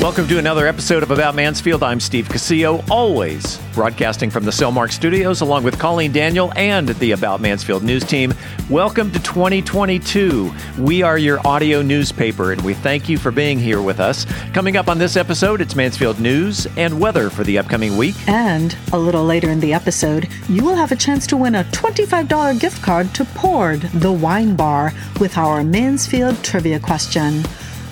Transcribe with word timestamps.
Welcome 0.00 0.28
to 0.28 0.38
another 0.38 0.68
episode 0.68 1.02
of 1.02 1.10
About 1.10 1.34
Mansfield. 1.34 1.82
I'm 1.82 1.98
Steve 1.98 2.28
Casillo, 2.28 2.88
always 2.88 3.58
broadcasting 3.74 4.30
from 4.30 4.44
the 4.44 4.52
Cellmark 4.52 4.92
Studios, 4.92 5.40
along 5.40 5.64
with 5.64 5.76
Colleen 5.76 6.12
Daniel 6.12 6.52
and 6.54 6.90
the 6.90 7.10
About 7.10 7.40
Mansfield 7.40 7.82
news 7.82 8.04
team. 8.04 8.32
Welcome 8.70 9.10
to 9.10 9.18
2022. 9.18 10.54
We 10.78 11.02
are 11.02 11.18
your 11.18 11.44
audio 11.44 11.82
newspaper, 11.82 12.52
and 12.52 12.62
we 12.62 12.74
thank 12.74 13.08
you 13.08 13.18
for 13.18 13.32
being 13.32 13.58
here 13.58 13.82
with 13.82 13.98
us. 13.98 14.24
Coming 14.52 14.76
up 14.76 14.86
on 14.86 14.98
this 14.98 15.16
episode, 15.16 15.60
it's 15.60 15.74
Mansfield 15.74 16.20
news 16.20 16.68
and 16.76 17.00
weather 17.00 17.28
for 17.28 17.42
the 17.42 17.58
upcoming 17.58 17.96
week. 17.96 18.14
And 18.28 18.76
a 18.92 18.98
little 18.98 19.24
later 19.24 19.50
in 19.50 19.58
the 19.58 19.74
episode, 19.74 20.28
you 20.48 20.64
will 20.64 20.76
have 20.76 20.92
a 20.92 20.96
chance 20.96 21.26
to 21.26 21.36
win 21.36 21.56
a 21.56 21.64
$25 21.64 22.60
gift 22.60 22.80
card 22.82 23.12
to 23.16 23.24
Poured, 23.24 23.80
the 23.80 24.12
wine 24.12 24.54
bar, 24.54 24.92
with 25.18 25.36
our 25.36 25.64
Mansfield 25.64 26.44
trivia 26.44 26.78
question. 26.78 27.42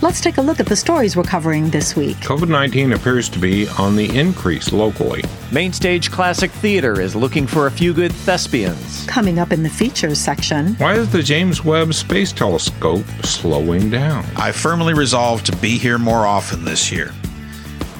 Let's 0.03 0.21
take 0.21 0.37
a 0.37 0.43
look 0.43 0.61
at 0.61 0.67
the 0.67 0.77
stories 0.77 1.17
we're 1.17 1.23
covering 1.23 1.71
this 1.71 1.97
week. 1.97 2.19
COVID 2.19 2.51
19 2.51 2.93
appears 2.93 3.31
to 3.31 3.39
be 3.39 3.67
on 3.79 3.97
the 3.97 4.15
increase 4.15 4.71
locally. 4.71 5.25
Mainstage 5.51 6.11
Classic 6.11 6.51
Theater 6.51 7.01
is 7.01 7.17
looking 7.17 7.47
for 7.47 7.67
a 7.67 7.71
few 7.71 7.95
good 7.95 8.13
thespians. 8.13 9.07
Coming 9.07 9.39
up 9.39 9.53
in 9.53 9.63
the 9.63 9.71
features 9.71 10.19
section, 10.19 10.75
Why 10.75 10.97
is 10.97 11.11
the 11.11 11.23
James 11.23 11.65
Webb 11.65 11.95
Space 11.95 12.31
Telescope 12.31 13.07
slowing 13.23 13.89
down? 13.89 14.27
I 14.37 14.53
firmly 14.53 14.93
resolved 14.93 15.47
to 15.47 15.57
be 15.57 15.79
here 15.79 15.99
more 15.99 16.27
often 16.27 16.67
this 16.67 16.93
year. 16.93 17.15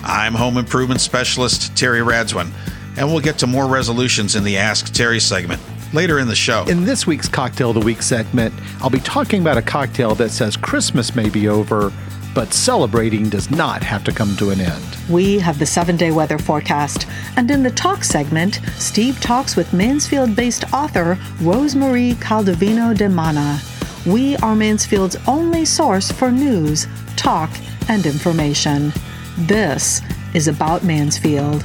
I'm 0.05 0.35
home 0.35 0.59
improvement 0.59 1.01
specialist 1.01 1.75
Terry 1.79 2.01
Radzwin, 2.01 2.51
and 2.99 3.09
we'll 3.09 3.21
get 3.21 3.39
to 3.39 3.47
more 3.47 3.67
resolutions 3.67 4.37
in 4.37 4.45
the 4.45 4.59
Ask 4.59 4.93
Terry 4.93 5.19
segment 5.19 5.63
later 5.93 6.19
in 6.19 6.29
the 6.29 6.35
show. 6.35 6.65
In 6.69 6.85
this 6.85 7.07
week's 7.07 7.29
Cocktail 7.29 7.71
of 7.71 7.75
the 7.75 7.81
Week 7.85 8.03
segment, 8.03 8.55
I'll 8.81 8.91
be 8.91 9.01
talking 9.01 9.41
about 9.41 9.57
a 9.57 9.63
cocktail 9.63 10.15
that 10.17 10.31
says 10.31 10.57
Christmas 10.57 11.15
may 11.15 11.29
be 11.29 11.49
over, 11.49 11.93
but 12.35 12.53
celebrating 12.53 13.29
does 13.31 13.51
not 13.51 13.83
have 13.83 14.05
to 14.05 14.13
come 14.13 14.37
to 14.37 14.51
an 14.51 14.61
end. 14.61 14.85
we 15.09 15.39
have 15.39 15.59
the 15.59 15.65
seven 15.67 15.97
day 15.97 16.11
weather 16.11 16.39
forecast. 16.39 17.07
And 17.37 17.51
in 17.51 17.63
the 17.63 17.71
talk 17.71 18.05
segment, 18.05 18.61
Steve 18.77 19.19
talks 19.21 19.57
with 19.57 19.73
Mansfield 19.73 20.37
based 20.37 20.65
author 20.73 21.17
Rosemarie 21.39 22.15
Caldovino 22.17 22.95
de 22.97 23.09
Mana. 23.09 23.59
We 24.07 24.37
are 24.37 24.55
Mansfield's 24.55 25.17
only 25.27 25.65
source 25.65 26.13
for 26.13 26.31
news, 26.31 26.87
talk, 27.17 27.51
and 27.89 28.05
information. 28.07 28.93
This 29.39 30.01
is 30.35 30.47
About 30.49 30.85
Mansfield. 30.85 31.65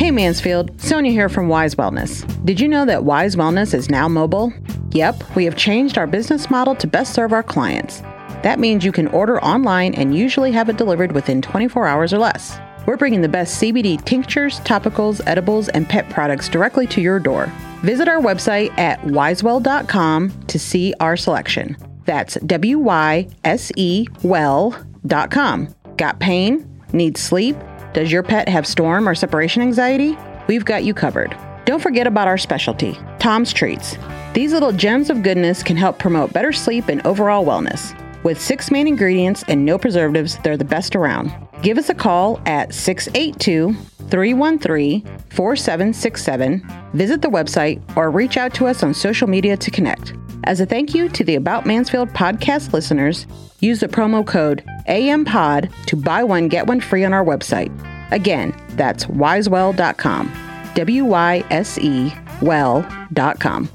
Hey 0.00 0.10
Mansfield, 0.10 0.80
Sonia 0.80 1.12
here 1.12 1.28
from 1.28 1.48
Wyse 1.48 1.74
Wellness. 1.74 2.24
Did 2.46 2.58
you 2.58 2.68
know 2.68 2.86
that 2.86 3.02
Wyse 3.02 3.36
Wellness 3.36 3.74
is 3.74 3.90
now 3.90 4.08
mobile? 4.08 4.50
Yep, 4.92 5.36
we 5.36 5.44
have 5.44 5.58
changed 5.58 5.98
our 5.98 6.06
business 6.06 6.48
model 6.48 6.74
to 6.76 6.86
best 6.86 7.12
serve 7.12 7.34
our 7.34 7.42
clients. 7.42 8.00
That 8.42 8.58
means 8.58 8.82
you 8.82 8.92
can 8.92 9.08
order 9.08 9.38
online 9.44 9.92
and 9.92 10.16
usually 10.16 10.52
have 10.52 10.70
it 10.70 10.78
delivered 10.78 11.12
within 11.12 11.42
24 11.42 11.86
hours 11.86 12.14
or 12.14 12.18
less. 12.18 12.58
We're 12.86 12.96
bringing 12.96 13.20
the 13.20 13.28
best 13.28 13.60
CBD 13.60 14.02
tinctures, 14.02 14.60
topicals, 14.60 15.20
edibles, 15.26 15.68
and 15.68 15.86
pet 15.86 16.08
products 16.08 16.48
directly 16.48 16.86
to 16.86 17.02
your 17.02 17.20
door. 17.20 17.52
Visit 17.82 18.08
our 18.08 18.22
website 18.22 18.70
at 18.78 19.02
wysewell.com 19.02 20.30
to 20.46 20.58
see 20.58 20.94
our 21.00 21.18
selection. 21.18 21.76
That's 22.06 22.36
W 22.46 22.78
Y 22.78 23.28
S 23.44 23.70
E 23.76 24.06
well.com. 24.22 25.74
Got 25.98 26.20
pain? 26.20 26.80
Need 26.94 27.18
sleep? 27.18 27.54
Does 27.92 28.12
your 28.12 28.22
pet 28.22 28.48
have 28.48 28.68
storm 28.68 29.08
or 29.08 29.16
separation 29.16 29.62
anxiety? 29.62 30.16
We've 30.46 30.64
got 30.64 30.84
you 30.84 30.94
covered. 30.94 31.36
Don't 31.64 31.82
forget 31.82 32.06
about 32.06 32.28
our 32.28 32.38
specialty, 32.38 32.96
Tom's 33.18 33.52
Treats. 33.52 33.96
These 34.32 34.52
little 34.52 34.70
gems 34.70 35.10
of 35.10 35.24
goodness 35.24 35.64
can 35.64 35.76
help 35.76 35.98
promote 35.98 36.32
better 36.32 36.52
sleep 36.52 36.88
and 36.88 37.04
overall 37.04 37.44
wellness. 37.44 37.96
With 38.22 38.40
six 38.40 38.70
main 38.70 38.86
ingredients 38.86 39.42
and 39.48 39.64
no 39.64 39.76
preservatives, 39.76 40.38
they're 40.38 40.56
the 40.56 40.64
best 40.64 40.94
around. 40.94 41.32
Give 41.62 41.78
us 41.78 41.88
a 41.88 41.94
call 41.94 42.40
at 42.46 42.72
682 42.72 43.74
313 44.08 45.02
4767, 45.30 46.62
visit 46.92 47.22
the 47.22 47.28
website, 47.28 47.82
or 47.96 48.10
reach 48.10 48.36
out 48.36 48.54
to 48.54 48.66
us 48.66 48.84
on 48.84 48.94
social 48.94 49.26
media 49.26 49.56
to 49.56 49.70
connect. 49.70 50.14
As 50.44 50.60
a 50.60 50.66
thank 50.66 50.94
you 50.94 51.08
to 51.08 51.24
the 51.24 51.34
About 51.34 51.66
Mansfield 51.66 52.10
podcast 52.10 52.72
listeners, 52.72 53.26
use 53.60 53.80
the 53.80 53.88
promo 53.88 54.26
code 54.26 54.64
AMPOD 54.86 55.70
to 55.86 55.96
buy 55.96 56.24
one, 56.24 56.48
get 56.48 56.66
one 56.66 56.80
free 56.80 57.04
on 57.04 57.12
our 57.12 57.24
website. 57.24 57.70
Again, 58.12 58.54
that's 58.70 59.06
wysewell.com. 59.06 60.32
W 60.74 61.04
Y 61.04 61.44
S 61.50 61.78
E 61.78 62.12
well.com. 62.40 63.68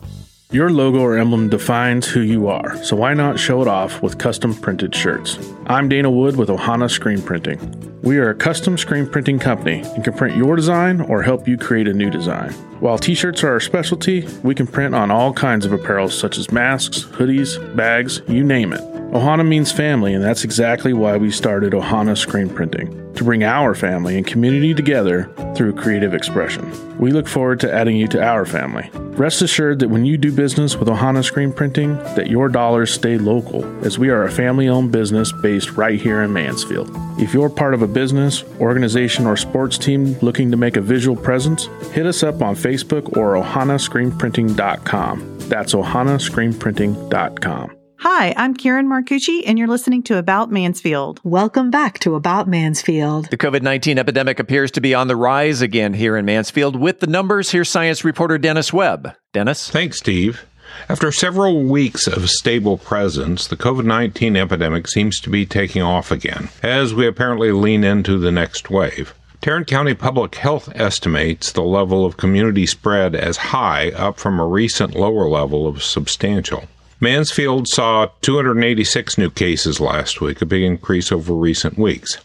Your 0.51 0.69
logo 0.69 0.99
or 0.99 1.17
emblem 1.17 1.49
defines 1.49 2.07
who 2.07 2.21
you 2.21 2.47
are, 2.47 2.81
so 2.83 2.95
why 2.95 3.13
not 3.13 3.39
show 3.39 3.61
it 3.61 3.67
off 3.67 4.01
with 4.01 4.19
custom 4.19 4.53
printed 4.53 4.95
shirts? 4.95 5.37
I'm 5.65 5.89
Dana 5.89 6.09
Wood 6.09 6.37
with 6.37 6.49
Ohana 6.49 6.89
Screen 6.89 7.21
Printing. 7.21 7.59
We 8.03 8.19
are 8.19 8.29
a 8.29 8.35
custom 8.35 8.77
screen 8.77 9.09
printing 9.09 9.39
company 9.39 9.81
and 9.81 10.03
can 10.03 10.13
print 10.13 10.37
your 10.37 10.55
design 10.55 11.01
or 11.01 11.23
help 11.23 11.47
you 11.47 11.57
create 11.57 11.87
a 11.87 11.93
new 11.93 12.11
design. 12.11 12.51
While 12.79 12.99
t 12.99 13.15
shirts 13.15 13.43
are 13.43 13.49
our 13.49 13.59
specialty, 13.59 14.27
we 14.43 14.53
can 14.53 14.67
print 14.67 14.93
on 14.93 15.09
all 15.09 15.33
kinds 15.33 15.65
of 15.65 15.73
apparel 15.73 16.09
such 16.09 16.37
as 16.37 16.51
masks, 16.51 17.03
hoodies, 17.03 17.75
bags, 17.75 18.21
you 18.27 18.43
name 18.43 18.71
it. 18.73 18.94
Ohana 19.11 19.47
means 19.47 19.71
family, 19.71 20.13
and 20.13 20.23
that's 20.23 20.43
exactly 20.43 20.93
why 20.93 21.17
we 21.17 21.31
started 21.31 21.73
Ohana 21.73 22.15
Screen 22.17 22.49
Printing 22.49 23.05
to 23.15 23.23
bring 23.23 23.43
our 23.43 23.73
family 23.73 24.17
and 24.17 24.27
community 24.27 24.73
together 24.73 25.29
through 25.55 25.71
creative 25.73 26.13
expression. 26.13 26.69
We 26.99 27.11
look 27.11 27.27
forward 27.27 27.61
to 27.61 27.73
adding 27.73 27.95
you 27.95 28.09
to 28.09 28.21
our 28.21 28.43
family. 28.45 28.89
Rest 28.93 29.41
assured 29.41 29.79
that 29.79 29.89
when 29.89 30.03
you 30.03 30.17
do 30.17 30.33
business 30.33 30.75
with 30.75 30.89
Ohana 30.89 31.23
Screen 31.23 31.53
Printing, 31.53 31.95
that 32.15 32.29
your 32.29 32.49
dollars 32.49 32.93
stay 32.93 33.17
local, 33.17 33.63
as 33.85 33.97
we 33.97 34.09
are 34.09 34.25
a 34.25 34.31
family-owned 34.31 34.91
business 34.91 35.31
based 35.31 35.77
right 35.77 36.01
here 36.01 36.21
in 36.21 36.33
Mansfield. 36.33 36.91
If 37.17 37.33
you're 37.33 37.49
part 37.49 37.73
of 37.73 37.81
a 37.81 37.87
business, 37.87 38.43
organization, 38.59 39.25
or 39.25 39.37
sports 39.37 39.77
team 39.77 40.19
looking 40.19 40.51
to 40.51 40.57
make 40.57 40.75
a 40.75 40.81
visual 40.81 41.15
presence, 41.15 41.67
hit 41.93 42.05
us 42.05 42.23
up 42.23 42.41
on 42.41 42.55
Facebook 42.55 43.15
or 43.15 43.35
ohanascreenprinting.com. 43.35 45.39
That's 45.47 45.73
ohanascreenprinting.com. 45.73 47.84
Hi, 47.99 48.33
I'm 48.35 48.53
Kieran 48.53 48.87
Marcucci, 48.87 49.43
and 49.47 49.57
you're 49.57 49.69
listening 49.69 50.03
to 50.03 50.17
About 50.17 50.51
Mansfield. 50.51 51.21
Welcome 51.23 51.71
back 51.71 51.97
to 51.99 52.15
About 52.15 52.47
Mansfield. 52.47 53.29
The 53.29 53.37
COVID 53.37 53.61
19 53.61 53.97
epidemic 53.97 54.37
appears 54.37 54.69
to 54.71 54.81
be 54.81 54.93
on 54.93 55.07
the 55.07 55.15
rise 55.15 55.61
again 55.61 55.93
here 55.93 56.17
in 56.17 56.25
Mansfield. 56.25 56.75
With 56.75 56.99
the 56.99 57.07
numbers, 57.07 57.51
here's 57.51 57.69
science 57.69 58.03
reporter 58.03 58.37
Dennis 58.37 58.73
Webb. 58.73 59.15
Dennis? 59.33 59.69
Thanks, 59.69 59.97
Steve. 59.97 60.45
After 60.89 61.11
several 61.11 61.63
weeks 61.63 62.05
of 62.05 62.29
stable 62.29 62.77
presence, 62.77 63.47
the 63.47 63.55
COVID 63.55 63.85
19 63.85 64.35
epidemic 64.35 64.87
seems 64.89 65.21
to 65.21 65.29
be 65.29 65.45
taking 65.45 65.81
off 65.81 66.11
again, 66.11 66.49
as 66.61 66.93
we 66.93 67.07
apparently 67.07 67.53
lean 67.53 67.85
into 67.85 68.19
the 68.19 68.31
next 68.31 68.69
wave. 68.69 69.13
Tarrant 69.41 69.67
County 69.67 69.93
Public 69.93 70.35
Health 70.35 70.69
estimates 70.75 71.51
the 71.51 71.61
level 71.63 72.05
of 72.05 72.17
community 72.17 72.65
spread 72.65 73.15
as 73.15 73.37
high, 73.37 73.91
up 73.91 74.19
from 74.19 74.39
a 74.39 74.45
recent 74.45 74.95
lower 74.95 75.29
level 75.29 75.65
of 75.65 75.81
substantial. 75.81 76.65
Mansfield 77.01 77.67
saw 77.67 78.07
286 78.21 79.17
new 79.17 79.29
cases 79.29 79.81
last 79.81 80.21
week, 80.21 80.41
a 80.41 80.45
big 80.45 80.63
increase 80.63 81.11
over 81.11 81.33
recent 81.33 81.77
weeks. 81.77 82.17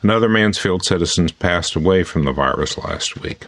Another 0.00 0.28
Mansfield 0.28 0.84
citizen 0.84 1.28
passed 1.40 1.74
away 1.74 2.04
from 2.04 2.24
the 2.24 2.32
virus 2.32 2.78
last 2.78 3.20
week. 3.20 3.46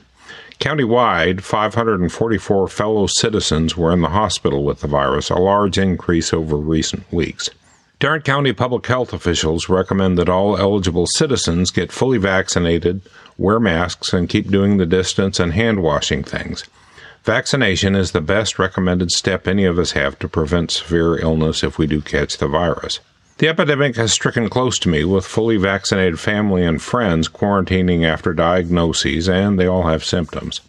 Countywide, 0.58 1.42
544 1.42 2.68
fellow 2.68 3.06
citizens 3.06 3.76
were 3.76 3.92
in 3.92 4.00
the 4.00 4.08
hospital 4.08 4.64
with 4.64 4.80
the 4.80 4.88
virus, 4.88 5.30
a 5.30 5.36
large 5.36 5.78
increase 5.78 6.32
over 6.32 6.56
recent 6.56 7.10
weeks. 7.12 7.50
Tarrant 8.00 8.24
County 8.24 8.52
public 8.52 8.84
health 8.86 9.12
officials 9.12 9.68
recommend 9.68 10.18
that 10.18 10.28
all 10.28 10.56
eligible 10.56 11.06
citizens 11.06 11.70
get 11.70 11.92
fully 11.92 12.18
vaccinated, 12.18 13.00
wear 13.38 13.60
masks, 13.60 14.12
and 14.12 14.28
keep 14.28 14.50
doing 14.50 14.76
the 14.76 14.86
distance 14.86 15.38
and 15.38 15.52
hand 15.52 15.82
washing 15.82 16.24
things. 16.24 16.64
Vaccination 17.24 17.96
is 17.96 18.12
the 18.12 18.20
best 18.20 18.58
recommended 18.58 19.10
step 19.10 19.48
any 19.48 19.64
of 19.64 19.78
us 19.78 19.92
have 19.92 20.18
to 20.18 20.28
prevent 20.28 20.70
severe 20.70 21.16
illness 21.16 21.64
if 21.64 21.78
we 21.78 21.86
do 21.86 22.02
catch 22.02 22.36
the 22.36 22.46
virus. 22.46 23.00
The 23.38 23.48
epidemic 23.48 23.96
has 23.96 24.12
stricken 24.12 24.50
close 24.50 24.78
to 24.80 24.90
me 24.90 25.04
with 25.04 25.24
fully 25.24 25.56
vaccinated 25.56 26.20
family 26.20 26.66
and 26.66 26.82
friends 26.82 27.30
quarantining 27.30 28.04
after 28.04 28.34
diagnoses, 28.34 29.26
and 29.26 29.58
they 29.58 29.66
all 29.66 29.84
have 29.84 30.04
symptoms. 30.04 30.60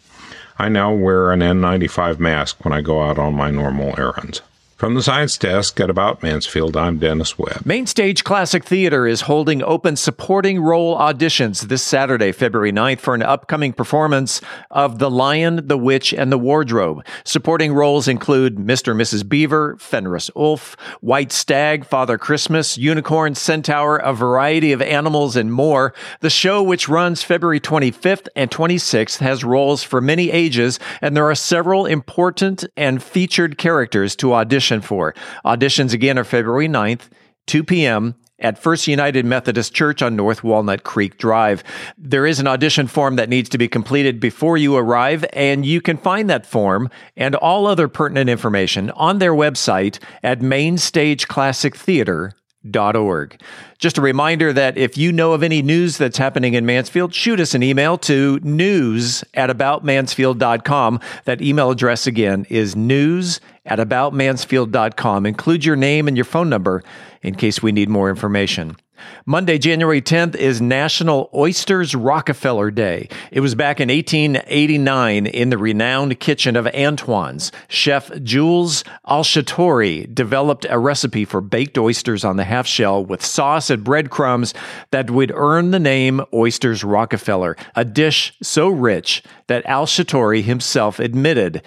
I 0.58 0.70
now 0.70 0.94
wear 0.94 1.30
an 1.30 1.40
N95 1.40 2.18
mask 2.18 2.64
when 2.64 2.72
I 2.72 2.80
go 2.80 3.02
out 3.02 3.18
on 3.18 3.34
my 3.34 3.50
normal 3.50 3.94
errands. 3.98 4.40
From 4.76 4.92
the 4.92 5.02
Science 5.02 5.38
Desk 5.38 5.80
at 5.80 5.88
About 5.88 6.22
Mansfield, 6.22 6.76
I'm 6.76 6.98
Dennis 6.98 7.38
Webb. 7.38 7.64
Mainstage 7.64 8.24
Classic 8.24 8.62
Theater 8.62 9.06
is 9.06 9.22
holding 9.22 9.62
open 9.62 9.96
supporting 9.96 10.60
role 10.60 10.98
auditions 10.98 11.68
this 11.68 11.82
Saturday, 11.82 12.30
February 12.30 12.72
9th, 12.72 13.00
for 13.00 13.14
an 13.14 13.22
upcoming 13.22 13.72
performance 13.72 14.42
of 14.70 14.98
The 14.98 15.10
Lion, 15.10 15.66
the 15.66 15.78
Witch, 15.78 16.12
and 16.12 16.30
the 16.30 16.36
Wardrobe. 16.36 17.06
Supporting 17.24 17.72
roles 17.72 18.06
include 18.06 18.56
Mr. 18.56 18.90
and 18.90 19.00
Mrs. 19.00 19.26
Beaver, 19.26 19.78
Fenris 19.78 20.30
Ulf, 20.36 20.76
White 21.00 21.32
Stag, 21.32 21.86
Father 21.86 22.18
Christmas, 22.18 22.76
Unicorn, 22.76 23.34
Centaur, 23.34 23.96
a 23.96 24.12
variety 24.12 24.72
of 24.72 24.82
animals, 24.82 25.36
and 25.36 25.50
more. 25.50 25.94
The 26.20 26.28
show, 26.28 26.62
which 26.62 26.86
runs 26.86 27.22
February 27.22 27.60
25th 27.60 28.28
and 28.36 28.50
26th, 28.50 29.20
has 29.20 29.42
roles 29.42 29.82
for 29.82 30.02
many 30.02 30.30
ages, 30.30 30.78
and 31.00 31.16
there 31.16 31.30
are 31.30 31.34
several 31.34 31.86
important 31.86 32.66
and 32.76 33.02
featured 33.02 33.56
characters 33.56 34.14
to 34.16 34.34
audition 34.34 34.65
for. 34.80 35.14
Auditions 35.44 35.92
again 35.92 36.18
are 36.18 36.24
February 36.24 36.68
9th, 36.68 37.08
2 37.46 37.64
p.m. 37.64 38.14
at 38.38 38.58
First 38.58 38.86
United 38.86 39.24
Methodist 39.24 39.74
Church 39.74 40.02
on 40.02 40.16
North 40.16 40.44
Walnut 40.44 40.82
Creek 40.82 41.18
Drive. 41.18 41.62
There 41.96 42.26
is 42.26 42.40
an 42.40 42.46
audition 42.46 42.86
form 42.86 43.16
that 43.16 43.28
needs 43.28 43.48
to 43.50 43.58
be 43.58 43.68
completed 43.68 44.20
before 44.20 44.56
you 44.56 44.76
arrive, 44.76 45.24
and 45.32 45.64
you 45.64 45.80
can 45.80 45.96
find 45.96 46.28
that 46.30 46.46
form 46.46 46.90
and 47.16 47.34
all 47.34 47.66
other 47.66 47.88
pertinent 47.88 48.28
information 48.30 48.90
on 48.90 49.18
their 49.18 49.32
website 49.32 49.98
at 50.22 50.40
mainstageclassictheater.com 50.40 52.32
Org. 52.74 53.40
Just 53.78 53.98
a 53.98 54.00
reminder 54.00 54.52
that 54.52 54.78
if 54.78 54.96
you 54.96 55.12
know 55.12 55.32
of 55.32 55.42
any 55.42 55.62
news 55.62 55.98
that's 55.98 56.18
happening 56.18 56.54
in 56.54 56.64
Mansfield, 56.64 57.14
shoot 57.14 57.40
us 57.40 57.54
an 57.54 57.62
email 57.62 57.98
to 57.98 58.40
news 58.42 59.22
at 59.34 59.50
aboutmansfield.com. 59.50 61.00
That 61.24 61.42
email 61.42 61.70
address 61.70 62.06
again 62.06 62.46
is 62.48 62.74
news 62.74 63.40
at 63.64 63.78
aboutmansfield.com. 63.78 65.26
Include 65.26 65.64
your 65.64 65.76
name 65.76 66.08
and 66.08 66.16
your 66.16 66.24
phone 66.24 66.48
number 66.48 66.82
in 67.22 67.34
case 67.34 67.62
we 67.62 67.72
need 67.72 67.88
more 67.88 68.08
information. 68.08 68.76
Monday, 69.24 69.58
January 69.58 70.00
10th 70.00 70.34
is 70.34 70.60
National 70.60 71.30
Oysters 71.34 71.94
Rockefeller 71.94 72.70
Day. 72.70 73.08
It 73.30 73.40
was 73.40 73.54
back 73.54 73.80
in 73.80 73.88
1889 73.88 75.26
in 75.26 75.50
the 75.50 75.58
renowned 75.58 76.20
kitchen 76.20 76.56
of 76.56 76.66
Antoine's. 76.68 77.52
Chef 77.68 78.10
Jules 78.22 78.84
Alciatore 79.06 80.12
developed 80.14 80.66
a 80.68 80.78
recipe 80.78 81.24
for 81.24 81.40
baked 81.40 81.78
oysters 81.78 82.24
on 82.24 82.36
the 82.36 82.44
half 82.44 82.66
shell 82.66 83.04
with 83.04 83.24
sauce 83.24 83.70
and 83.70 83.82
breadcrumbs 83.82 84.54
that 84.90 85.10
would 85.10 85.32
earn 85.34 85.70
the 85.70 85.80
name 85.80 86.20
Oysters 86.32 86.84
Rockefeller, 86.84 87.56
a 87.74 87.84
dish 87.84 88.32
so 88.42 88.68
rich 88.68 89.22
that 89.46 89.64
Alciatore 89.64 90.42
himself 90.42 90.98
admitted, 90.98 91.62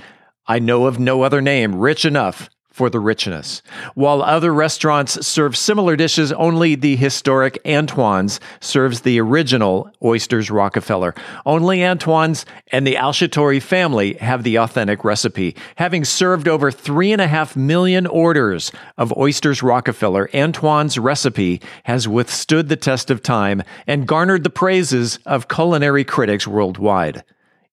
I 0.47 0.59
know 0.59 0.85
of 0.85 0.99
no 0.99 1.21
other 1.21 1.41
name 1.41 1.75
rich 1.75 2.05
enough 2.05 2.49
for 2.71 2.89
the 2.89 2.99
richness. 2.99 3.61
While 3.95 4.21
other 4.21 4.53
restaurants 4.53 5.25
serve 5.25 5.57
similar 5.57 5.95
dishes, 5.95 6.31
only 6.31 6.75
the 6.75 6.95
historic 6.95 7.59
Antoine's 7.65 8.39
serves 8.59 9.01
the 9.01 9.19
original 9.19 9.91
Oysters 10.03 10.51
Rockefeller. 10.51 11.15
Only 11.45 11.83
Antoine's 11.83 12.45
and 12.71 12.85
the 12.85 12.95
Alciatore 12.95 13.61
family 13.61 14.13
have 14.15 14.43
the 14.43 14.57
authentic 14.57 15.03
recipe. 15.03 15.55
Having 15.75 16.05
served 16.05 16.47
over 16.47 16.71
three 16.71 17.11
and 17.11 17.21
a 17.21 17.27
half 17.27 17.55
million 17.55 18.05
orders 18.05 18.71
of 18.97 19.15
Oysters 19.17 19.63
Rockefeller, 19.63 20.29
Antoine's 20.33 20.97
recipe 20.97 21.61
has 21.83 22.07
withstood 22.07 22.69
the 22.69 22.75
test 22.75 23.09
of 23.09 23.23
time 23.23 23.63
and 23.87 24.07
garnered 24.07 24.43
the 24.43 24.49
praises 24.49 25.17
of 25.25 25.47
culinary 25.47 26.03
critics 26.03 26.47
worldwide. 26.47 27.23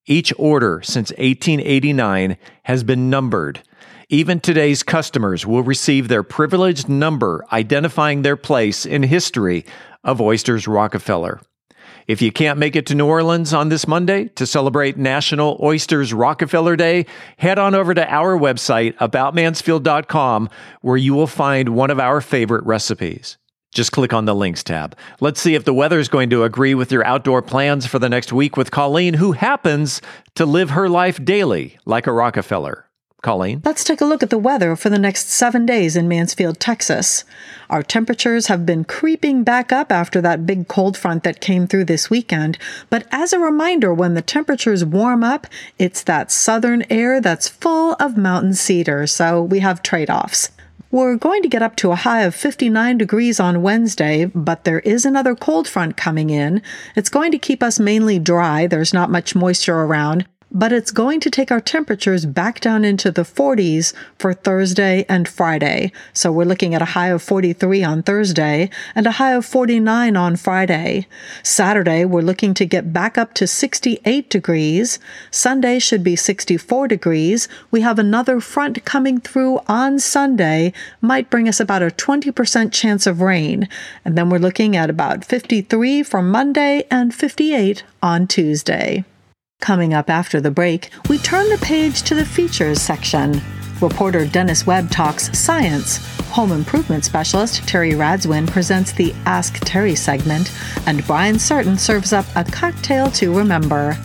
Each 0.05 0.33
order 0.37 0.81
since 0.83 1.11
1889 1.11 2.37
has 2.63 2.83
been 2.83 3.09
numbered 3.09 3.61
even 4.09 4.39
today's 4.39 4.83
customers 4.83 5.45
will 5.45 5.63
receive 5.63 6.07
their 6.07 6.23
privileged 6.23 6.87
number 6.87 7.45
identifying 7.51 8.21
their 8.21 8.37
place 8.37 8.85
in 8.85 9.03
history 9.03 9.65
of 10.03 10.21
Oysters 10.21 10.65
Rockefeller. 10.65 11.41
If 12.07 12.21
you 12.21 12.31
can't 12.31 12.57
make 12.57 12.77
it 12.77 12.85
to 12.85 12.95
New 12.95 13.05
Orleans 13.05 13.53
on 13.53 13.67
this 13.67 13.85
Monday 13.85 14.29
to 14.35 14.45
celebrate 14.45 14.95
National 14.95 15.59
Oysters 15.61 16.13
Rockefeller 16.13 16.77
Day, 16.77 17.05
head 17.37 17.59
on 17.59 17.75
over 17.75 17.93
to 17.93 18.07
our 18.09 18.37
website, 18.37 18.95
aboutmansfield.com, 18.95 20.49
where 20.79 20.95
you 20.95 21.13
will 21.13 21.27
find 21.27 21.69
one 21.69 21.91
of 21.91 21.99
our 21.99 22.21
favorite 22.21 22.65
recipes. 22.65 23.37
Just 23.73 23.91
click 23.91 24.13
on 24.13 24.23
the 24.23 24.33
links 24.33 24.63
tab. 24.63 24.97
Let's 25.19 25.41
see 25.41 25.53
if 25.53 25.65
the 25.65 25.73
weather 25.73 25.99
is 25.99 26.07
going 26.07 26.29
to 26.29 26.43
agree 26.43 26.73
with 26.73 26.93
your 26.93 27.05
outdoor 27.05 27.41
plans 27.41 27.85
for 27.85 27.99
the 27.99 28.07
next 28.07 28.31
week 28.31 28.55
with 28.55 28.71
Colleen, 28.71 29.15
who 29.15 29.33
happens 29.33 30.01
to 30.35 30.45
live 30.45 30.69
her 30.69 30.87
life 30.87 31.23
daily 31.25 31.77
like 31.85 32.07
a 32.07 32.13
Rockefeller. 32.13 32.86
Colleen. 33.27 33.61
Let's 33.65 33.83
take 33.83 33.99
a 33.99 34.05
look 34.05 34.23
at 34.23 34.29
the 34.29 34.37
weather 34.37 34.77
for 34.77 34.89
the 34.89 34.97
next 34.97 35.27
seven 35.27 35.65
days 35.65 35.97
in 35.97 36.07
Mansfield, 36.07 36.61
Texas. 36.61 37.25
Our 37.69 37.83
temperatures 37.83 38.47
have 38.47 38.65
been 38.65 38.85
creeping 38.85 39.43
back 39.43 39.73
up 39.73 39.91
after 39.91 40.21
that 40.21 40.45
big 40.45 40.69
cold 40.69 40.95
front 40.95 41.25
that 41.25 41.41
came 41.41 41.67
through 41.67 41.83
this 41.83 42.09
weekend. 42.09 42.57
But 42.89 43.05
as 43.11 43.33
a 43.33 43.39
reminder, 43.39 43.93
when 43.93 44.13
the 44.13 44.21
temperatures 44.21 44.85
warm 44.85 45.25
up, 45.25 45.45
it's 45.77 46.03
that 46.03 46.31
southern 46.31 46.85
air 46.89 47.19
that's 47.19 47.49
full 47.49 47.97
of 47.99 48.15
mountain 48.15 48.53
cedar. 48.53 49.05
So 49.07 49.43
we 49.43 49.59
have 49.59 49.83
trade 49.83 50.09
offs. 50.09 50.49
We're 50.89 51.17
going 51.17 51.41
to 51.41 51.49
get 51.49 51.61
up 51.61 51.75
to 51.77 51.91
a 51.91 51.95
high 51.95 52.21
of 52.21 52.33
59 52.33 52.97
degrees 52.97 53.41
on 53.41 53.61
Wednesday, 53.61 54.23
but 54.23 54.63
there 54.63 54.79
is 54.79 55.03
another 55.03 55.35
cold 55.35 55.67
front 55.67 55.97
coming 55.97 56.29
in. 56.29 56.61
It's 56.95 57.09
going 57.09 57.33
to 57.33 57.37
keep 57.37 57.61
us 57.61 57.77
mainly 57.77 58.19
dry. 58.19 58.67
There's 58.67 58.93
not 58.93 59.11
much 59.11 59.35
moisture 59.35 59.81
around 59.81 60.25
but 60.51 60.71
it's 60.71 60.91
going 60.91 61.19
to 61.19 61.29
take 61.29 61.51
our 61.51 61.59
temperatures 61.59 62.25
back 62.25 62.59
down 62.59 62.85
into 62.85 63.11
the 63.11 63.23
40s 63.23 63.93
for 64.17 64.33
Thursday 64.33 65.05
and 65.09 65.27
Friday. 65.27 65.91
So 66.13 66.31
we're 66.31 66.45
looking 66.45 66.73
at 66.73 66.81
a 66.81 66.85
high 66.85 67.09
of 67.09 67.21
43 67.21 67.83
on 67.83 68.03
Thursday 68.03 68.69
and 68.95 69.05
a 69.05 69.11
high 69.11 69.33
of 69.33 69.45
49 69.45 70.15
on 70.15 70.35
Friday. 70.35 71.07
Saturday, 71.43 72.05
we're 72.05 72.21
looking 72.21 72.53
to 72.55 72.65
get 72.65 72.93
back 72.93 73.17
up 73.17 73.33
to 73.35 73.47
68 73.47 74.29
degrees. 74.29 74.99
Sunday 75.31 75.79
should 75.79 76.03
be 76.03 76.15
64 76.15 76.87
degrees. 76.87 77.47
We 77.69 77.81
have 77.81 77.99
another 77.99 78.39
front 78.39 78.85
coming 78.85 79.19
through 79.19 79.59
on 79.67 79.99
Sunday, 79.99 80.73
might 81.01 81.29
bring 81.29 81.47
us 81.47 81.59
about 81.59 81.83
a 81.83 81.87
20% 81.87 82.71
chance 82.71 83.05
of 83.05 83.21
rain. 83.21 83.67
And 84.05 84.17
then 84.17 84.29
we're 84.29 84.37
looking 84.37 84.75
at 84.75 84.89
about 84.89 85.25
53 85.25 86.03
for 86.03 86.21
Monday 86.21 86.85
and 86.89 87.13
58 87.13 87.83
on 88.01 88.27
Tuesday. 88.27 89.03
Coming 89.59 89.93
up 89.93 90.09
after 90.09 90.39
the 90.39 90.51
break, 90.51 90.91
we 91.09 91.17
turn 91.17 91.49
the 91.49 91.57
page 91.57 92.03
to 92.03 92.15
the 92.15 92.25
features 92.25 92.81
section. 92.81 93.41
Reporter 93.81 94.25
Dennis 94.25 94.65
Webb 94.65 94.91
talks 94.91 95.37
science. 95.37 95.97
Home 96.29 96.51
improvement 96.51 97.03
specialist 97.03 97.67
Terry 97.67 97.91
Radzwin 97.91 98.47
presents 98.47 98.91
the 98.91 99.13
Ask 99.25 99.59
Terry 99.65 99.95
segment, 99.95 100.51
and 100.85 101.05
Brian 101.05 101.39
Certain 101.39 101.77
serves 101.77 102.13
up 102.13 102.25
a 102.35 102.43
cocktail 102.43 103.09
to 103.11 103.35
remember. 103.35 103.97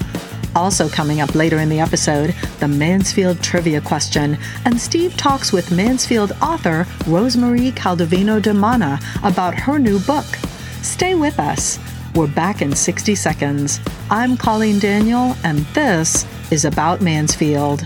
Also, 0.57 0.89
coming 0.89 1.21
up 1.21 1.35
later 1.35 1.59
in 1.59 1.69
the 1.69 1.81
episode, 1.81 2.35
the 2.59 2.69
Mansfield 2.69 3.43
trivia 3.43 3.81
question, 3.81 4.39
and 4.65 4.81
Steve 4.81 5.17
talks 5.17 5.53
with 5.53 5.71
Mansfield 5.71 6.33
author 6.43 6.85
Rosemarie 7.05 7.73
Caldovino 7.73 8.41
de 8.41 8.53
Mana 8.53 8.99
about 9.23 9.55
her 9.55 9.79
new 9.79 9.99
book. 10.01 10.27
Stay 10.83 11.15
with 11.15 11.39
us. 11.39 11.79
We're 12.15 12.27
back 12.27 12.61
in 12.61 12.77
60 12.77 13.15
seconds. 13.15 13.81
I'm 14.11 14.37
Colleen 14.37 14.79
Daniel, 14.79 15.35
and 15.45 15.61
this 15.73 16.27
is 16.53 16.67
About 16.67 17.01
Mansfield. 17.01 17.83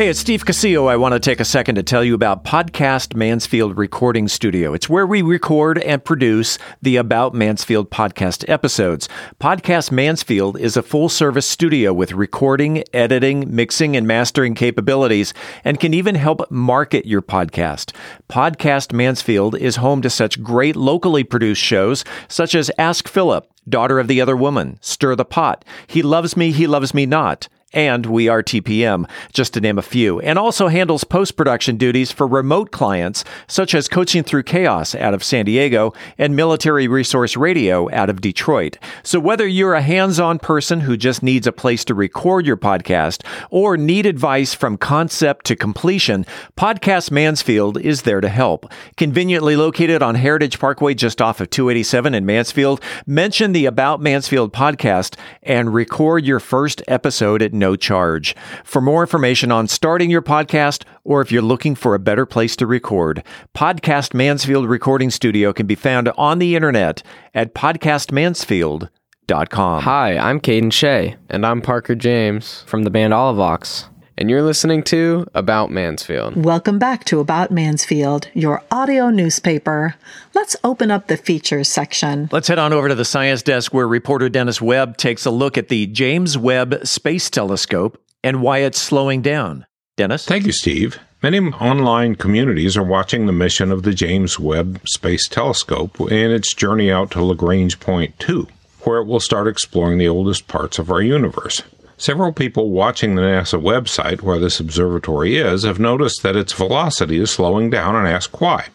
Hey, 0.00 0.08
it's 0.08 0.20
Steve 0.20 0.46
Casillo. 0.46 0.88
I 0.88 0.96
want 0.96 1.12
to 1.12 1.20
take 1.20 1.40
a 1.40 1.44
second 1.44 1.74
to 1.74 1.82
tell 1.82 2.02
you 2.02 2.14
about 2.14 2.42
Podcast 2.42 3.14
Mansfield 3.14 3.76
Recording 3.76 4.28
Studio. 4.28 4.72
It's 4.72 4.88
where 4.88 5.06
we 5.06 5.20
record 5.20 5.76
and 5.76 6.02
produce 6.02 6.56
the 6.80 6.96
About 6.96 7.34
Mansfield 7.34 7.90
podcast 7.90 8.48
episodes. 8.48 9.10
Podcast 9.38 9.92
Mansfield 9.92 10.58
is 10.58 10.78
a 10.78 10.82
full 10.82 11.10
service 11.10 11.44
studio 11.46 11.92
with 11.92 12.12
recording, 12.12 12.82
editing, 12.94 13.54
mixing, 13.54 13.94
and 13.94 14.06
mastering 14.06 14.54
capabilities 14.54 15.34
and 15.64 15.78
can 15.78 15.92
even 15.92 16.14
help 16.14 16.50
market 16.50 17.04
your 17.04 17.20
podcast. 17.20 17.94
Podcast 18.30 18.94
Mansfield 18.94 19.54
is 19.54 19.76
home 19.76 20.00
to 20.00 20.08
such 20.08 20.42
great 20.42 20.76
locally 20.76 21.24
produced 21.24 21.60
shows 21.60 22.06
such 22.26 22.54
as 22.54 22.70
Ask 22.78 23.06
Philip, 23.06 23.46
Daughter 23.68 24.00
of 24.00 24.08
the 24.08 24.22
Other 24.22 24.34
Woman, 24.34 24.78
Stir 24.80 25.14
the 25.14 25.26
Pot, 25.26 25.62
He 25.86 26.00
Loves 26.00 26.38
Me, 26.38 26.52
He 26.52 26.66
Loves 26.66 26.94
Me 26.94 27.04
Not 27.04 27.48
and 27.72 28.06
We 28.06 28.28
Are 28.28 28.42
TPM, 28.42 29.08
just 29.32 29.54
to 29.54 29.60
name 29.60 29.78
a 29.78 29.82
few, 29.82 30.20
and 30.20 30.38
also 30.38 30.68
handles 30.68 31.04
post 31.04 31.36
production 31.36 31.76
duties 31.76 32.10
for 32.10 32.26
remote 32.26 32.70
clients 32.70 33.24
such 33.46 33.74
as 33.74 33.88
Coaching 33.88 34.22
Through 34.22 34.44
Chaos 34.44 34.94
out 34.94 35.14
of 35.14 35.22
San 35.22 35.44
Diego 35.44 35.92
and 36.18 36.34
Military 36.34 36.88
Resource 36.88 37.36
Radio 37.36 37.90
out 37.92 38.10
of 38.10 38.20
Detroit. 38.20 38.76
So 39.02 39.20
whether 39.20 39.46
you're 39.46 39.74
a 39.74 39.82
hands 39.82 40.18
on 40.18 40.38
person 40.38 40.80
who 40.80 40.96
just 40.96 41.22
needs 41.22 41.46
a 41.46 41.52
place 41.52 41.84
to 41.86 41.94
record 41.94 42.46
your 42.46 42.56
podcast 42.56 43.24
or 43.50 43.76
need 43.76 44.06
advice 44.06 44.54
from 44.54 44.76
concept 44.76 45.46
to 45.46 45.56
completion, 45.56 46.26
Podcast 46.56 47.10
Mansfield 47.10 47.80
is 47.80 48.02
there 48.02 48.20
to 48.20 48.28
help. 48.28 48.70
Conveniently 48.96 49.56
located 49.56 50.02
on 50.02 50.14
Heritage 50.14 50.58
Parkway 50.58 50.94
just 50.94 51.22
off 51.22 51.40
of 51.40 51.50
287 51.50 52.14
in 52.14 52.26
Mansfield, 52.26 52.80
mention 53.06 53.52
the 53.52 53.66
About 53.66 54.00
Mansfield 54.00 54.52
podcast 54.52 55.16
and 55.42 55.72
record 55.72 56.24
your 56.24 56.40
first 56.40 56.82
episode 56.88 57.42
at 57.42 57.52
no 57.60 57.76
charge. 57.76 58.34
For 58.64 58.82
more 58.82 59.02
information 59.02 59.52
on 59.52 59.68
starting 59.68 60.10
your 60.10 60.22
podcast, 60.22 60.82
or 61.04 61.20
if 61.20 61.30
you're 61.30 61.42
looking 61.42 61.76
for 61.76 61.94
a 61.94 62.00
better 62.00 62.26
place 62.26 62.56
to 62.56 62.66
record, 62.66 63.22
Podcast 63.54 64.14
Mansfield 64.14 64.68
Recording 64.68 65.10
Studio 65.10 65.52
can 65.52 65.68
be 65.68 65.76
found 65.76 66.08
on 66.16 66.40
the 66.40 66.56
internet 66.56 67.04
at 67.32 67.54
podcastmansfield.com. 67.54 69.82
Hi, 69.82 70.18
I'm 70.18 70.40
Caden 70.40 70.72
Shea. 70.72 71.14
And 71.28 71.46
I'm 71.46 71.62
Parker 71.62 71.94
James 71.94 72.64
from 72.66 72.82
the 72.82 72.90
band 72.90 73.12
Olivox 73.12 73.84
and 74.20 74.28
you're 74.28 74.42
listening 74.42 74.82
to 74.82 75.26
About 75.34 75.70
Mansfield. 75.70 76.36
Welcome 76.36 76.78
back 76.78 77.04
to 77.06 77.20
About 77.20 77.50
Mansfield, 77.50 78.28
your 78.34 78.62
audio 78.70 79.08
newspaper. 79.08 79.94
Let's 80.34 80.54
open 80.62 80.90
up 80.90 81.06
the 81.06 81.16
features 81.16 81.68
section. 81.68 82.28
Let's 82.30 82.46
head 82.46 82.58
on 82.58 82.74
over 82.74 82.90
to 82.90 82.94
the 82.94 83.06
science 83.06 83.42
desk 83.42 83.72
where 83.72 83.88
reporter 83.88 84.28
Dennis 84.28 84.60
Webb 84.60 84.98
takes 84.98 85.24
a 85.24 85.30
look 85.30 85.56
at 85.56 85.68
the 85.68 85.86
James 85.86 86.36
Webb 86.36 86.86
Space 86.86 87.30
Telescope 87.30 87.98
and 88.22 88.42
why 88.42 88.58
it's 88.58 88.78
slowing 88.78 89.22
down. 89.22 89.64
Dennis? 89.96 90.26
Thank 90.26 90.44
you, 90.44 90.52
Steve. 90.52 90.98
Many 91.22 91.38
online 91.38 92.14
communities 92.14 92.76
are 92.76 92.84
watching 92.84 93.24
the 93.24 93.32
mission 93.32 93.72
of 93.72 93.84
the 93.84 93.94
James 93.94 94.38
Webb 94.38 94.82
Space 94.86 95.28
Telescope 95.28 95.98
and 95.98 96.32
its 96.32 96.52
journey 96.52 96.92
out 96.92 97.10
to 97.12 97.24
Lagrange 97.24 97.80
Point 97.80 98.18
2, 98.18 98.46
where 98.82 98.98
it 98.98 99.06
will 99.06 99.20
start 99.20 99.48
exploring 99.48 99.96
the 99.96 100.08
oldest 100.08 100.46
parts 100.46 100.78
of 100.78 100.90
our 100.90 101.00
universe. 101.00 101.62
Several 102.00 102.32
people 102.32 102.70
watching 102.70 103.14
the 103.14 103.20
NASA 103.20 103.60
website 103.60 104.22
where 104.22 104.38
this 104.38 104.58
observatory 104.58 105.36
is 105.36 105.64
have 105.64 105.78
noticed 105.78 106.22
that 106.22 106.34
its 106.34 106.54
velocity 106.54 107.20
is 107.20 107.30
slowing 107.30 107.68
down 107.68 107.94
and 107.94 108.08
ask 108.08 108.40
why. 108.40 108.68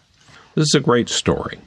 This 0.54 0.68
is 0.68 0.74
a 0.76 0.80
great 0.80 1.08
story. 1.08 1.58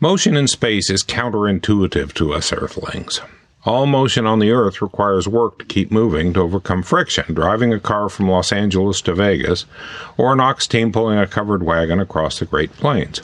Motion 0.00 0.38
in 0.38 0.48
space 0.48 0.88
is 0.88 1.04
counterintuitive 1.04 2.14
to 2.14 2.32
us 2.32 2.50
Earthlings. 2.50 3.20
All 3.66 3.84
motion 3.84 4.24
on 4.24 4.38
the 4.38 4.52
Earth 4.52 4.80
requires 4.80 5.28
work 5.28 5.58
to 5.58 5.64
keep 5.66 5.90
moving 5.90 6.32
to 6.32 6.40
overcome 6.40 6.82
friction, 6.82 7.34
driving 7.34 7.74
a 7.74 7.78
car 7.78 8.08
from 8.08 8.30
Los 8.30 8.50
Angeles 8.50 9.02
to 9.02 9.14
Vegas, 9.14 9.66
or 10.16 10.32
an 10.32 10.40
ox 10.40 10.66
team 10.66 10.92
pulling 10.92 11.18
a 11.18 11.26
covered 11.26 11.62
wagon 11.62 12.00
across 12.00 12.38
the 12.38 12.46
Great 12.46 12.72
Plains. 12.72 13.20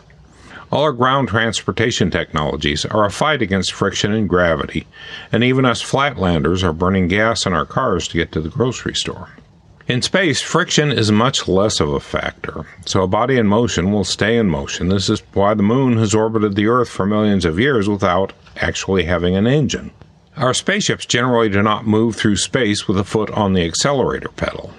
All 0.73 0.85
our 0.85 0.93
ground 0.93 1.29
transportation 1.29 2.11
technologies 2.11 2.87
are 2.87 3.05
a 3.05 3.11
fight 3.11 3.43
against 3.43 3.75
friction 3.75 4.11
and 4.11 4.27
gravity, 4.27 4.87
and 5.31 5.45
even 5.45 5.67
us 5.67 5.83
flatlanders 5.83 6.65
are 6.65 6.73
burning 6.73 7.09
gas 7.09 7.45
in 7.45 7.53
our 7.53 7.67
cars 7.67 8.09
to 8.09 8.17
get 8.17 8.33
to 8.33 8.41
the 8.41 8.49
grocery 8.49 8.95
store. 8.95 9.29
In 9.87 10.01
space, 10.01 10.41
friction 10.41 10.91
is 10.91 11.13
much 11.13 11.47
less 11.47 11.79
of 11.79 11.91
a 11.91 12.01
factor, 12.01 12.65
so 12.87 13.03
a 13.03 13.07
body 13.07 13.37
in 13.37 13.47
motion 13.47 13.93
will 13.93 14.05
stay 14.05 14.39
in 14.39 14.49
motion. 14.49 14.89
This 14.89 15.11
is 15.11 15.23
why 15.35 15.53
the 15.53 15.63
moon 15.63 15.99
has 15.99 16.15
orbited 16.15 16.55
the 16.55 16.69
Earth 16.69 16.89
for 16.89 17.05
millions 17.05 17.45
of 17.45 17.61
years 17.61 17.87
without 17.87 18.33
actually 18.57 19.05
having 19.05 19.37
an 19.37 19.47
engine. 19.47 19.91
Our 20.39 20.55
spaceships 20.55 21.05
generally 21.05 21.51
do 21.51 21.63
not 21.63 21.87
move 21.87 22.17
through 22.17 22.37
space 22.37 22.89
with 22.89 22.99
a 22.99 23.05
foot 23.05 23.29
on 23.33 23.53
the 23.53 23.67
accelerator 23.67 24.31
pedal. 24.31 24.73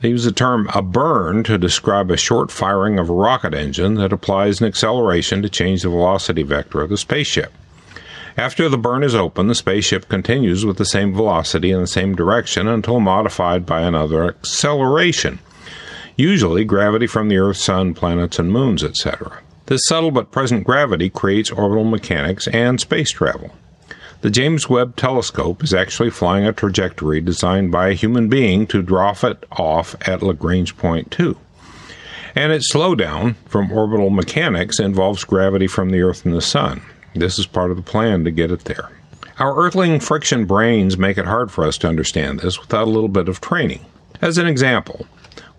They 0.00 0.08
use 0.08 0.24
the 0.24 0.32
term 0.32 0.68
a 0.74 0.80
burn 0.80 1.42
to 1.44 1.58
describe 1.58 2.10
a 2.10 2.16
short 2.16 2.50
firing 2.50 2.98
of 2.98 3.10
a 3.10 3.14
rocket 3.14 3.52
engine 3.52 3.94
that 3.96 4.12
applies 4.12 4.60
an 4.60 4.66
acceleration 4.66 5.42
to 5.42 5.48
change 5.48 5.82
the 5.82 5.90
velocity 5.90 6.42
vector 6.42 6.80
of 6.80 6.88
the 6.88 6.96
spaceship. 6.96 7.52
After 8.36 8.68
the 8.68 8.78
burn 8.78 9.02
is 9.02 9.14
open, 9.14 9.48
the 9.48 9.54
spaceship 9.54 10.08
continues 10.08 10.64
with 10.64 10.78
the 10.78 10.86
same 10.86 11.12
velocity 11.12 11.70
in 11.70 11.80
the 11.80 11.86
same 11.86 12.14
direction 12.14 12.66
until 12.66 13.00
modified 13.00 13.66
by 13.66 13.82
another 13.82 14.24
acceleration, 14.24 15.40
usually 16.16 16.64
gravity 16.64 17.06
from 17.06 17.28
the 17.28 17.36
Earth, 17.36 17.58
Sun, 17.58 17.92
planets, 17.92 18.38
and 18.38 18.50
moons, 18.50 18.82
etc. 18.82 19.40
This 19.66 19.86
subtle 19.86 20.10
but 20.10 20.32
present 20.32 20.64
gravity 20.64 21.10
creates 21.10 21.50
orbital 21.50 21.84
mechanics 21.84 22.48
and 22.48 22.80
space 22.80 23.10
travel. 23.10 23.50
The 24.22 24.30
James 24.30 24.68
Webb 24.68 24.96
Telescope 24.96 25.64
is 25.64 25.72
actually 25.72 26.10
flying 26.10 26.44
a 26.44 26.52
trajectory 26.52 27.22
designed 27.22 27.72
by 27.72 27.88
a 27.88 27.94
human 27.94 28.28
being 28.28 28.66
to 28.66 28.82
drop 28.82 29.24
it 29.24 29.46
off 29.52 29.96
at 30.06 30.22
Lagrange 30.22 30.76
Point 30.76 31.10
2. 31.10 31.38
And 32.34 32.52
its 32.52 32.70
slowdown 32.70 33.36
from 33.46 33.72
orbital 33.72 34.10
mechanics 34.10 34.78
involves 34.78 35.24
gravity 35.24 35.66
from 35.66 35.88
the 35.88 36.02
Earth 36.02 36.26
and 36.26 36.34
the 36.34 36.42
Sun. 36.42 36.82
This 37.14 37.38
is 37.38 37.46
part 37.46 37.70
of 37.70 37.78
the 37.78 37.82
plan 37.82 38.24
to 38.24 38.30
get 38.30 38.50
it 38.50 38.66
there. 38.66 38.90
Our 39.38 39.56
Earthling 39.56 40.00
friction 40.00 40.44
brains 40.44 40.98
make 40.98 41.16
it 41.16 41.24
hard 41.24 41.50
for 41.50 41.64
us 41.64 41.78
to 41.78 41.88
understand 41.88 42.40
this 42.40 42.60
without 42.60 42.88
a 42.88 42.90
little 42.90 43.08
bit 43.08 43.26
of 43.26 43.40
training. 43.40 43.86
As 44.20 44.36
an 44.36 44.46
example, 44.46 45.06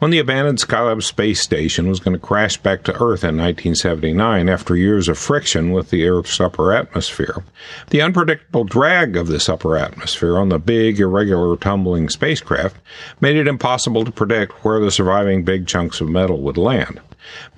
when 0.02 0.10
the 0.10 0.18
abandoned 0.18 0.58
Skylab 0.58 1.04
space 1.04 1.42
station 1.42 1.88
was 1.88 2.00
going 2.00 2.20
to 2.20 2.26
crash 2.28 2.58
back 2.58 2.82
to 2.82 2.94
Earth 2.94 3.24
in 3.24 3.38
1979 3.38 4.50
after 4.50 4.76
years 4.76 5.08
of 5.08 5.16
friction 5.16 5.72
with 5.72 5.92
the 5.92 6.08
Earth's 6.08 6.40
upper 6.40 6.74
atmosphere, 6.74 7.44
the 7.92 8.02
unpredictable 8.02 8.64
drag 8.64 9.16
of 9.16 9.28
this 9.28 9.48
upper 9.48 9.78
atmosphere 9.78 10.40
on 10.40 10.50
the 10.50 10.58
big, 10.58 11.00
irregular, 11.00 11.56
tumbling 11.56 12.10
spacecraft 12.10 12.78
made 13.20 13.36
it 13.36 13.48
impossible 13.48 14.04
to 14.04 14.12
predict 14.12 14.66
where 14.66 14.80
the 14.80 14.90
surviving 14.90 15.44
big 15.44 15.68
chunks 15.68 16.02
of 16.02 16.10
metal 16.10 16.42
would 16.42 16.58
land. 16.58 17.00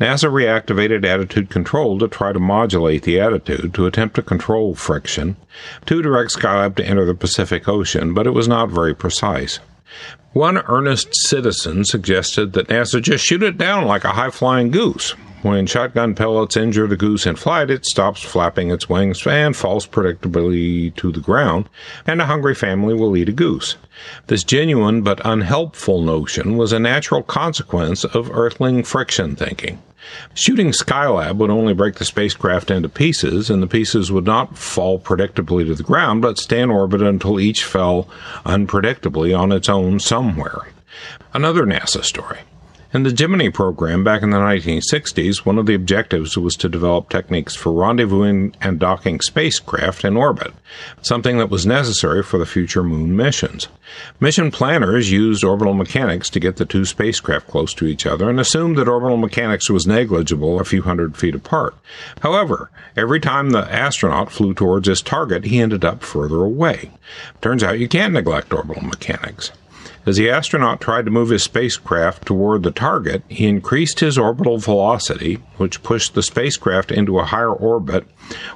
NASA 0.02 0.30
reactivated 0.30 1.06
attitude 1.06 1.50
control 1.50 1.98
to 1.98 2.10
try 2.10 2.34
to 2.34 2.40
modulate 2.40 3.04
the 3.04 3.22
attitude 3.22 3.74
to 3.74 3.86
attempt 3.86 4.18
to 4.18 4.22
control 4.22 4.76
friction, 4.76 5.38
to 5.86 6.02
direct 6.02 6.32
Skylab 6.32 6.76
to 6.76 6.86
enter 6.86 7.06
the 7.06 7.16
Pacific 7.16 7.70
Ocean, 7.70 8.14
but 8.14 8.28
it 8.28 8.32
was 8.32 8.50
not 8.50 8.68
very 8.68 8.94
precise. 8.94 9.62
One 10.34 10.58
earnest 10.58 11.10
citizen 11.14 11.86
suggested 11.86 12.54
that 12.54 12.68
NASA 12.68 13.00
just 13.00 13.24
shoot 13.24 13.44
it 13.44 13.56
down 13.56 13.86
like 13.86 14.04
a 14.04 14.14
high 14.14 14.32
flying 14.32 14.72
goose. 14.72 15.12
When 15.44 15.68
shotgun 15.68 16.16
pellets 16.16 16.58
injure 16.58 16.88
the 16.88 16.98
goose 16.98 17.28
in 17.28 17.36
flight, 17.36 17.70
it 17.70 17.86
stops 17.86 18.24
flapping 18.24 18.72
its 18.72 18.90
wings 18.90 19.28
and 19.28 19.56
falls 19.56 19.86
predictably 19.86 20.96
to 20.96 21.12
the 21.12 21.20
ground, 21.20 21.70
and 22.08 22.20
a 22.20 22.26
hungry 22.26 22.56
family 22.56 22.96
will 22.96 23.16
eat 23.16 23.30
a 23.30 23.32
goose. 23.32 23.76
This 24.26 24.44
genuine 24.44 25.04
but 25.04 25.22
unhelpful 25.24 26.02
notion 26.02 26.58
was 26.58 26.74
a 26.74 26.80
natural 26.80 27.22
consequence 27.22 28.04
of 28.04 28.32
Earthling 28.32 28.84
friction 28.84 29.36
thinking. 29.36 29.84
Shooting 30.34 30.72
Skylab 30.72 31.38
would 31.38 31.50
only 31.50 31.74
break 31.74 31.96
the 31.96 32.06
spacecraft 32.06 32.72
into 32.72 32.90
pieces, 32.90 33.50
and 33.50 33.62
the 33.62 33.68
pieces 33.68 34.12
would 34.12 34.26
not 34.26 34.58
fall 34.58 35.00
predictably 35.00 35.66
to 35.66 35.76
the 35.76 35.84
ground, 35.84 36.22
but 36.22 36.38
stay 36.38 36.62
in 36.62 36.70
orbit 36.70 37.02
until 37.02 37.40
each 37.40 37.64
fell 37.64 38.10
unpredictably 38.46 39.38
on 39.38 39.52
its 39.52 39.70
own 39.70 40.00
somewhere. 40.00 40.68
Another 41.34 41.64
NASA 41.64 42.04
story. 42.04 42.40
In 42.94 43.02
the 43.02 43.12
Gemini 43.12 43.50
program 43.50 44.04
back 44.04 44.22
in 44.22 44.30
the 44.30 44.38
1960s, 44.38 45.38
one 45.38 45.58
of 45.58 45.66
the 45.66 45.74
objectives 45.74 46.38
was 46.38 46.56
to 46.58 46.70
develop 46.70 47.10
techniques 47.10 47.56
for 47.56 47.72
rendezvousing 47.72 48.54
and 48.62 48.80
docking 48.80 49.20
spacecraft 49.20 50.06
in 50.06 50.16
orbit, 50.16 50.54
something 51.02 51.40
that 51.40 51.50
was 51.50 51.66
necessary 51.66 52.22
for 52.22 52.38
the 52.38 52.46
future 52.46 52.84
moon 52.84 53.16
missions. 53.16 53.68
Mission 54.20 54.52
planners 54.52 55.12
used 55.12 55.44
orbital 55.44 55.74
mechanics 55.74 56.30
to 56.30 56.40
get 56.40 56.58
the 56.58 56.66
two 56.66 56.86
spacecraft 56.86 57.48
close 57.48 57.74
to 57.74 57.88
each 57.88 58.06
other 58.06 58.30
and 58.30 58.40
assumed 58.40 58.78
that 58.78 58.88
orbital 58.88 59.18
mechanics 59.18 59.72
was 59.72 59.88
negligible 59.88 60.60
a 60.60 60.64
few 60.64 60.84
hundred 60.84 61.18
feet 61.18 61.34
apart. 61.34 61.74
However, 62.20 62.70
every 62.96 63.20
time 63.20 63.50
the 63.50 63.74
astronaut 63.74 64.32
flew 64.32 64.54
towards 64.54 64.88
his 64.88 65.02
target, 65.02 65.46
he 65.46 65.60
ended 65.60 65.84
up 65.84 66.04
further 66.04 66.44
away. 66.44 66.92
Turns 67.42 67.64
out 67.64 67.80
you 67.80 67.88
can't 67.88 68.14
neglect 68.14 68.54
orbital 68.54 68.84
mechanics. 68.84 69.52
As 70.06 70.18
the 70.18 70.30
astronaut 70.30 70.82
tried 70.82 71.06
to 71.06 71.12
move 71.12 71.30
his 71.30 71.44
spacecraft 71.44 72.26
toward 72.26 72.64
the 72.64 72.72
target, 72.72 73.24
he 73.30 73.48
increased 73.48 74.02
his 74.02 74.18
orbital 74.18 74.58
velocity, 74.58 75.36
which 75.56 75.82
pushed 75.82 76.14
the 76.14 76.24
spacecraft 76.24 76.92
into 76.92 77.20
a 77.20 77.26
higher 77.26 77.54
orbit, 77.54 78.06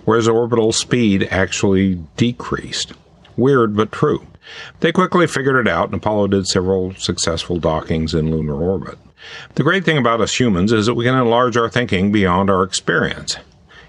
whereas 0.04 0.28
orbital 0.28 0.74
speed 0.74 1.26
actually 1.32 2.04
decreased. 2.18 2.92
Weird, 3.38 3.78
but 3.78 3.94
true. 3.94 4.28
They 4.82 4.92
quickly 4.92 5.26
figured 5.26 5.66
it 5.66 5.72
out, 5.72 5.86
and 5.86 5.96
Apollo 5.96 6.28
did 6.28 6.48
several 6.48 6.94
successful 6.96 7.60
dockings 7.60 8.14
in 8.14 8.30
lunar 8.30 8.56
orbit. 8.56 8.98
The 9.56 9.64
great 9.64 9.86
thing 9.86 9.98
about 9.98 10.22
us 10.22 10.38
humans 10.38 10.74
is 10.74 10.86
that 10.86 10.96
we 10.96 11.06
can 11.06 11.16
enlarge 11.16 11.56
our 11.56 11.70
thinking 11.70 12.12
beyond 12.12 12.50
our 12.50 12.64
experience. 12.64 13.38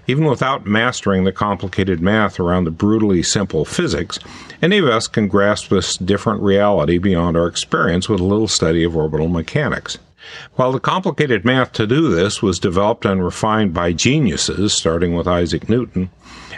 Even 0.09 0.25
without 0.25 0.65
mastering 0.65 1.23
the 1.23 1.31
complicated 1.31 2.01
math 2.01 2.39
around 2.39 2.63
the 2.63 2.71
brutally 2.71 3.21
simple 3.21 3.63
physics, 3.63 4.17
any 4.59 4.79
of 4.79 4.87
us 4.87 5.07
can 5.07 5.27
grasp 5.27 5.69
this 5.69 5.97
different 5.97 6.41
reality 6.41 6.97
beyond 6.97 7.37
our 7.37 7.45
experience 7.45 8.09
with 8.09 8.19
a 8.19 8.23
little 8.23 8.47
study 8.47 8.83
of 8.83 8.97
orbital 8.97 9.27
mechanics. 9.27 9.99
While 10.55 10.71
the 10.71 10.79
complicated 10.79 11.45
math 11.45 11.71
to 11.73 11.87
do 11.87 12.09
this 12.09 12.41
was 12.41 12.59
developed 12.59 13.05
and 13.05 13.23
refined 13.23 13.73
by 13.73 13.93
geniuses, 13.93 14.73
starting 14.73 15.15
with 15.15 15.27
Isaac 15.27 15.69
Newton, 15.69 16.09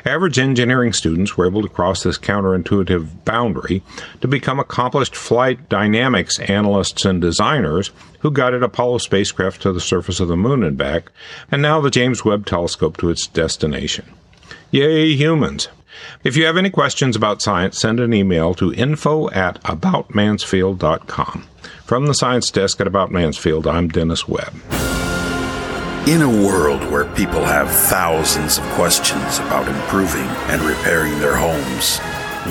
average 0.06 0.40
engineering 0.40 0.94
students 0.94 1.38
were 1.38 1.46
able 1.46 1.62
to 1.62 1.70
cross 1.70 2.04
this 2.04 2.18
counterintuitive 2.18 3.24
boundary 3.24 3.84
to 4.20 4.28
become 4.28 4.60
accomplished 4.60 5.16
flight 5.16 5.70
dynamics 5.70 6.40
analysts 6.40 7.06
and 7.06 7.22
designers 7.22 7.92
who 8.20 8.32
guided 8.32 8.64
Apollo 8.64 9.00
spacecraft 9.00 9.62
to 9.62 9.72
the 9.72 9.80
surface 9.80 10.20
of 10.20 10.28
the 10.28 10.38
moon 10.38 10.64
and 10.64 10.78
back, 10.78 11.12
and 11.52 11.62
now 11.62 11.80
the 11.82 11.90
James 11.90 12.26
Webb 12.26 12.46
Telescope 12.46 12.98
to 12.98 13.10
its 13.10 13.28
destination. 13.28 14.06
Yay, 14.72 15.16
humans! 15.16 15.68
If 16.24 16.36
you 16.36 16.46
have 16.46 16.58
any 16.58 16.70
questions 16.70 17.16
about 17.16 17.42
science, 17.42 17.78
send 17.80 18.00
an 18.00 18.14
email 18.14 18.54
to 18.56 18.74
info 18.74 19.30
at 19.32 19.62
aboutmansfield.com. 19.64 21.48
From 21.92 22.06
the 22.06 22.14
science 22.14 22.50
desk 22.50 22.80
at 22.80 22.88
About 22.88 23.12
Mansfield, 23.12 23.68
I'm 23.68 23.90
Dennis 23.90 24.26
Webb. 24.26 24.54
In 26.08 26.22
a 26.22 26.46
world 26.48 26.90
where 26.90 27.04
people 27.16 27.44
have 27.44 27.70
thousands 27.70 28.58
of 28.58 28.64
questions 28.76 29.40
about 29.40 29.68
improving 29.68 30.26
and 30.48 30.62
repairing 30.62 31.20
their 31.20 31.36
homes, 31.36 32.00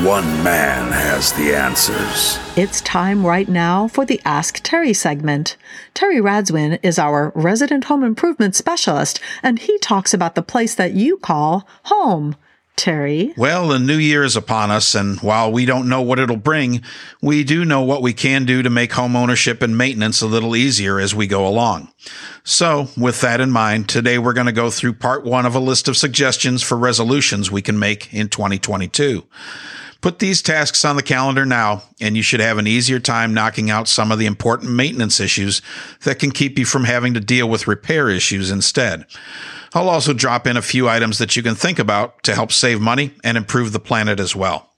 one 0.04 0.26
man 0.44 0.92
has 0.92 1.32
the 1.32 1.54
answers. 1.54 2.38
It's 2.54 2.82
time 2.82 3.24
right 3.24 3.48
now 3.48 3.88
for 3.88 4.04
the 4.04 4.20
Ask 4.26 4.60
Terry 4.62 4.92
segment. 4.92 5.56
Terry 5.94 6.18
Radzwin 6.18 6.78
is 6.82 6.98
our 6.98 7.32
resident 7.34 7.84
home 7.84 8.04
improvement 8.04 8.54
specialist, 8.54 9.20
and 9.42 9.58
he 9.58 9.78
talks 9.78 10.12
about 10.12 10.34
the 10.34 10.42
place 10.42 10.74
that 10.74 10.92
you 10.92 11.16
call 11.16 11.66
home. 11.84 12.36
Terry. 12.76 13.34
Well, 13.36 13.68
the 13.68 13.78
new 13.78 13.98
year 13.98 14.24
is 14.24 14.36
upon 14.36 14.70
us, 14.70 14.94
and 14.94 15.20
while 15.20 15.52
we 15.52 15.66
don't 15.66 15.88
know 15.88 16.00
what 16.00 16.18
it'll 16.18 16.36
bring, 16.36 16.82
we 17.20 17.44
do 17.44 17.64
know 17.64 17.82
what 17.82 18.00
we 18.00 18.14
can 18.14 18.46
do 18.46 18.62
to 18.62 18.70
make 18.70 18.92
home 18.92 19.14
ownership 19.14 19.60
and 19.60 19.76
maintenance 19.76 20.22
a 20.22 20.26
little 20.26 20.56
easier 20.56 20.98
as 20.98 21.14
we 21.14 21.26
go 21.26 21.46
along. 21.46 21.92
So, 22.42 22.88
with 22.96 23.20
that 23.20 23.40
in 23.40 23.50
mind, 23.50 23.88
today 23.88 24.18
we're 24.18 24.32
going 24.32 24.46
to 24.46 24.52
go 24.52 24.70
through 24.70 24.94
part 24.94 25.24
one 25.24 25.44
of 25.44 25.54
a 25.54 25.60
list 25.60 25.88
of 25.88 25.96
suggestions 25.96 26.62
for 26.62 26.78
resolutions 26.78 27.50
we 27.50 27.60
can 27.60 27.78
make 27.78 28.14
in 28.14 28.28
2022. 28.28 29.24
Put 30.00 30.18
these 30.18 30.40
tasks 30.40 30.84
on 30.84 30.96
the 30.96 31.02
calendar 31.02 31.44
now, 31.44 31.82
and 32.00 32.16
you 32.16 32.22
should 32.22 32.40
have 32.40 32.56
an 32.56 32.66
easier 32.66 32.98
time 32.98 33.34
knocking 33.34 33.68
out 33.68 33.86
some 33.86 34.10
of 34.10 34.18
the 34.18 34.24
important 34.24 34.72
maintenance 34.72 35.20
issues 35.20 35.60
that 36.04 36.18
can 36.18 36.30
keep 36.30 36.58
you 36.58 36.64
from 36.64 36.84
having 36.84 37.12
to 37.12 37.20
deal 37.20 37.48
with 37.48 37.66
repair 37.66 38.08
issues 38.08 38.50
instead. 38.50 39.04
I'll 39.72 39.88
also 39.88 40.12
drop 40.12 40.46
in 40.46 40.56
a 40.56 40.62
few 40.62 40.88
items 40.88 41.18
that 41.18 41.36
you 41.36 41.42
can 41.42 41.54
think 41.54 41.78
about 41.78 42.22
to 42.24 42.34
help 42.34 42.52
save 42.52 42.80
money 42.80 43.14
and 43.22 43.36
improve 43.36 43.72
the 43.72 43.80
planet 43.80 44.18
as 44.18 44.34
well. 44.34 44.70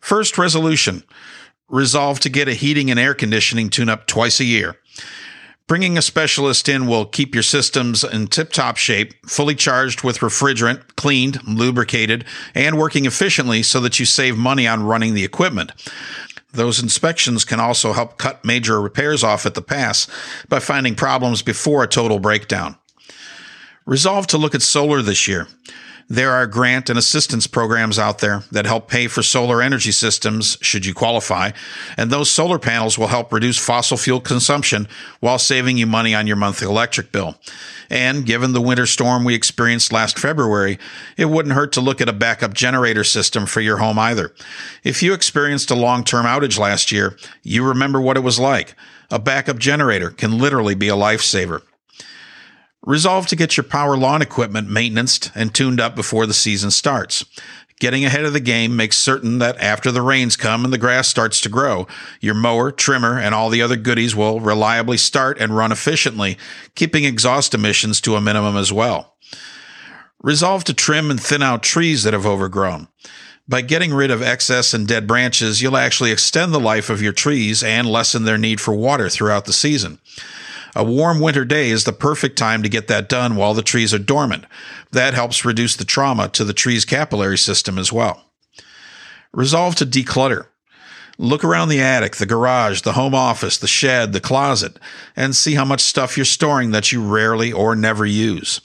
First 0.00 0.38
resolution 0.38 1.02
resolve 1.68 2.20
to 2.20 2.28
get 2.28 2.48
a 2.48 2.54
heating 2.54 2.90
and 2.90 3.00
air 3.00 3.14
conditioning 3.14 3.68
tune 3.68 3.88
up 3.88 4.06
twice 4.06 4.40
a 4.40 4.44
year. 4.44 4.76
Bringing 5.66 5.98
a 5.98 6.02
specialist 6.02 6.68
in 6.68 6.86
will 6.86 7.06
keep 7.06 7.34
your 7.34 7.42
systems 7.42 8.04
in 8.04 8.28
tip 8.28 8.52
top 8.52 8.76
shape, 8.76 9.14
fully 9.26 9.56
charged 9.56 10.04
with 10.04 10.18
refrigerant, 10.18 10.94
cleaned, 10.94 11.40
lubricated, 11.44 12.24
and 12.54 12.78
working 12.78 13.04
efficiently 13.04 13.64
so 13.64 13.80
that 13.80 13.98
you 13.98 14.06
save 14.06 14.38
money 14.38 14.68
on 14.68 14.84
running 14.84 15.14
the 15.14 15.24
equipment. 15.24 15.72
Those 16.52 16.80
inspections 16.80 17.44
can 17.44 17.58
also 17.58 17.92
help 17.92 18.16
cut 18.16 18.44
major 18.44 18.80
repairs 18.80 19.24
off 19.24 19.44
at 19.44 19.54
the 19.54 19.62
pass 19.62 20.06
by 20.48 20.60
finding 20.60 20.94
problems 20.94 21.42
before 21.42 21.82
a 21.82 21.88
total 21.88 22.20
breakdown. 22.20 22.76
Resolve 23.86 24.26
to 24.28 24.38
look 24.38 24.54
at 24.54 24.62
solar 24.62 25.00
this 25.00 25.28
year. 25.28 25.46
There 26.08 26.32
are 26.32 26.46
grant 26.48 26.90
and 26.90 26.98
assistance 26.98 27.46
programs 27.46 28.00
out 28.00 28.18
there 28.18 28.42
that 28.50 28.66
help 28.66 28.88
pay 28.88 29.06
for 29.06 29.22
solar 29.22 29.62
energy 29.62 29.92
systems 29.92 30.58
should 30.60 30.84
you 30.84 30.92
qualify, 30.92 31.52
and 31.96 32.10
those 32.10 32.30
solar 32.30 32.58
panels 32.58 32.98
will 32.98 33.06
help 33.06 33.32
reduce 33.32 33.58
fossil 33.58 33.96
fuel 33.96 34.20
consumption 34.20 34.88
while 35.20 35.38
saving 35.38 35.76
you 35.76 35.86
money 35.86 36.14
on 36.16 36.26
your 36.26 36.36
monthly 36.36 36.66
electric 36.66 37.12
bill. 37.12 37.36
And 37.88 38.26
given 38.26 38.52
the 38.52 38.60
winter 38.60 38.86
storm 38.86 39.22
we 39.22 39.34
experienced 39.34 39.92
last 39.92 40.18
February, 40.18 40.78
it 41.16 41.26
wouldn't 41.26 41.54
hurt 41.54 41.72
to 41.72 41.80
look 41.80 42.00
at 42.00 42.08
a 42.08 42.12
backup 42.12 42.54
generator 42.54 43.04
system 43.04 43.46
for 43.46 43.60
your 43.60 43.76
home 43.78 44.00
either. 44.00 44.32
If 44.82 45.00
you 45.02 45.12
experienced 45.12 45.70
a 45.70 45.76
long 45.76 46.02
term 46.02 46.26
outage 46.26 46.58
last 46.58 46.90
year, 46.90 47.16
you 47.44 47.64
remember 47.64 48.00
what 48.00 48.16
it 48.16 48.24
was 48.24 48.40
like. 48.40 48.74
A 49.10 49.20
backup 49.20 49.58
generator 49.58 50.10
can 50.10 50.38
literally 50.38 50.74
be 50.74 50.88
a 50.88 50.96
lifesaver. 50.96 51.62
Resolve 52.86 53.26
to 53.26 53.36
get 53.36 53.56
your 53.56 53.64
power 53.64 53.96
lawn 53.96 54.22
equipment 54.22 54.70
maintenanced 54.70 55.32
and 55.34 55.52
tuned 55.52 55.80
up 55.80 55.96
before 55.96 56.24
the 56.24 56.32
season 56.32 56.70
starts. 56.70 57.24
Getting 57.80 58.04
ahead 58.04 58.24
of 58.24 58.32
the 58.32 58.40
game 58.40 58.76
makes 58.76 58.96
certain 58.96 59.38
that 59.38 59.58
after 59.58 59.90
the 59.90 60.00
rains 60.00 60.36
come 60.36 60.64
and 60.64 60.72
the 60.72 60.78
grass 60.78 61.08
starts 61.08 61.40
to 61.42 61.48
grow, 61.48 61.88
your 62.20 62.34
mower, 62.34 62.70
trimmer, 62.70 63.18
and 63.18 63.34
all 63.34 63.50
the 63.50 63.60
other 63.60 63.74
goodies 63.74 64.14
will 64.14 64.38
reliably 64.38 64.96
start 64.96 65.38
and 65.40 65.54
run 65.54 65.72
efficiently, 65.72 66.38
keeping 66.76 67.04
exhaust 67.04 67.54
emissions 67.54 68.00
to 68.00 68.14
a 68.14 68.20
minimum 68.20 68.56
as 68.56 68.72
well. 68.72 69.16
Resolve 70.22 70.62
to 70.64 70.72
trim 70.72 71.10
and 71.10 71.20
thin 71.20 71.42
out 71.42 71.64
trees 71.64 72.04
that 72.04 72.14
have 72.14 72.24
overgrown. 72.24 72.86
By 73.48 73.62
getting 73.62 73.92
rid 73.92 74.12
of 74.12 74.22
excess 74.22 74.72
and 74.72 74.86
dead 74.86 75.08
branches, 75.08 75.60
you'll 75.60 75.76
actually 75.76 76.12
extend 76.12 76.54
the 76.54 76.60
life 76.60 76.88
of 76.88 77.02
your 77.02 77.12
trees 77.12 77.64
and 77.64 77.86
lessen 77.86 78.24
their 78.24 78.38
need 78.38 78.60
for 78.60 78.74
water 78.74 79.08
throughout 79.08 79.44
the 79.44 79.52
season. 79.52 79.98
A 80.76 80.84
warm 80.84 81.20
winter 81.20 81.46
day 81.46 81.70
is 81.70 81.84
the 81.84 81.92
perfect 81.94 82.36
time 82.36 82.62
to 82.62 82.68
get 82.68 82.86
that 82.88 83.08
done 83.08 83.34
while 83.34 83.54
the 83.54 83.62
trees 83.62 83.94
are 83.94 83.98
dormant. 83.98 84.44
That 84.92 85.14
helps 85.14 85.42
reduce 85.42 85.74
the 85.74 85.86
trauma 85.86 86.28
to 86.28 86.44
the 86.44 86.52
tree's 86.52 86.84
capillary 86.84 87.38
system 87.38 87.78
as 87.78 87.94
well. 87.94 88.30
Resolve 89.32 89.74
to 89.76 89.86
declutter. 89.86 90.48
Look 91.16 91.42
around 91.42 91.70
the 91.70 91.80
attic, 91.80 92.16
the 92.16 92.26
garage, 92.26 92.82
the 92.82 92.92
home 92.92 93.14
office, 93.14 93.56
the 93.56 93.66
shed, 93.66 94.12
the 94.12 94.20
closet, 94.20 94.78
and 95.16 95.34
see 95.34 95.54
how 95.54 95.64
much 95.64 95.80
stuff 95.80 96.18
you're 96.18 96.26
storing 96.26 96.72
that 96.72 96.92
you 96.92 97.02
rarely 97.02 97.50
or 97.50 97.74
never 97.74 98.04
use. 98.04 98.60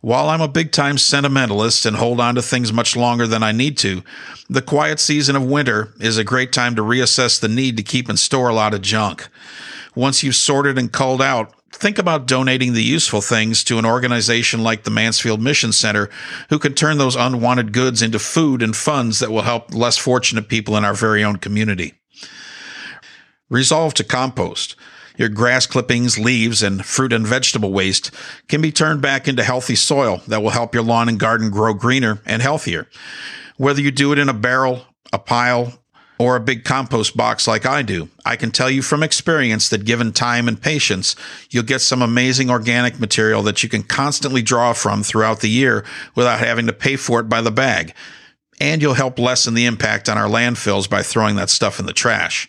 While 0.00 0.28
I'm 0.28 0.40
a 0.40 0.46
big 0.46 0.70
time 0.70 0.96
sentimentalist 0.96 1.84
and 1.84 1.96
hold 1.96 2.20
on 2.20 2.36
to 2.36 2.42
things 2.42 2.72
much 2.72 2.94
longer 2.94 3.26
than 3.26 3.42
I 3.42 3.50
need 3.50 3.76
to, 3.78 4.04
the 4.48 4.62
quiet 4.62 5.00
season 5.00 5.34
of 5.34 5.44
winter 5.44 5.92
is 5.98 6.18
a 6.18 6.24
great 6.24 6.52
time 6.52 6.76
to 6.76 6.82
reassess 6.82 7.40
the 7.40 7.48
need 7.48 7.76
to 7.78 7.82
keep 7.82 8.08
and 8.08 8.16
store 8.16 8.48
a 8.48 8.54
lot 8.54 8.74
of 8.74 8.82
junk. 8.82 9.28
Once 9.98 10.22
you've 10.22 10.36
sorted 10.36 10.78
and 10.78 10.92
culled 10.92 11.20
out, 11.20 11.52
think 11.72 11.98
about 11.98 12.24
donating 12.24 12.72
the 12.72 12.84
useful 12.84 13.20
things 13.20 13.64
to 13.64 13.78
an 13.78 13.84
organization 13.84 14.62
like 14.62 14.84
the 14.84 14.92
Mansfield 14.92 15.42
Mission 15.42 15.72
Center, 15.72 16.08
who 16.50 16.58
can 16.60 16.72
turn 16.72 16.98
those 16.98 17.16
unwanted 17.16 17.72
goods 17.72 18.00
into 18.00 18.20
food 18.20 18.62
and 18.62 18.76
funds 18.76 19.18
that 19.18 19.32
will 19.32 19.42
help 19.42 19.74
less 19.74 19.98
fortunate 19.98 20.48
people 20.48 20.76
in 20.76 20.84
our 20.84 20.94
very 20.94 21.24
own 21.24 21.34
community. 21.34 21.94
Resolve 23.50 23.92
to 23.94 24.04
compost. 24.04 24.76
Your 25.16 25.28
grass 25.28 25.66
clippings, 25.66 26.16
leaves, 26.16 26.62
and 26.62 26.86
fruit 26.86 27.12
and 27.12 27.26
vegetable 27.26 27.72
waste 27.72 28.12
can 28.46 28.60
be 28.60 28.70
turned 28.70 29.02
back 29.02 29.26
into 29.26 29.42
healthy 29.42 29.74
soil 29.74 30.22
that 30.28 30.44
will 30.44 30.50
help 30.50 30.74
your 30.74 30.84
lawn 30.84 31.08
and 31.08 31.18
garden 31.18 31.50
grow 31.50 31.74
greener 31.74 32.20
and 32.24 32.40
healthier. 32.40 32.86
Whether 33.56 33.80
you 33.80 33.90
do 33.90 34.12
it 34.12 34.20
in 34.20 34.28
a 34.28 34.32
barrel, 34.32 34.82
a 35.12 35.18
pile, 35.18 35.82
or 36.18 36.36
a 36.36 36.40
big 36.40 36.64
compost 36.64 37.16
box 37.16 37.46
like 37.46 37.64
I 37.64 37.82
do, 37.82 38.08
I 38.24 38.36
can 38.36 38.50
tell 38.50 38.70
you 38.70 38.82
from 38.82 39.02
experience 39.02 39.68
that 39.68 39.84
given 39.84 40.12
time 40.12 40.48
and 40.48 40.60
patience, 40.60 41.14
you'll 41.50 41.62
get 41.62 41.80
some 41.80 42.02
amazing 42.02 42.50
organic 42.50 42.98
material 42.98 43.42
that 43.44 43.62
you 43.62 43.68
can 43.68 43.82
constantly 43.82 44.42
draw 44.42 44.72
from 44.72 45.02
throughout 45.02 45.40
the 45.40 45.50
year 45.50 45.84
without 46.14 46.40
having 46.40 46.66
to 46.66 46.72
pay 46.72 46.96
for 46.96 47.20
it 47.20 47.28
by 47.28 47.40
the 47.40 47.50
bag. 47.50 47.94
And 48.60 48.82
you'll 48.82 48.94
help 48.94 49.18
lessen 49.18 49.54
the 49.54 49.66
impact 49.66 50.08
on 50.08 50.18
our 50.18 50.28
landfills 50.28 50.90
by 50.90 51.02
throwing 51.02 51.36
that 51.36 51.50
stuff 51.50 51.78
in 51.78 51.86
the 51.86 51.92
trash. 51.92 52.48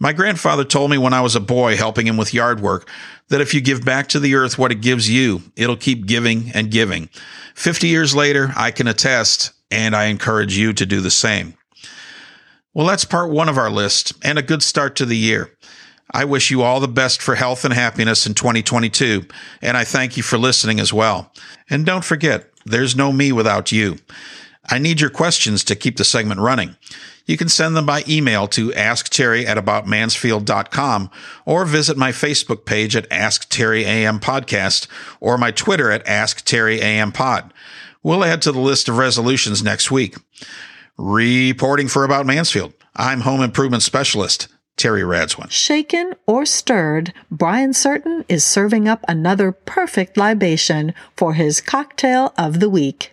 My 0.00 0.12
grandfather 0.12 0.64
told 0.64 0.90
me 0.90 0.96
when 0.98 1.12
I 1.12 1.20
was 1.20 1.34
a 1.34 1.40
boy 1.40 1.76
helping 1.76 2.06
him 2.06 2.16
with 2.16 2.32
yard 2.32 2.60
work 2.60 2.88
that 3.28 3.40
if 3.40 3.52
you 3.52 3.60
give 3.60 3.84
back 3.84 4.08
to 4.08 4.20
the 4.20 4.36
earth 4.36 4.56
what 4.56 4.72
it 4.72 4.80
gives 4.80 5.10
you, 5.10 5.42
it'll 5.56 5.76
keep 5.76 6.06
giving 6.06 6.50
and 6.54 6.70
giving. 6.70 7.08
50 7.54 7.88
years 7.88 8.14
later, 8.14 8.52
I 8.56 8.70
can 8.70 8.86
attest, 8.86 9.50
and 9.70 9.96
I 9.96 10.04
encourage 10.04 10.56
you 10.56 10.72
to 10.72 10.86
do 10.86 11.00
the 11.00 11.10
same. 11.10 11.57
Well, 12.78 12.86
that's 12.86 13.04
part 13.04 13.30
one 13.30 13.48
of 13.48 13.58
our 13.58 13.72
list 13.72 14.12
and 14.22 14.38
a 14.38 14.42
good 14.42 14.62
start 14.62 14.94
to 14.96 15.04
the 15.04 15.16
year. 15.16 15.50
I 16.12 16.24
wish 16.24 16.52
you 16.52 16.62
all 16.62 16.78
the 16.78 16.86
best 16.86 17.20
for 17.20 17.34
health 17.34 17.64
and 17.64 17.74
happiness 17.74 18.24
in 18.24 18.34
2022, 18.34 19.24
and 19.60 19.76
I 19.76 19.82
thank 19.82 20.16
you 20.16 20.22
for 20.22 20.38
listening 20.38 20.78
as 20.78 20.92
well. 20.92 21.32
And 21.68 21.84
don't 21.84 22.04
forget, 22.04 22.48
there's 22.64 22.94
no 22.94 23.10
me 23.10 23.32
without 23.32 23.72
you. 23.72 23.96
I 24.70 24.78
need 24.78 25.00
your 25.00 25.10
questions 25.10 25.64
to 25.64 25.74
keep 25.74 25.96
the 25.96 26.04
segment 26.04 26.38
running. 26.38 26.76
You 27.26 27.36
can 27.36 27.48
send 27.48 27.76
them 27.76 27.84
by 27.84 28.04
email 28.08 28.46
to 28.46 28.70
askterry 28.70 29.44
at 29.44 29.56
aboutmansfield.com 29.56 31.10
or 31.46 31.64
visit 31.64 31.96
my 31.96 32.12
Facebook 32.12 32.64
page 32.64 32.94
at 32.94 33.10
Ask 33.10 33.48
Terry 33.48 33.84
AM 33.84 34.20
Podcast 34.20 34.86
or 35.18 35.36
my 35.36 35.50
Twitter 35.50 35.90
at 35.90 36.06
Ask 36.06 36.44
Terry 36.44 36.80
AM 36.80 37.10
Pod. 37.10 37.52
We'll 38.04 38.22
add 38.22 38.40
to 38.42 38.52
the 38.52 38.60
list 38.60 38.88
of 38.88 38.98
resolutions 38.98 39.64
next 39.64 39.90
week. 39.90 40.14
Reporting 41.00 41.86
for 41.86 42.02
About 42.02 42.26
Mansfield, 42.26 42.72
I'm 42.96 43.20
home 43.20 43.40
improvement 43.40 43.84
specialist 43.84 44.48
Terry 44.76 45.02
Radzwin. 45.02 45.48
Shaken 45.48 46.14
or 46.26 46.44
stirred, 46.44 47.12
Brian 47.30 47.72
Certain 47.72 48.24
is 48.28 48.42
serving 48.42 48.88
up 48.88 49.04
another 49.06 49.52
perfect 49.52 50.16
libation 50.16 50.92
for 51.16 51.34
his 51.34 51.60
cocktail 51.60 52.34
of 52.36 52.58
the 52.58 52.68
week. 52.68 53.12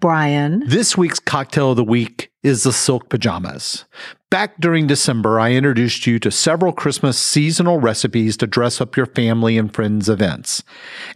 Brian. 0.00 0.64
This 0.66 0.98
week's 0.98 1.20
cocktail 1.20 1.70
of 1.70 1.76
the 1.76 1.84
week 1.84 2.32
is 2.42 2.64
the 2.64 2.72
silk 2.72 3.08
pajamas. 3.08 3.84
Back 4.28 4.60
during 4.60 4.88
December, 4.88 5.38
I 5.38 5.52
introduced 5.52 6.08
you 6.08 6.18
to 6.18 6.30
several 6.32 6.72
Christmas 6.72 7.16
seasonal 7.18 7.78
recipes 7.78 8.36
to 8.38 8.48
dress 8.48 8.80
up 8.80 8.96
your 8.96 9.06
family 9.06 9.56
and 9.56 9.72
friends' 9.72 10.08
events. 10.08 10.64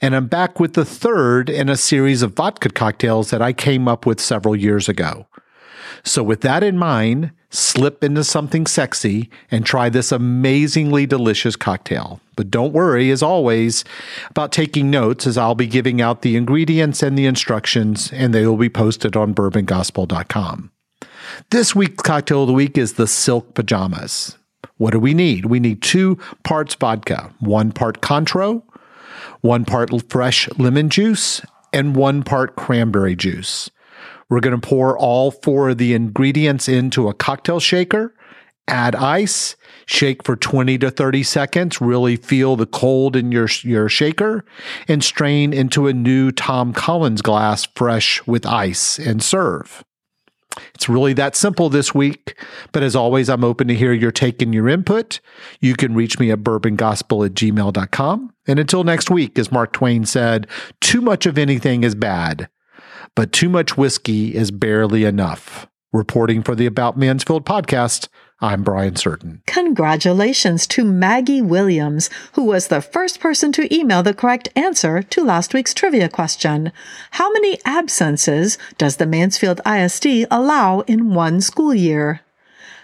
And 0.01 0.15
I'm 0.15 0.29
back 0.29 0.61
with 0.61 0.75
the 0.75 0.85
third 0.85 1.51
in 1.51 1.69
a 1.69 1.77
series 1.77 2.23
of 2.23 2.35
vodka 2.35 2.69
cocktails 2.69 3.31
that 3.31 3.43
I 3.43 3.53
came 3.53 3.89
up 3.89 4.07
with 4.07 4.21
several 4.21 4.55
years 4.55 4.89
ago. 4.89 5.27
So, 6.05 6.23
with 6.23 6.41
that 6.43 6.63
in 6.63 6.79
mind, 6.79 7.33
slip 7.51 8.03
into 8.05 8.25
something 8.25 8.67
sexy 8.67 9.31
and 9.51 9.65
try 9.65 9.89
this 9.89 10.13
amazingly 10.13 11.07
delicious 11.07 11.57
cocktail. 11.57 12.21
But 12.37 12.51
don't 12.51 12.73
worry, 12.73 13.11
as 13.11 13.23
always, 13.23 13.85
about 14.31 14.53
taking 14.53 14.91
notes 14.91 15.27
as 15.27 15.39
I'll 15.39 15.55
be 15.55 15.67
giving 15.67 16.01
out 16.01 16.23
the 16.23 16.37
ingredients 16.37 17.03
and 17.03 17.19
the 17.19 17.27
instructions, 17.27 18.13
and 18.13 18.35
they 18.35 18.47
will 18.47 18.57
be 18.57 18.69
posted 18.69 19.17
on 19.17 19.35
bourbongospel.com. 19.35 20.71
This 21.51 21.75
week's 21.75 22.03
cocktail 22.03 22.43
of 22.43 22.49
the 22.49 22.53
week 22.53 22.79
is 22.79 22.95
the 22.95 23.07
Silk 23.07 23.55
Pajamas. 23.55 24.37
What 24.77 24.93
do 24.93 24.99
we 24.99 25.15
need? 25.15 25.47
We 25.47 25.61
need 25.61 25.83
two 25.83 26.19
parts 26.45 26.75
vodka, 26.75 27.33
one 27.41 27.73
part 27.73 28.03
Cointreau, 28.03 28.63
one 29.41 29.65
part 29.65 29.91
fresh 30.11 30.49
lemon 30.59 30.91
juice, 30.91 31.41
and 31.73 31.97
one 31.97 32.23
part 32.23 32.57
cranberry 32.57 33.17
juice. 33.17 33.71
We're 34.29 34.41
going 34.41 34.61
to 34.61 34.67
pour 34.67 34.99
all 34.99 35.31
four 35.31 35.71
of 35.71 35.79
the 35.79 35.95
ingredients 35.95 36.69
into 36.69 37.09
a 37.09 37.15
cocktail 37.15 37.61
shaker, 37.61 38.15
add 38.67 38.97
ice, 38.97 39.55
shake 39.87 40.25
for 40.25 40.35
20 40.35 40.79
to 40.79 40.91
30 40.91 41.23
seconds, 41.23 41.81
really 41.81 42.17
feel 42.17 42.57
the 42.57 42.67
cold 42.67 43.15
in 43.15 43.31
your, 43.31 43.49
your 43.63 43.89
shaker, 43.89 44.45
and 44.89 45.05
strain 45.05 45.53
into 45.53 45.87
a 45.87 45.93
new 45.93 46.33
Tom 46.33 46.73
Collins 46.73 47.23
glass 47.23 47.69
fresh 47.77 48.25
with 48.27 48.45
ice 48.45 48.99
and 48.99 49.23
serve. 49.23 49.85
It's 50.75 50.89
really 50.89 51.13
that 51.13 51.37
simple 51.37 51.69
this 51.69 51.95
week, 51.95 52.37
but 52.73 52.83
as 52.83 52.97
always, 52.97 53.29
I'm 53.29 53.45
open 53.45 53.69
to 53.69 53.75
hear 53.75 53.93
your 53.93 54.11
take 54.11 54.43
and 54.43 54.55
your 54.55 54.69
input. 54.69 55.21
You 55.61 55.75
can 55.75 55.95
reach 55.95 56.19
me 56.19 56.31
at 56.31 56.41
bourbongospel 56.41 57.27
at 57.27 57.35
gmail.com. 57.35 58.33
And 58.49 58.59
until 58.59 58.83
next 58.83 59.11
week, 59.11 59.39
as 59.39 59.53
Mark 59.53 59.73
Twain 59.73 60.05
said, 60.07 60.47
too 60.81 61.01
much 61.01 61.27
of 61.27 61.37
anything 61.37 61.85
is 61.85 61.95
bad 61.95 62.49
but 63.17 63.33
too 63.33 63.49
much 63.49 63.77
whiskey 63.77 64.35
is 64.35 64.53
barely 64.53 65.05
enough. 65.05 65.67
Reporting 65.93 66.43
for 66.43 66.55
the 66.55 66.67
About 66.67 66.99
Mansfield 66.99 67.47
podcast, 67.47 68.09
I'm 68.41 68.63
Brian 68.63 68.97
Certain. 68.97 69.41
Congratulations 69.47 70.67
to 70.67 70.85
Maggie 70.85 71.41
Williams, 71.41 72.11
who 72.35 72.45
was 72.45 72.69
the 72.69 72.83
first 72.83 73.19
person 73.19 73.51
to 73.53 73.75
email 73.75 74.03
the 74.03 74.13
correct 74.13 74.51
answer 74.55 75.03
to 75.03 75.25
last 75.25 75.55
week's 75.55 75.73
trivia 75.73 76.11
question. 76.11 76.71
How 77.13 77.33
many 77.33 77.59
absences 77.65 78.59
does 78.77 78.97
the 78.97 79.07
Mansfield 79.07 79.63
ISD 79.67 80.27
allow 80.31 80.81
in 80.81 81.15
one 81.15 81.41
school 81.41 81.75
year? 81.75 82.21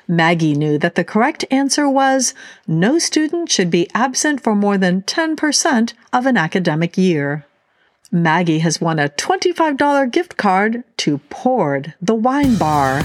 Maggie 0.09 0.55
knew 0.55 0.79
that 0.79 0.95
the 0.95 1.05
correct 1.05 1.45
answer 1.51 1.87
was 1.89 2.33
no 2.67 2.99
student 2.99 3.51
should 3.51 3.71
be 3.71 3.91
absent 3.95 4.41
for 4.43 4.55
more 4.55 4.79
than 4.79 5.03
10% 5.03 5.93
of 6.15 6.25
an 6.25 6.39
academic 6.39 6.97
year. 6.97 7.45
Maggie 8.15 8.59
has 8.59 8.79
won 8.79 8.99
a 8.99 9.09
$25 9.09 10.13
gift 10.13 10.37
card 10.37 10.85
to 10.99 11.17
Poured, 11.31 11.95
the 12.03 12.15
wine 12.15 12.57
bar. 12.57 13.01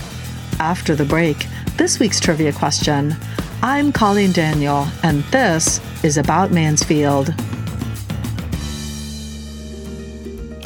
After 0.60 0.96
the 0.96 1.06
break, 1.06 1.48
this 1.78 1.98
week's 1.98 2.20
trivia 2.20 2.52
question. 2.52 3.15
I'm 3.63 3.93
Colleen 3.93 4.34
Daniel, 4.34 4.86
and 5.04 5.24
this 5.32 5.80
is 6.04 6.17
About 6.17 6.52
Mansfield. 6.52 7.34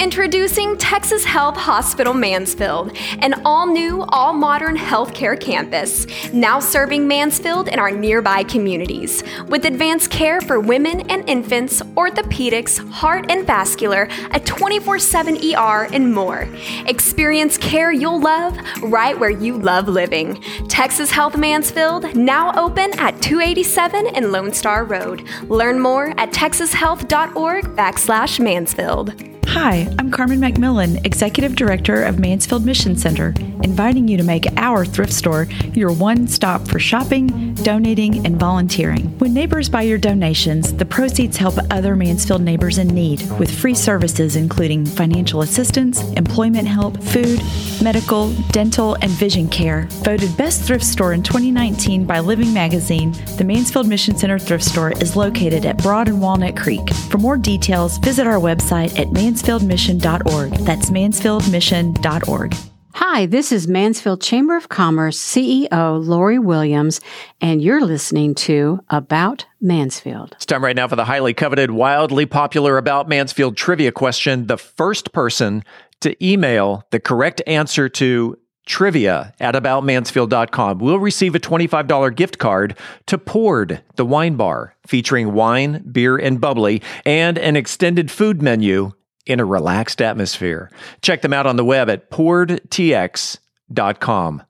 Introducing 0.01 0.77
Texas 0.77 1.23
Health 1.23 1.55
Hospital 1.55 2.15
Mansfield, 2.15 2.97
an 3.19 3.39
all 3.45 3.67
new, 3.67 4.01
all 4.09 4.33
modern 4.33 4.75
healthcare 4.75 5.39
campus, 5.39 6.07
now 6.33 6.59
serving 6.59 7.07
Mansfield 7.07 7.69
and 7.69 7.79
our 7.79 7.91
nearby 7.91 8.41
communities. 8.41 9.23
With 9.47 9.65
advanced 9.65 10.09
care 10.09 10.41
for 10.41 10.59
women 10.59 11.01
and 11.11 11.29
infants, 11.29 11.83
orthopedics, 11.95 12.79
heart 12.89 13.29
and 13.29 13.45
vascular, 13.45 14.07
a 14.31 14.39
24 14.39 14.97
7 14.97 15.37
ER, 15.37 15.87
and 15.93 16.11
more. 16.11 16.49
Experience 16.87 17.59
care 17.59 17.91
you'll 17.91 18.19
love 18.19 18.57
right 18.81 19.19
where 19.19 19.29
you 19.29 19.55
love 19.55 19.87
living. 19.87 20.41
Texas 20.67 21.11
Health 21.11 21.37
Mansfield, 21.37 22.15
now 22.15 22.51
open 22.59 22.89
at 22.99 23.21
287 23.21 24.07
and 24.15 24.31
Lone 24.31 24.51
Star 24.51 24.83
Road. 24.83 25.27
Learn 25.43 25.79
more 25.79 26.19
at 26.19 26.31
texashealth.org 26.31 27.65
backslash 27.75 28.39
Mansfield. 28.39 29.30
Hi, 29.53 29.85
I'm 29.99 30.11
Carmen 30.11 30.39
McMillan, 30.39 31.05
Executive 31.05 31.57
Director 31.57 32.03
of 32.03 32.19
Mansfield 32.19 32.65
Mission 32.65 32.95
Center, 32.95 33.33
inviting 33.63 34.07
you 34.07 34.15
to 34.15 34.23
make 34.23 34.47
our 34.55 34.85
thrift 34.85 35.11
store 35.11 35.43
your 35.73 35.91
one 35.91 36.25
stop 36.29 36.65
for 36.65 36.79
shopping, 36.79 37.53
donating, 37.55 38.25
and 38.25 38.39
volunteering. 38.39 39.07
When 39.19 39.33
neighbors 39.33 39.67
buy 39.67 39.81
your 39.81 39.97
donations, 39.97 40.73
the 40.73 40.85
proceeds 40.85 41.35
help 41.35 41.55
other 41.69 41.97
Mansfield 41.97 42.41
neighbors 42.41 42.77
in 42.77 42.87
need 42.87 43.29
with 43.39 43.51
free 43.53 43.75
services 43.75 44.37
including 44.37 44.85
financial 44.85 45.41
assistance, 45.41 46.01
employment 46.13 46.69
help, 46.69 47.03
food, 47.03 47.41
medical, 47.83 48.31
dental, 48.51 48.95
and 49.01 49.11
vision 49.11 49.49
care. 49.49 49.87
Voted 50.05 50.35
Best 50.37 50.63
Thrift 50.63 50.85
Store 50.85 51.11
in 51.11 51.23
2019 51.23 52.05
by 52.05 52.19
Living 52.21 52.53
Magazine, 52.53 53.11
the 53.37 53.43
Mansfield 53.43 53.87
Mission 53.87 54.15
Center 54.15 54.39
Thrift 54.39 54.63
Store 54.63 54.93
is 54.93 55.17
located 55.17 55.65
at 55.65 55.77
Broad 55.77 56.07
and 56.07 56.21
Walnut 56.21 56.55
Creek. 56.55 56.89
For 57.09 57.17
more 57.17 57.35
details, 57.35 57.97
visit 57.97 58.25
our 58.25 58.39
website 58.39 58.97
at 58.97 59.11
mansfieldmission.org. 59.41 60.51
That's 60.65 60.89
mansfieldmission.org. 60.89 62.55
Hi, 62.93 63.25
this 63.25 63.51
is 63.51 63.67
Mansfield 63.67 64.21
Chamber 64.21 64.57
of 64.57 64.69
Commerce 64.69 65.17
CEO 65.17 66.05
Lori 66.05 66.37
Williams, 66.37 66.99
and 67.39 67.61
you're 67.61 67.83
listening 67.83 68.35
to 68.35 68.79
About 68.89 69.45
Mansfield. 69.59 70.33
It's 70.33 70.45
time 70.45 70.63
right 70.63 70.75
now 70.75 70.87
for 70.87 70.95
the 70.95 71.05
highly 71.05 71.33
coveted, 71.33 71.71
wildly 71.71 72.25
popular 72.25 72.77
About 72.77 73.07
Mansfield 73.07 73.57
trivia 73.57 73.91
question. 73.91 74.47
The 74.47 74.57
first 74.57 75.13
person 75.13 75.63
to 76.01 76.15
email 76.25 76.83
the 76.91 76.99
correct 76.99 77.41
answer 77.47 77.87
to 77.89 78.37
trivia 78.65 79.33
at 79.39 79.55
aboutmansfield.com 79.55 80.79
will 80.79 80.99
receive 80.99 81.33
a 81.33 81.39
$25 81.39 82.15
gift 82.15 82.37
card 82.37 82.77
to 83.07 83.17
Poured, 83.17 83.81
the 83.95 84.05
wine 84.05 84.35
bar, 84.35 84.75
featuring 84.85 85.33
wine, 85.33 85.83
beer, 85.91 86.17
and 86.17 86.39
bubbly, 86.39 86.81
and 87.05 87.37
an 87.37 87.55
extended 87.55 88.11
food 88.11 88.41
menu 88.41 88.91
in 89.31 89.39
a 89.39 89.45
relaxed 89.45 90.01
atmosphere. 90.01 90.69
Check 91.01 91.21
them 91.21 91.33
out 91.33 91.47
on 91.47 91.55
the 91.55 91.65
web 91.65 91.89
at 91.89 92.11
pouredtx.com. 92.11 93.41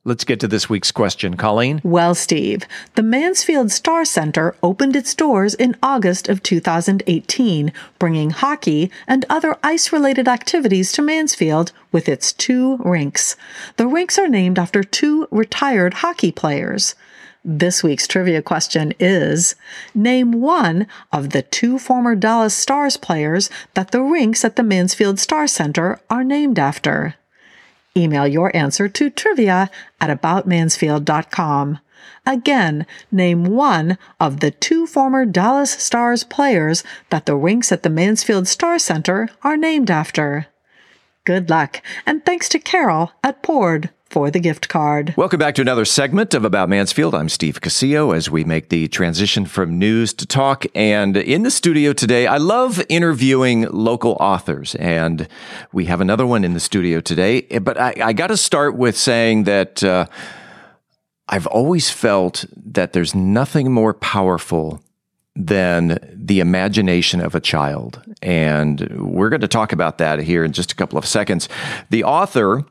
Let's 0.03 0.23
get 0.23 0.39
to 0.39 0.47
this 0.47 0.67
week's 0.69 0.91
question, 0.91 1.37
Colleen. 1.37 1.79
Well, 1.83 2.15
Steve, 2.15 2.63
the 2.95 3.03
Mansfield 3.03 3.71
Star 3.71 4.03
Center 4.03 4.55
opened 4.63 4.95
its 4.95 5.13
doors 5.13 5.53
in 5.53 5.75
August 5.83 6.27
of 6.27 6.41
2018, 6.41 7.71
bringing 7.99 8.31
hockey 8.31 8.89
and 9.07 9.23
other 9.29 9.57
ice 9.63 9.93
related 9.93 10.27
activities 10.27 10.91
to 10.93 11.01
Mansfield 11.01 11.71
with 11.91 12.09
its 12.09 12.33
two 12.33 12.77
rinks. 12.77 13.35
The 13.77 13.87
rinks 13.87 14.17
are 14.17 14.27
named 14.27 14.57
after 14.57 14.83
two 14.83 15.27
retired 15.29 15.93
hockey 15.95 16.31
players. 16.31 16.95
This 17.43 17.81
week's 17.81 18.05
trivia 18.05 18.43
question 18.43 18.93
is 18.99 19.55
Name 19.95 20.31
one 20.31 20.85
of 21.11 21.31
the 21.31 21.41
two 21.41 21.79
former 21.79 22.15
Dallas 22.15 22.53
Stars 22.55 22.97
players 22.97 23.49
that 23.73 23.89
the 23.89 24.01
rinks 24.01 24.45
at 24.45 24.57
the 24.57 24.63
Mansfield 24.63 25.19
Star 25.19 25.47
Center 25.47 25.99
are 26.07 26.23
named 26.23 26.59
after. 26.59 27.15
Email 27.97 28.27
your 28.27 28.55
answer 28.55 28.87
to 28.87 29.09
trivia 29.09 29.71
at 29.99 30.21
aboutmansfield.com. 30.21 31.79
Again, 32.27 32.85
name 33.11 33.45
one 33.45 33.97
of 34.19 34.39
the 34.39 34.51
two 34.51 34.85
former 34.85 35.25
Dallas 35.25 35.71
Stars 35.71 36.23
players 36.23 36.83
that 37.09 37.25
the 37.25 37.35
rinks 37.35 37.71
at 37.71 37.81
the 37.81 37.89
Mansfield 37.89 38.47
Star 38.47 38.77
Center 38.77 39.29
are 39.41 39.57
named 39.57 39.89
after. 39.89 40.45
Good 41.25 41.49
luck, 41.49 41.81
and 42.05 42.23
thanks 42.23 42.47
to 42.49 42.59
Carol 42.59 43.13
at 43.23 43.41
Poured 43.41 43.89
for 44.11 44.29
the 44.29 44.39
gift 44.41 44.67
card. 44.67 45.13
Welcome 45.15 45.39
back 45.39 45.55
to 45.55 45.61
another 45.61 45.85
segment 45.85 46.33
of 46.33 46.43
About 46.43 46.67
Mansfield. 46.67 47.15
I'm 47.15 47.29
Steve 47.29 47.61
Casillo 47.61 48.13
as 48.13 48.29
we 48.29 48.43
make 48.43 48.67
the 48.67 48.89
transition 48.89 49.45
from 49.45 49.79
news 49.79 50.13
to 50.15 50.25
talk. 50.25 50.65
And 50.75 51.15
in 51.15 51.43
the 51.43 51.51
studio 51.51 51.93
today, 51.93 52.27
I 52.27 52.35
love 52.35 52.81
interviewing 52.89 53.67
local 53.71 54.17
authors. 54.19 54.75
And 54.75 55.29
we 55.71 55.85
have 55.85 56.01
another 56.01 56.27
one 56.27 56.43
in 56.43 56.53
the 56.53 56.59
studio 56.59 56.99
today. 56.99 57.43
But 57.59 57.79
I, 57.79 57.93
I 58.03 58.13
got 58.13 58.27
to 58.27 58.37
start 58.37 58.75
with 58.75 58.97
saying 58.97 59.45
that 59.45 59.81
uh, 59.81 60.07
I've 61.29 61.47
always 61.47 61.89
felt 61.89 62.43
that 62.57 62.91
there's 62.91 63.15
nothing 63.15 63.71
more 63.71 63.93
powerful 63.93 64.83
than 65.37 65.97
the 66.13 66.41
imagination 66.41 67.21
of 67.21 67.33
a 67.33 67.39
child. 67.39 68.03
And 68.21 68.81
we're 68.99 69.29
going 69.29 69.39
to 69.39 69.47
talk 69.47 69.71
about 69.71 69.99
that 69.99 70.19
here 70.19 70.43
in 70.43 70.51
just 70.51 70.73
a 70.73 70.75
couple 70.75 70.97
of 70.97 71.05
seconds. 71.05 71.47
The 71.89 72.03
author, 72.03 72.65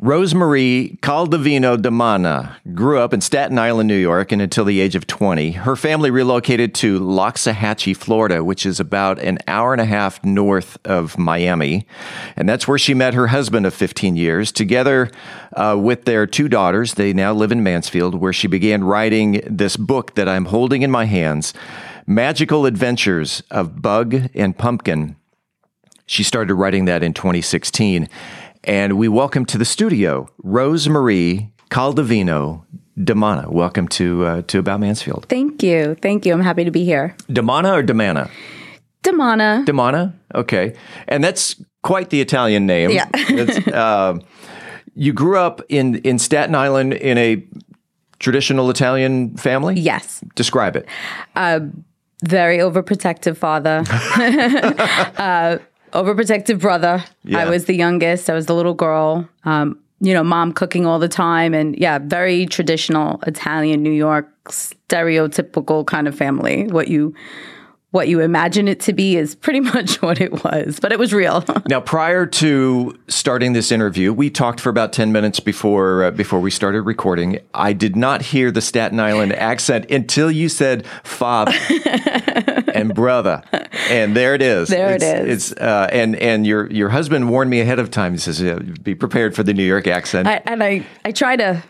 Rosemarie 0.00 0.98
Caldovino 1.00 1.76
Damana 1.76 2.56
grew 2.74 2.98
up 2.98 3.12
in 3.12 3.20
Staten 3.20 3.58
Island, 3.58 3.86
New 3.86 3.98
York, 3.98 4.32
and 4.32 4.40
until 4.40 4.64
the 4.64 4.80
age 4.80 4.94
of 4.94 5.06
20. 5.06 5.50
Her 5.50 5.76
family 5.76 6.10
relocated 6.10 6.74
to 6.76 6.98
Loxahatchee, 6.98 7.94
Florida, 7.94 8.42
which 8.42 8.64
is 8.64 8.80
about 8.80 9.18
an 9.18 9.38
hour 9.46 9.72
and 9.72 9.80
a 9.80 9.84
half 9.84 10.24
north 10.24 10.78
of 10.86 11.18
Miami. 11.18 11.86
And 12.34 12.48
that's 12.48 12.66
where 12.66 12.78
she 12.78 12.94
met 12.94 13.12
her 13.12 13.26
husband 13.26 13.66
of 13.66 13.74
15 13.74 14.16
years. 14.16 14.52
Together 14.52 15.10
uh, 15.54 15.76
with 15.78 16.06
their 16.06 16.26
two 16.26 16.48
daughters, 16.48 16.94
they 16.94 17.12
now 17.12 17.34
live 17.34 17.52
in 17.52 17.62
Mansfield, 17.62 18.14
where 18.14 18.32
she 18.32 18.46
began 18.46 18.82
writing 18.82 19.42
this 19.46 19.76
book 19.76 20.14
that 20.14 20.30
I'm 20.30 20.46
holding 20.46 20.80
in 20.80 20.90
my 20.90 21.04
hands 21.04 21.52
Magical 22.06 22.64
Adventures 22.64 23.42
of 23.50 23.82
Bug 23.82 24.30
and 24.34 24.56
Pumpkin. 24.56 25.16
She 26.06 26.24
started 26.24 26.54
writing 26.54 26.86
that 26.86 27.04
in 27.04 27.12
2016. 27.14 28.08
And 28.64 28.98
we 28.98 29.08
welcome 29.08 29.46
to 29.46 29.56
the 29.56 29.64
studio 29.64 30.28
Rosemarie 30.44 31.50
Caldovino 31.70 32.64
Damana. 32.98 33.48
Welcome 33.48 33.88
to 33.88 34.26
uh, 34.26 34.42
to 34.42 34.58
About 34.58 34.80
Mansfield. 34.80 35.26
Thank 35.30 35.62
you. 35.62 35.96
Thank 36.02 36.26
you. 36.26 36.34
I'm 36.34 36.42
happy 36.42 36.64
to 36.64 36.70
be 36.70 36.84
here. 36.84 37.16
Damana 37.28 37.78
or 37.78 37.82
Damana? 37.82 38.30
Damana. 39.02 39.64
Damana? 39.64 40.12
Okay. 40.34 40.74
And 41.08 41.24
that's 41.24 41.56
quite 41.82 42.10
the 42.10 42.20
Italian 42.20 42.66
name. 42.66 42.90
Yeah. 42.90 43.08
uh, 43.72 44.18
you 44.94 45.14
grew 45.14 45.38
up 45.38 45.62
in, 45.70 45.96
in 45.96 46.18
Staten 46.18 46.54
Island 46.54 46.92
in 46.92 47.16
a 47.16 47.42
traditional 48.18 48.68
Italian 48.68 49.38
family? 49.38 49.80
Yes. 49.80 50.22
Describe 50.34 50.76
it. 50.76 50.86
Uh, 51.34 51.60
very 52.22 52.58
overprotective 52.58 53.38
father. 53.38 53.84
uh, 55.16 55.58
overprotective 55.92 56.60
brother. 56.60 57.04
Yeah. 57.24 57.38
I 57.38 57.50
was 57.50 57.64
the 57.66 57.74
youngest. 57.74 58.30
I 58.30 58.34
was 58.34 58.46
the 58.46 58.54
little 58.54 58.74
girl. 58.74 59.28
Um, 59.44 59.78
you 60.00 60.14
know, 60.14 60.24
mom 60.24 60.52
cooking 60.52 60.86
all 60.86 60.98
the 60.98 61.08
time, 61.08 61.52
and 61.52 61.76
yeah, 61.76 61.98
very 61.98 62.46
traditional 62.46 63.20
Italian, 63.26 63.82
New 63.82 63.92
York, 63.92 64.26
stereotypical 64.46 65.86
kind 65.86 66.08
of 66.08 66.14
family. 66.14 66.66
What 66.68 66.88
you 66.88 67.14
what 67.90 68.06
you 68.06 68.20
imagine 68.20 68.68
it 68.68 68.80
to 68.80 68.92
be 68.92 69.16
is 69.16 69.34
pretty 69.34 69.60
much 69.74 70.00
what 70.02 70.20
it 70.20 70.44
was, 70.44 70.78
but 70.80 70.92
it 70.92 70.98
was 70.98 71.12
real. 71.12 71.44
now, 71.68 71.80
prior 71.80 72.26
to 72.26 72.98
starting 73.08 73.52
this 73.52 73.72
interview, 73.72 74.12
we 74.12 74.30
talked 74.30 74.60
for 74.60 74.70
about 74.70 74.92
ten 74.92 75.12
minutes 75.12 75.40
before 75.40 76.04
uh, 76.04 76.10
before 76.10 76.40
we 76.40 76.50
started 76.50 76.82
recording. 76.82 77.40
I 77.54 77.72
did 77.72 77.96
not 77.96 78.22
hear 78.22 78.50
the 78.50 78.60
Staten 78.60 79.00
Island 79.00 79.32
accent 79.34 79.90
until 79.90 80.30
you 80.30 80.48
said 80.48 80.86
"father" 81.02 81.52
and 82.74 82.94
"brother," 82.94 83.42
and 83.88 84.16
there 84.16 84.34
it 84.34 84.42
is. 84.42 84.68
There 84.68 84.94
it's, 84.94 85.04
it 85.04 85.28
is. 85.28 85.50
It's 85.52 85.60
uh, 85.60 85.88
and 85.90 86.16
and 86.16 86.46
your 86.46 86.70
your 86.70 86.90
husband 86.90 87.28
warned 87.28 87.50
me 87.50 87.60
ahead 87.60 87.78
of 87.78 87.90
time. 87.90 88.12
He 88.12 88.18
says, 88.18 88.40
yeah, 88.40 88.58
"Be 88.82 88.94
prepared 88.94 89.34
for 89.34 89.42
the 89.42 89.54
New 89.54 89.64
York 89.64 89.86
accent." 89.86 90.28
I, 90.28 90.42
and 90.46 90.62
I, 90.62 90.86
I 91.04 91.12
try 91.12 91.36
to 91.36 91.62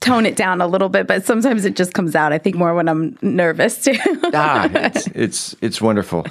tone 0.00 0.26
it 0.26 0.36
down 0.36 0.60
a 0.60 0.66
little 0.66 0.88
bit, 0.88 1.06
but 1.06 1.24
sometimes 1.24 1.64
it 1.64 1.76
just 1.76 1.94
comes 1.94 2.14
out. 2.14 2.32
I 2.32 2.38
think 2.38 2.56
more 2.56 2.74
when 2.74 2.88
I'm 2.88 3.18
nervous 3.22 3.82
too. 3.82 3.96
ah, 4.34 4.68
it's, 4.72 5.06
it's 5.08 5.56
it's 5.60 5.80
wonderful. 5.80 6.26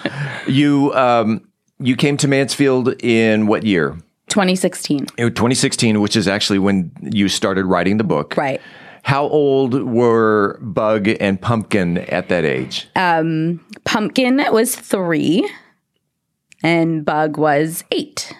You 0.47 0.93
um, 0.93 1.47
you 1.79 1.95
came 1.95 2.17
to 2.17 2.27
Mansfield 2.27 3.01
in 3.03 3.47
what 3.47 3.63
year? 3.63 3.97
2016. 4.29 5.07
2016, 5.17 6.01
which 6.01 6.15
is 6.15 6.27
actually 6.27 6.59
when 6.59 6.91
you 7.01 7.29
started 7.29 7.65
writing 7.65 7.97
the 7.97 8.03
book. 8.03 8.35
Right. 8.35 8.61
How 9.03 9.27
old 9.27 9.83
were 9.83 10.57
Bug 10.61 11.09
and 11.19 11.39
Pumpkin 11.39 11.97
at 11.97 12.29
that 12.29 12.45
age? 12.45 12.87
Um, 12.95 13.63
Pumpkin 13.83 14.41
was 14.51 14.75
three, 14.75 15.47
and 16.63 17.03
Bug 17.03 17.37
was 17.37 17.83
eight. 17.91 18.33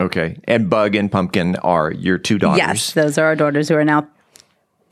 Okay. 0.00 0.40
And 0.44 0.68
Bug 0.68 0.94
and 0.94 1.12
Pumpkin 1.12 1.56
are 1.56 1.92
your 1.92 2.18
two 2.18 2.38
daughters. 2.38 2.58
Yes, 2.58 2.92
those 2.92 3.18
are 3.18 3.26
our 3.26 3.36
daughters 3.36 3.68
who 3.68 3.76
are 3.76 3.84
now 3.84 4.08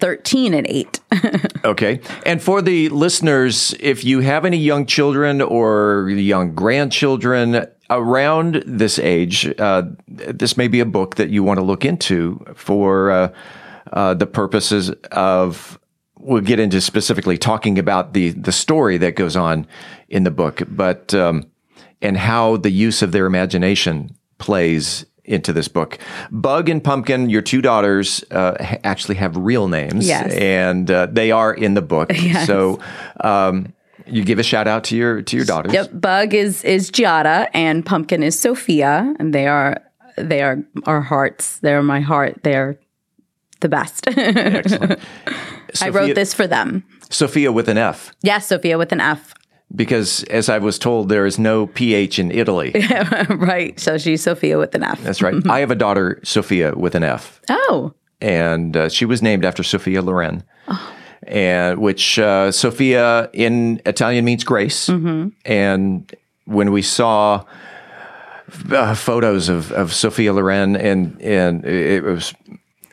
13 0.01 0.55
and 0.55 0.67
8. 0.69 1.01
okay. 1.65 2.01
And 2.25 2.43
for 2.43 2.63
the 2.63 2.89
listeners, 2.91 3.75
if 3.81 4.05
you 4.05 4.21
have 4.21 4.45
any 4.45 4.57
young 4.57 4.87
children 4.87 5.41
or 5.41 6.09
young 6.11 6.55
grandchildren 6.55 7.67
around 7.91 8.63
this 8.67 8.99
age, 8.99 9.53
uh, 9.59 9.83
this 10.07 10.57
may 10.57 10.69
be 10.69 10.81
a 10.81 10.87
book 10.87 11.17
that 11.17 11.31
you 11.31 11.43
want 11.43 11.59
to 11.59 11.65
look 11.65 11.85
into 11.85 12.45
for 12.55 13.11
uh, 13.11 13.33
uh, 13.93 14.15
the 14.15 14.27
purposes 14.27 14.91
of. 15.13 15.79
We'll 16.21 16.43
get 16.43 16.59
into 16.59 16.81
specifically 16.81 17.39
talking 17.39 17.79
about 17.79 18.13
the 18.13 18.31
the 18.31 18.51
story 18.51 18.99
that 18.99 19.15
goes 19.15 19.37
on 19.37 19.69
in 20.09 20.25
the 20.25 20.33
book, 20.33 20.63
but 20.69 21.15
um, 21.15 21.47
and 22.03 22.17
how 22.17 22.57
the 22.57 22.71
use 22.71 23.03
of 23.03 23.13
their 23.13 23.25
imagination 23.25 24.17
plays 24.39 25.07
into 25.29 25.53
this 25.53 25.69
book. 25.69 25.99
Bug 26.33 26.69
and 26.69 26.83
Pumpkin, 26.83 27.31
your 27.31 27.43
two 27.43 27.61
daughters, 27.62 28.25
uh, 28.31 28.57
ha- 28.62 28.79
actually 28.83 29.14
have 29.17 29.37
real 29.37 29.69
names, 29.69 30.07
Yes. 30.09 30.33
and 30.35 30.91
uh, 30.91 31.07
they 31.07 31.31
are 31.31 31.53
in 31.55 31.75
the 31.75 31.83
book. 31.83 32.11
Yes. 32.19 32.47
So 32.47 32.81
um, 33.21 33.73
you 34.07 34.25
give 34.25 34.38
a 34.38 34.43
shout 34.43 34.67
out 34.67 34.85
to 34.85 34.97
your 34.97 35.23
to 35.23 35.37
your 35.37 35.45
daughters. 35.47 35.73
Yep, 35.73 35.91
Bug 36.01 36.35
is 36.35 36.64
is 36.64 36.91
Giada 36.91 37.49
and 37.55 37.85
Pumpkin 37.87 38.23
is 38.23 38.38
Sophia, 38.38 39.14
and 39.19 39.33
they 39.35 39.47
are 39.47 39.81
they 40.17 40.43
are 40.43 40.59
our 40.87 41.01
hearts. 41.03 41.59
They're 41.61 41.83
my 41.83 42.01
heart. 42.01 42.41
They're 42.43 42.79
the 43.61 43.69
best. 43.69 44.07
Excellent. 44.17 45.01
I 45.83 45.88
wrote 45.91 46.14
this 46.14 46.33
for 46.35 46.47
them. 46.47 46.85
Sophia 47.11 47.53
with 47.53 47.69
an 47.69 47.79
F, 47.79 48.12
Yes, 48.23 48.47
Sophia 48.49 48.79
with 48.79 48.93
an 48.93 49.01
F. 49.01 49.33
because 49.75 50.25
as 50.25 50.49
I 50.49 50.59
was 50.59 50.79
told, 50.79 51.09
there 51.09 51.27
is 51.27 51.39
no 51.39 51.67
PH 51.67 52.19
in 52.19 52.31
Italy. 52.31 52.73
right. 53.31 53.79
So 53.79 53.99
she's 53.99 54.23
Sophia 54.23 54.59
with 54.59 54.75
an 54.75 54.83
F. 54.83 55.01
That's 55.03 55.21
right. 55.23 55.35
I 55.51 55.61
have 55.61 55.71
a 55.71 55.75
daughter, 55.77 56.21
Sophia, 56.25 56.75
with 56.75 56.95
an 56.95 57.03
F. 57.05 57.41
Oh, 57.51 57.93
and 58.21 58.77
uh, 58.77 58.89
she 58.89 59.05
was 59.05 59.23
named 59.23 59.45
after 59.45 59.63
Sophia 59.63 60.03
Loren, 60.03 60.43
and 61.23 61.79
which 61.81 62.19
uh, 62.19 62.51
Sophia 62.51 63.31
in 63.33 63.81
Italian 63.87 64.25
means 64.25 64.43
grace. 64.45 64.89
And 65.45 66.15
when 66.47 66.73
we 66.73 66.83
saw 66.83 67.45
uh, 68.73 68.95
photos 68.95 69.49
of, 69.49 69.71
of 69.73 69.93
Sophia 69.93 70.33
Loren, 70.33 70.77
and 70.77 71.21
and 71.23 71.65
it 71.65 72.03
was 72.03 72.33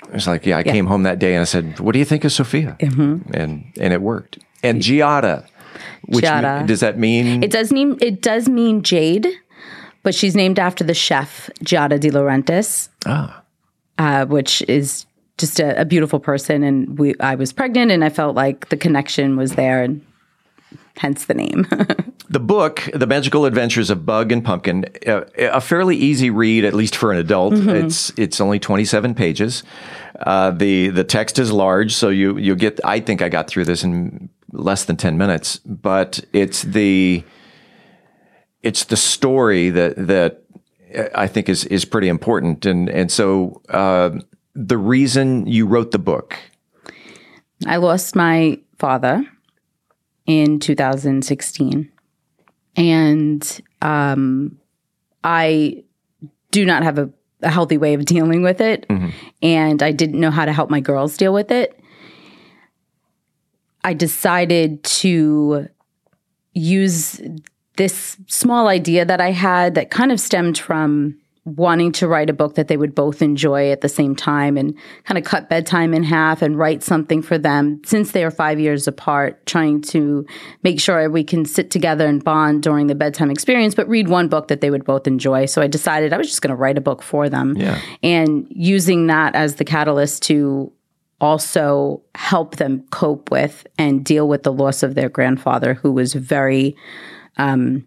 it 0.04 0.14
was 0.14 0.28
like, 0.28 0.46
yeah, 0.46 0.58
I 0.58 0.64
Yeah. 0.66 0.72
came 0.74 0.86
home 0.88 1.04
that 1.04 1.20
day 1.20 1.34
and 1.34 1.42
I 1.42 1.46
said, 1.46 1.80
"What 1.80 1.94
do 1.94 2.00
you 2.00 2.06
think 2.06 2.24
of 2.26 2.32
Sophia?" 2.32 2.76
Mhm. 2.80 3.32
And 3.34 3.72
and 3.80 3.94
it 3.94 4.02
worked. 4.02 4.38
And 4.64 4.82
Giada, 4.82 5.46
which 6.08 6.26
Giada. 6.26 6.62
me- 6.62 6.68
does 6.68 6.80
that 6.82 6.98
mean? 6.98 7.44
it 7.44 7.52
does 7.52 7.72
mean 7.72 7.98
it 8.02 8.22
does 8.22 8.48
mean 8.50 8.82
jade, 8.84 9.28
but 10.04 10.13
she's 10.15 10.36
named 10.36 10.60
after 10.60 10.84
the 10.84 10.94
chef 10.94 11.50
Giada 11.63 12.00
De 12.00 12.10
Laurentiis. 12.10 12.89
Ah. 13.06 13.41
uh, 13.98 14.26
which 14.26 14.62
is 14.68 15.06
just 15.38 15.60
a, 15.60 15.80
a 15.82 15.86
beautiful 15.86 16.20
person. 16.20 16.63
And 16.63 16.98
we, 17.00 17.13
I 17.20 17.36
was 17.36 17.52
pregnant, 17.54 17.91
and 17.91 18.04
I 18.04 18.10
felt 18.10 18.36
like 18.36 18.70
the 18.70 18.78
connection 18.78 19.36
was 19.38 19.56
there, 19.56 19.84
and 19.84 20.02
hence 20.98 21.26
the 21.26 21.34
name. 21.34 21.68
The 22.28 22.39
book, 22.39 22.89
The 22.94 23.06
Magical 23.06 23.46
Adventures 23.46 23.91
of 23.91 24.04
Bug 24.04 24.32
and 24.32 24.44
Pumpkin, 24.44 24.86
uh, 25.06 25.22
a 25.38 25.62
fairly 25.62 25.96
easy 25.96 26.32
read, 26.32 26.65
at 26.65 26.74
least 26.74 26.96
for 26.96 27.12
an 27.12 27.20
adult. 27.20 27.54
Mhm. 27.54 27.86
It's 27.86 28.12
it's 28.18 28.41
only 28.41 28.58
twenty 28.60 28.84
seven 28.84 29.13
pages. 29.13 29.62
Uh, 30.20 30.50
the 30.50 30.89
the 30.89 31.04
text 31.04 31.38
is 31.38 31.52
large, 31.52 31.94
so 31.94 32.10
you 32.10 32.38
you 32.38 32.56
get. 32.56 32.80
I 32.84 33.00
think 33.00 33.22
I 33.22 33.30
got 33.30 33.48
through 33.48 33.65
this 33.65 33.84
in 33.84 34.28
less 34.56 34.86
than 34.86 34.98
ten 34.98 35.18
minutes, 35.18 35.58
but 35.58 36.22
it's 36.34 36.62
the 36.63 37.24
it's 38.62 38.86
the 38.86 38.98
story 38.98 39.70
that 39.70 40.08
that 40.08 40.44
I 41.13 41.28
think 41.28 41.50
is 41.50 41.65
is 41.65 41.86
pretty 41.86 42.08
important, 42.08 42.65
and 42.65 42.89
and 42.89 43.12
so 43.12 43.62
uh, 43.70 44.12
the 44.54 44.78
reason 44.78 45.48
you 45.48 45.65
wrote 45.65 45.91
the 45.91 46.00
book. 46.00 46.38
I 47.65 47.78
lost 47.78 48.15
my 48.15 48.60
father 48.78 49.26
in 50.26 50.60
2016. 50.60 51.91
And 52.78 53.62
um, 53.82 54.60
I 55.24 55.84
do 56.52 56.65
not 56.65 56.84
have 56.84 56.98
a, 56.98 57.10
a 57.41 57.50
healthy 57.50 57.78
way 57.78 57.94
of 57.94 58.06
dealing 58.06 58.41
with 58.41 58.62
it. 58.62 58.86
And 59.41 59.82
I 59.82 59.91
didn't 59.91 60.20
know 60.20 60.32
how 60.32 60.46
to 60.46 60.54
help 60.54 60.70
my 60.70 60.80
girls 60.80 61.18
deal 61.18 61.34
with 61.34 61.52
it. 61.52 61.80
I 63.86 63.93
decided 63.93 64.84
to 64.84 65.69
use 66.54 67.21
this 67.78 68.17
small 68.28 68.67
idea 68.67 69.06
that 69.06 69.21
I 69.21 69.32
had 69.32 69.76
that 69.76 69.91
kind 69.91 70.12
of 70.12 70.19
stemmed 70.19 70.58
from 70.58 71.17
wanting 71.45 71.91
to 71.91 72.08
write 72.08 72.28
a 72.28 72.34
book 72.34 72.56
that 72.56 72.67
they 72.67 72.78
would 72.78 72.95
both 72.95 73.21
enjoy 73.21 73.69
at 73.69 73.82
the 73.82 73.89
same 73.89 74.15
time 74.15 74.58
and 74.58 74.74
kind 75.04 75.19
of 75.19 75.24
cut 75.24 75.48
bedtime 75.48 75.93
in 75.93 76.02
half 76.02 76.41
and 76.41 76.58
write 76.58 76.82
something 76.82 77.21
for 77.21 77.38
them 77.38 77.80
since 77.86 78.12
they 78.13 78.24
are 78.24 78.32
five 78.32 78.60
years 78.60 78.88
apart, 78.88 79.45
trying 79.45 79.80
to 79.80 80.26
make 80.63 80.80
sure 80.80 81.08
we 81.08 81.24
can 81.24 81.45
sit 81.45 81.69
together 81.69 82.08
and 82.08 82.24
bond 82.24 82.63
during 82.63 82.88
the 82.88 82.95
bedtime 82.95 83.30
experience, 83.30 83.76
but 83.76 83.88
read 83.88 84.08
one 84.08 84.28
book 84.28 84.48
that 84.48 84.62
they 84.62 84.71
would 84.71 84.86
both 84.86 85.06
enjoy. 85.06 85.45
So 85.45 85.62
I 85.62 85.67
decided 85.67 86.12
I 86.13 86.17
was 86.17 86.26
just 86.28 86.41
going 86.41 86.50
to 86.50 86.56
write 86.56 86.80
a 86.80 86.82
book 86.82 87.04
for 87.04 87.30
them 87.30 87.56
Yeah. 87.56 87.80
and 88.02 88.48
using 88.50 89.06
that 89.08 89.36
as 89.36 89.56
the 89.56 89.65
catalyst 89.65 90.24
to 90.24 90.71
also 91.21 92.01
help 92.15 92.58
them 92.58 92.86
cope 92.91 93.32
with 93.32 93.65
and 93.78 94.04
deal 94.04 94.28
with 94.28 94.43
the 94.43 94.54
loss 94.54 94.84
of 94.84 94.95
their 94.95 95.10
grandfather, 95.10 95.73
who 95.73 95.91
was 95.91 96.13
very 96.13 96.75
um, 97.38 97.86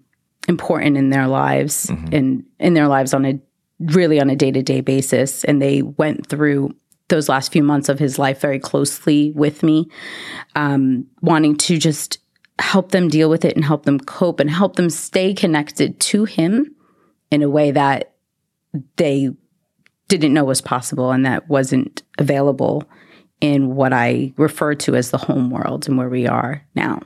important 0.49 0.97
in 0.97 1.11
their 1.11 1.27
lives 1.27 1.91
and 2.13 2.45
in 2.59 2.75
their 2.75 2.89
lives 2.89 3.13
on 3.13 3.25
a 3.25 3.39
really 3.81 4.21
on 4.21 4.31
a 4.31 4.37
day 4.37 4.51
to 4.51 4.63
day 4.63 4.81
basis. 4.81 5.45
And 5.45 5.61
they 5.61 5.83
went 5.83 6.27
through 6.27 6.75
those 7.09 7.29
last 7.29 7.53
few 7.53 7.63
months 7.63 7.89
of 7.89 7.99
his 7.99 8.19
life 8.19 8.41
very 8.41 8.59
closely 8.59 9.33
with 9.35 9.63
me, 9.63 9.89
um, 10.55 11.07
wanting 11.23 11.57
to 11.57 11.79
just 11.79 12.19
help 12.59 12.91
them 12.91 13.09
deal 13.09 13.31
with 13.31 13.45
it 13.45 13.55
and 13.55 13.65
help 13.65 13.85
them 13.85 14.01
cope 14.01 14.41
and 14.41 14.51
help 14.51 14.77
them 14.77 14.91
stay 14.91 15.33
connected 15.33 16.01
to 16.01 16.25
him 16.25 16.75
in 17.31 17.43
a 17.43 17.49
way 17.49 17.71
that 17.71 18.15
they 18.97 19.31
didn't 20.09 20.35
know 20.35 20.45
was 20.45 20.61
possible 20.61 21.13
and 21.13 21.25
that 21.25 21.49
wasn't 21.49 22.03
available 22.19 22.89
in 23.41 23.75
what 23.75 23.93
I 23.93 24.33
refer 24.37 24.75
to 24.75 24.97
as 24.97 25.11
the 25.11 25.19
home 25.19 25.51
world 25.51 25.89
and 25.89 25.97
where 25.97 26.09
we 26.09 26.27
are 26.27 26.65
now. 26.75 27.01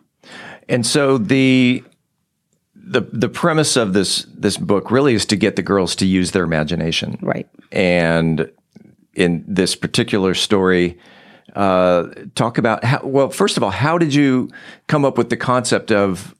And 0.68 0.86
so 0.86 1.18
the 1.18 1.84
the 2.74 3.02
the 3.12 3.28
premise 3.28 3.76
of 3.76 3.92
this 3.92 4.26
this 4.34 4.56
book 4.56 4.90
really 4.90 5.14
is 5.14 5.26
to 5.26 5.36
get 5.36 5.56
the 5.56 5.62
girls 5.62 5.94
to 5.96 6.06
use 6.06 6.32
their 6.32 6.44
imagination. 6.44 7.18
Right. 7.20 7.48
And 7.70 8.50
in 9.14 9.44
this 9.46 9.76
particular 9.76 10.34
story, 10.34 10.98
uh, 11.54 12.08
talk 12.34 12.58
about 12.58 12.84
how 12.84 13.00
well, 13.04 13.30
first 13.30 13.56
of 13.56 13.62
all, 13.62 13.70
how 13.70 13.98
did 13.98 14.14
you 14.14 14.50
come 14.86 15.04
up 15.04 15.18
with 15.18 15.30
the 15.30 15.36
concept 15.36 15.92
of 15.92 16.34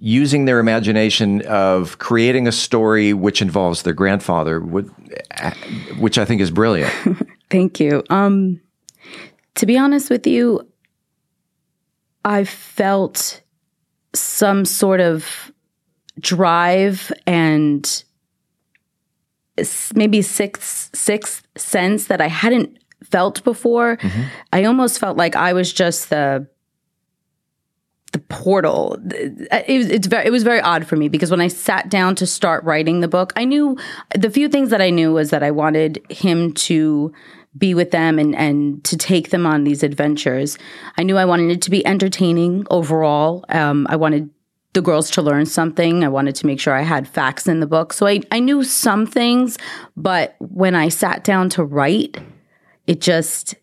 using 0.00 0.44
their 0.44 0.60
imagination 0.60 1.42
of 1.46 1.98
creating 1.98 2.46
a 2.46 2.52
story 2.52 3.12
which 3.12 3.42
involves 3.42 3.82
their 3.82 3.92
grandfather, 3.92 4.60
which 4.60 6.18
I 6.18 6.24
think 6.24 6.40
is 6.40 6.50
brilliant. 6.50 6.92
Thank 7.50 7.80
you. 7.80 8.04
Um, 8.08 8.60
to 9.58 9.66
be 9.66 9.76
honest 9.76 10.08
with 10.08 10.24
you, 10.24 10.60
I 12.24 12.44
felt 12.44 13.42
some 14.14 14.64
sort 14.64 15.00
of 15.00 15.52
drive 16.20 17.12
and 17.26 18.04
maybe 19.94 20.22
sixth 20.22 20.96
sixth 20.96 21.44
sense 21.56 22.06
that 22.06 22.20
I 22.20 22.28
hadn't 22.28 22.78
felt 23.02 23.42
before. 23.42 23.96
Mm-hmm. 23.96 24.22
I 24.52 24.64
almost 24.64 25.00
felt 25.00 25.16
like 25.16 25.34
I 25.34 25.52
was 25.52 25.72
just 25.72 26.08
the 26.10 26.46
the 28.12 28.20
portal. 28.20 28.96
It 29.10 29.78
was, 29.78 29.88
it's 29.88 30.06
very, 30.06 30.26
it 30.26 30.30
was 30.30 30.44
very 30.44 30.60
odd 30.60 30.86
for 30.86 30.94
me 30.94 31.08
because 31.08 31.32
when 31.32 31.40
I 31.40 31.48
sat 31.48 31.90
down 31.90 32.14
to 32.16 32.26
start 32.26 32.62
writing 32.62 33.00
the 33.00 33.08
book, 33.08 33.32
I 33.34 33.44
knew 33.44 33.76
the 34.14 34.30
few 34.30 34.48
things 34.48 34.70
that 34.70 34.80
I 34.80 34.90
knew 34.90 35.12
was 35.12 35.30
that 35.30 35.42
I 35.42 35.50
wanted 35.50 36.00
him 36.08 36.52
to 36.52 37.12
be 37.58 37.74
with 37.74 37.90
them 37.90 38.18
and, 38.18 38.34
and 38.36 38.82
to 38.84 38.96
take 38.96 39.30
them 39.30 39.46
on 39.46 39.64
these 39.64 39.82
adventures. 39.82 40.56
I 40.96 41.02
knew 41.02 41.16
I 41.16 41.24
wanted 41.24 41.50
it 41.50 41.62
to 41.62 41.70
be 41.70 41.84
entertaining 41.86 42.66
overall. 42.70 43.44
Um, 43.48 43.86
I 43.90 43.96
wanted 43.96 44.30
the 44.74 44.82
girls 44.82 45.10
to 45.10 45.22
learn 45.22 45.46
something. 45.46 46.04
I 46.04 46.08
wanted 46.08 46.34
to 46.36 46.46
make 46.46 46.60
sure 46.60 46.74
I 46.74 46.82
had 46.82 47.08
facts 47.08 47.48
in 47.48 47.60
the 47.60 47.66
book. 47.66 47.92
So 47.92 48.06
I, 48.06 48.20
I 48.30 48.38
knew 48.38 48.62
some 48.62 49.06
things, 49.06 49.58
but 49.96 50.36
when 50.38 50.74
I 50.74 50.88
sat 50.88 51.24
down 51.24 51.48
to 51.50 51.64
write, 51.64 52.18
it 52.86 53.00
just 53.00 53.54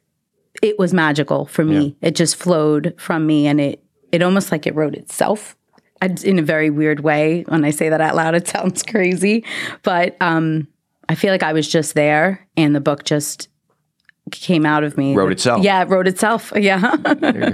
it 0.62 0.80
was 0.80 0.94
magical 0.94 1.46
for 1.46 1.64
me. 1.64 1.96
Yeah. 2.00 2.10
It 2.10 2.16
just 2.16 2.36
flowed 2.36 2.96
from 2.98 3.28
me 3.28 3.48
and 3.48 3.60
it 3.62 3.84
it 4.12 4.22
almost 4.22 4.52
like 4.52 4.66
it 4.66 4.76
wrote 4.76 4.96
itself 4.96 5.56
in 6.02 6.40
a 6.40 6.44
very 6.44 6.70
weird 6.70 7.02
way. 7.02 7.44
When 7.48 7.66
I 7.66 7.72
say 7.72 7.90
that 7.90 8.02
out 8.02 8.16
loud, 8.16 8.36
it 8.36 8.48
sounds 8.48 8.84
crazy, 8.84 9.44
but 9.84 10.16
um, 10.22 10.68
I 11.10 11.16
feel 11.16 11.32
like 11.32 11.44
I 11.44 11.54
was 11.54 11.68
just 11.68 11.94
there, 11.94 12.48
and 12.58 12.76
the 12.76 12.82
book 12.82 13.04
just 13.04 13.50
came 14.32 14.66
out 14.66 14.84
of 14.84 14.98
me. 14.98 15.16
Wrote 15.16 15.32
itself. 15.32 15.64
Yeah, 15.64 15.82
it 15.82 15.90
wrote 15.90 16.08
itself. 16.08 16.52
Yeah. 16.66 17.54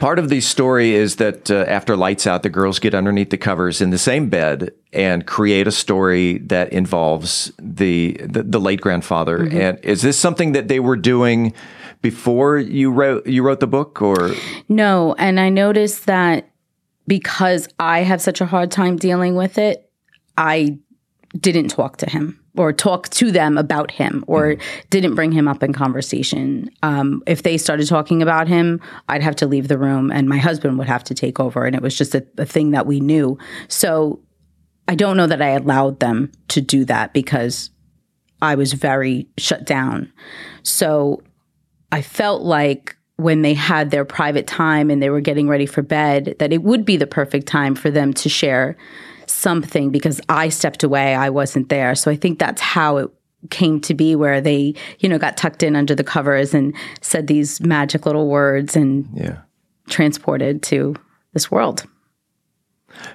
Part 0.00 0.18
of 0.18 0.30
the 0.30 0.40
story 0.40 0.94
is 0.94 1.16
that 1.16 1.50
uh, 1.50 1.66
after 1.68 1.94
lights 1.94 2.26
out, 2.26 2.42
the 2.42 2.48
girls 2.48 2.78
get 2.78 2.94
underneath 2.94 3.28
the 3.28 3.36
covers 3.36 3.82
in 3.82 3.90
the 3.90 3.98
same 3.98 4.30
bed 4.30 4.70
and 4.94 5.26
create 5.26 5.66
a 5.66 5.70
story 5.70 6.38
that 6.38 6.72
involves 6.72 7.52
the 7.58 8.18
the, 8.22 8.42
the 8.44 8.60
late 8.60 8.80
grandfather. 8.80 9.40
Mm-hmm. 9.40 9.58
And 9.58 9.78
is 9.84 10.00
this 10.00 10.18
something 10.18 10.52
that 10.52 10.68
they 10.68 10.80
were 10.80 10.96
doing? 10.96 11.54
before 12.02 12.58
you 12.58 12.90
wrote 12.90 13.26
you 13.26 13.42
wrote 13.42 13.60
the 13.60 13.66
book 13.66 14.00
or 14.00 14.32
No, 14.68 15.14
and 15.18 15.40
I 15.40 15.48
noticed 15.48 16.06
that 16.06 16.50
because 17.06 17.68
I 17.78 18.00
have 18.00 18.20
such 18.20 18.40
a 18.40 18.46
hard 18.46 18.70
time 18.70 18.96
dealing 18.96 19.34
with 19.34 19.58
it, 19.58 19.90
I 20.36 20.78
didn't 21.40 21.68
talk 21.68 21.98
to 21.98 22.08
him 22.08 22.40
or 22.56 22.72
talk 22.72 23.08
to 23.10 23.30
them 23.30 23.58
about 23.58 23.90
him 23.90 24.24
or 24.26 24.54
mm. 24.54 24.62
didn't 24.90 25.14
bring 25.14 25.30
him 25.30 25.46
up 25.46 25.62
in 25.62 25.72
conversation. 25.72 26.70
Um, 26.82 27.22
if 27.26 27.42
they 27.42 27.58
started 27.58 27.86
talking 27.86 28.22
about 28.22 28.48
him, 28.48 28.80
I'd 29.08 29.22
have 29.22 29.36
to 29.36 29.46
leave 29.46 29.68
the 29.68 29.78
room 29.78 30.10
and 30.10 30.28
my 30.28 30.38
husband 30.38 30.78
would 30.78 30.88
have 30.88 31.04
to 31.04 31.14
take 31.14 31.38
over. 31.38 31.64
And 31.64 31.76
it 31.76 31.82
was 31.82 31.96
just 31.96 32.14
a, 32.14 32.26
a 32.38 32.46
thing 32.46 32.70
that 32.70 32.86
we 32.86 33.00
knew. 33.00 33.38
So 33.68 34.20
I 34.88 34.94
don't 34.94 35.16
know 35.16 35.26
that 35.26 35.42
I 35.42 35.50
allowed 35.50 36.00
them 36.00 36.32
to 36.48 36.60
do 36.62 36.84
that 36.86 37.12
because 37.12 37.70
I 38.40 38.54
was 38.54 38.72
very 38.72 39.28
shut 39.36 39.66
down. 39.66 40.10
So 40.62 41.22
I 41.92 42.00
felt 42.00 42.42
like 42.42 42.96
when 43.16 43.42
they 43.42 43.52
had 43.52 43.90
their 43.90 44.04
private 44.04 44.46
time 44.46 44.90
and 44.90 45.02
they 45.02 45.10
were 45.10 45.20
getting 45.20 45.48
ready 45.48 45.66
for 45.66 45.82
bed, 45.82 46.36
that 46.38 46.52
it 46.52 46.62
would 46.62 46.84
be 46.84 46.96
the 46.96 47.06
perfect 47.06 47.48
time 47.48 47.74
for 47.74 47.90
them 47.90 48.14
to 48.14 48.28
share 48.28 48.76
something 49.28 49.90
because 49.90 50.20
I 50.28 50.48
stepped 50.48 50.82
away, 50.82 51.14
I 51.14 51.30
wasn't 51.30 51.68
there. 51.68 51.94
So 51.94 52.10
I 52.10 52.16
think 52.16 52.38
that's 52.38 52.60
how 52.60 52.96
it 52.98 53.10
came 53.50 53.80
to 53.82 53.94
be 53.94 54.16
where 54.16 54.40
they, 54.40 54.74
you 54.98 55.08
know, 55.08 55.18
got 55.18 55.36
tucked 55.36 55.62
in 55.62 55.76
under 55.76 55.94
the 55.94 56.04
covers 56.04 56.54
and 56.54 56.74
said 57.00 57.26
these 57.26 57.60
magic 57.60 58.04
little 58.06 58.28
words 58.28 58.74
and 58.74 59.08
yeah. 59.14 59.38
transported 59.88 60.62
to 60.64 60.94
this 61.32 61.50
world. 61.50 61.84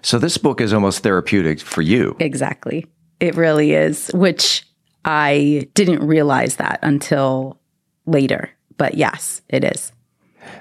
So 0.01 0.19
this 0.19 0.37
book 0.37 0.61
is 0.61 0.71
almost 0.71 1.03
therapeutic 1.03 1.59
for 1.59 1.81
you. 1.81 2.15
Exactly. 2.19 2.85
It 3.19 3.35
really 3.35 3.73
is, 3.73 4.09
which 4.13 4.65
I 5.03 5.67
didn't 5.73 6.05
realize 6.07 6.55
that 6.55 6.79
until 6.81 7.59
later 8.05 8.49
but 8.77 8.95
yes, 8.95 9.41
it 9.49 9.63
is. 9.63 9.91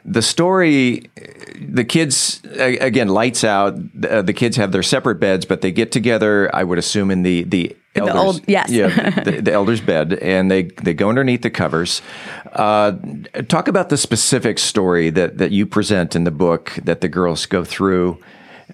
The 0.05 0.23
story, 0.23 1.11
the 1.61 1.85
kids, 1.85 2.42
again, 2.59 3.09
lights 3.09 3.45
out. 3.45 3.75
Uh, 4.09 4.23
the 4.23 4.33
kids 4.33 4.57
have 4.57 4.73
their 4.73 4.83
separate 4.83 5.21
beds, 5.21 5.45
but 5.45 5.61
they 5.61 5.71
get 5.71 5.92
together. 5.92 6.55
I 6.55 6.64
would 6.64 6.79
assume 6.79 7.11
in 7.11 7.23
the 7.23 7.45
the 7.45 7.77
elders, 7.95 8.14
the 8.14 8.21
old, 8.21 8.40
yes, 8.49 8.71
yeah, 8.71 9.11
the, 9.23 9.40
the, 9.42 9.53
elder's 9.53 9.81
bed, 9.81 10.14
and 10.14 10.51
they 10.51 10.62
they 10.62 10.95
go 10.95 11.09
underneath 11.09 11.42
the 11.42 11.51
covers. 11.51 12.03
Uh, 12.53 12.92
talk 13.49 13.68
about 13.68 13.88
the 13.88 13.97
specific 13.97 14.59
story 14.59 15.11
that 15.11 15.38
that 15.38 15.53
you 15.53 15.66
present 15.66 16.16
in 16.16 16.25
the 16.25 16.31
book 16.31 16.79
that 16.83 17.01
the 17.01 17.09
girls 17.09 17.47
go 17.47 17.64
through. 17.64 18.18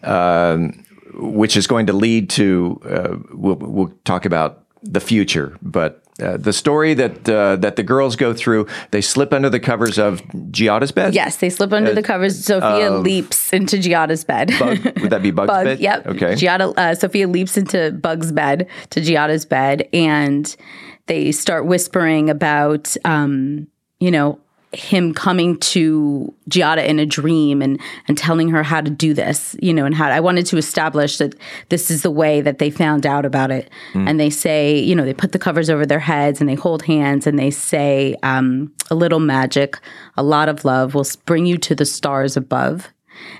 Um, 0.02 0.84
which 1.14 1.56
is 1.56 1.66
going 1.66 1.86
to 1.86 1.92
lead 1.92 2.30
to 2.30 2.80
uh, 2.84 3.16
we'll, 3.32 3.56
we'll 3.56 3.92
talk 4.04 4.24
about 4.24 4.64
the 4.82 5.00
future, 5.00 5.58
but 5.62 6.02
uh, 6.22 6.36
the 6.36 6.52
story 6.52 6.94
that 6.94 7.28
uh, 7.28 7.56
that 7.56 7.76
the 7.76 7.82
girls 7.82 8.16
go 8.16 8.34
through, 8.34 8.66
they 8.90 9.00
slip 9.00 9.32
under 9.32 9.48
the 9.48 9.60
covers 9.60 9.98
of 9.98 10.20
Giada's 10.50 10.92
bed. 10.92 11.14
Yes, 11.14 11.36
they 11.36 11.50
slip 11.50 11.72
under 11.72 11.92
uh, 11.92 11.94
the 11.94 12.02
covers. 12.02 12.44
Sophia 12.44 12.90
leaps 12.90 13.52
into 13.52 13.76
Giada's 13.76 14.24
bed. 14.24 14.52
Bug, 14.58 14.78
would 15.00 15.10
that 15.10 15.22
be 15.22 15.30
Bug's 15.30 15.48
Bug, 15.48 15.64
bed? 15.64 15.80
Yep. 15.80 16.06
Okay. 16.06 16.32
Giada, 16.34 16.76
uh, 16.76 16.94
Sophia 16.94 17.28
leaps 17.28 17.56
into 17.56 17.92
Bug's 17.92 18.32
bed 18.32 18.66
to 18.90 19.00
Giada's 19.00 19.44
bed, 19.44 19.88
and 19.92 20.56
they 21.06 21.32
start 21.32 21.66
whispering 21.66 22.30
about, 22.30 22.96
um, 23.04 23.68
you 24.00 24.10
know, 24.10 24.40
him 24.72 25.14
coming 25.14 25.58
to 25.58 26.32
Giada 26.50 26.86
in 26.86 26.98
a 26.98 27.06
dream 27.06 27.62
and 27.62 27.80
and 28.06 28.18
telling 28.18 28.50
her 28.50 28.62
how 28.62 28.82
to 28.82 28.90
do 28.90 29.14
this, 29.14 29.56
you 29.62 29.72
know, 29.72 29.86
and 29.86 29.94
how 29.94 30.10
I 30.10 30.20
wanted 30.20 30.44
to 30.46 30.58
establish 30.58 31.18
that 31.18 31.34
this 31.70 31.90
is 31.90 32.02
the 32.02 32.10
way 32.10 32.42
that 32.42 32.58
they 32.58 32.70
found 32.70 33.06
out 33.06 33.24
about 33.24 33.50
it. 33.50 33.70
Mm. 33.94 34.08
And 34.08 34.20
they 34.20 34.28
say, 34.28 34.78
you 34.78 34.94
know, 34.94 35.04
they 35.04 35.14
put 35.14 35.32
the 35.32 35.38
covers 35.38 35.70
over 35.70 35.86
their 35.86 35.98
heads 35.98 36.40
and 36.40 36.48
they 36.48 36.54
hold 36.54 36.82
hands 36.82 37.26
and 37.26 37.38
they 37.38 37.50
say, 37.50 38.14
um, 38.22 38.72
a 38.90 38.94
little 38.94 39.20
magic, 39.20 39.78
a 40.18 40.22
lot 40.22 40.50
of 40.50 40.64
love 40.66 40.94
will 40.94 41.06
bring 41.24 41.46
you 41.46 41.56
to 41.58 41.74
the 41.74 41.86
stars 41.86 42.36
above. 42.36 42.88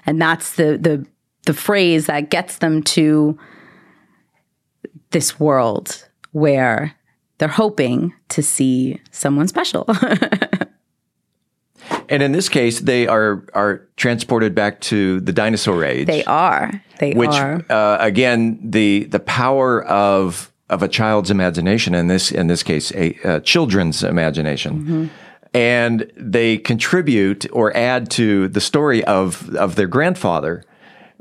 And 0.06 0.20
that's 0.20 0.54
the 0.54 0.78
the 0.78 1.06
the 1.44 1.54
phrase 1.54 2.06
that 2.06 2.30
gets 2.30 2.58
them 2.58 2.82
to 2.82 3.38
this 5.10 5.38
world 5.38 6.08
where 6.32 6.94
they're 7.36 7.48
hoping 7.48 8.14
to 8.30 8.42
see 8.42 9.00
someone 9.10 9.48
special. 9.48 9.86
And 12.08 12.22
in 12.22 12.32
this 12.32 12.48
case, 12.48 12.80
they 12.80 13.06
are 13.06 13.44
are 13.54 13.86
transported 13.96 14.54
back 14.54 14.80
to 14.82 15.20
the 15.20 15.32
dinosaur 15.32 15.84
age. 15.84 16.06
They 16.06 16.24
are. 16.24 16.82
They 16.98 17.12
which, 17.12 17.30
are. 17.30 17.64
Uh, 17.68 17.98
again, 18.00 18.58
the 18.62 19.04
the 19.04 19.20
power 19.20 19.84
of 19.84 20.52
of 20.70 20.82
a 20.82 20.88
child's 20.88 21.30
imagination 21.30 21.94
in 21.94 22.08
this 22.08 22.30
in 22.30 22.46
this 22.46 22.62
case, 22.62 22.92
a, 22.92 23.18
a 23.24 23.40
children's 23.40 24.02
imagination. 24.02 24.80
Mm-hmm. 24.80 25.06
And 25.54 26.12
they 26.14 26.58
contribute 26.58 27.46
or 27.52 27.74
add 27.74 28.10
to 28.12 28.48
the 28.48 28.60
story 28.60 29.02
of 29.04 29.54
of 29.56 29.76
their 29.76 29.86
grandfather, 29.86 30.62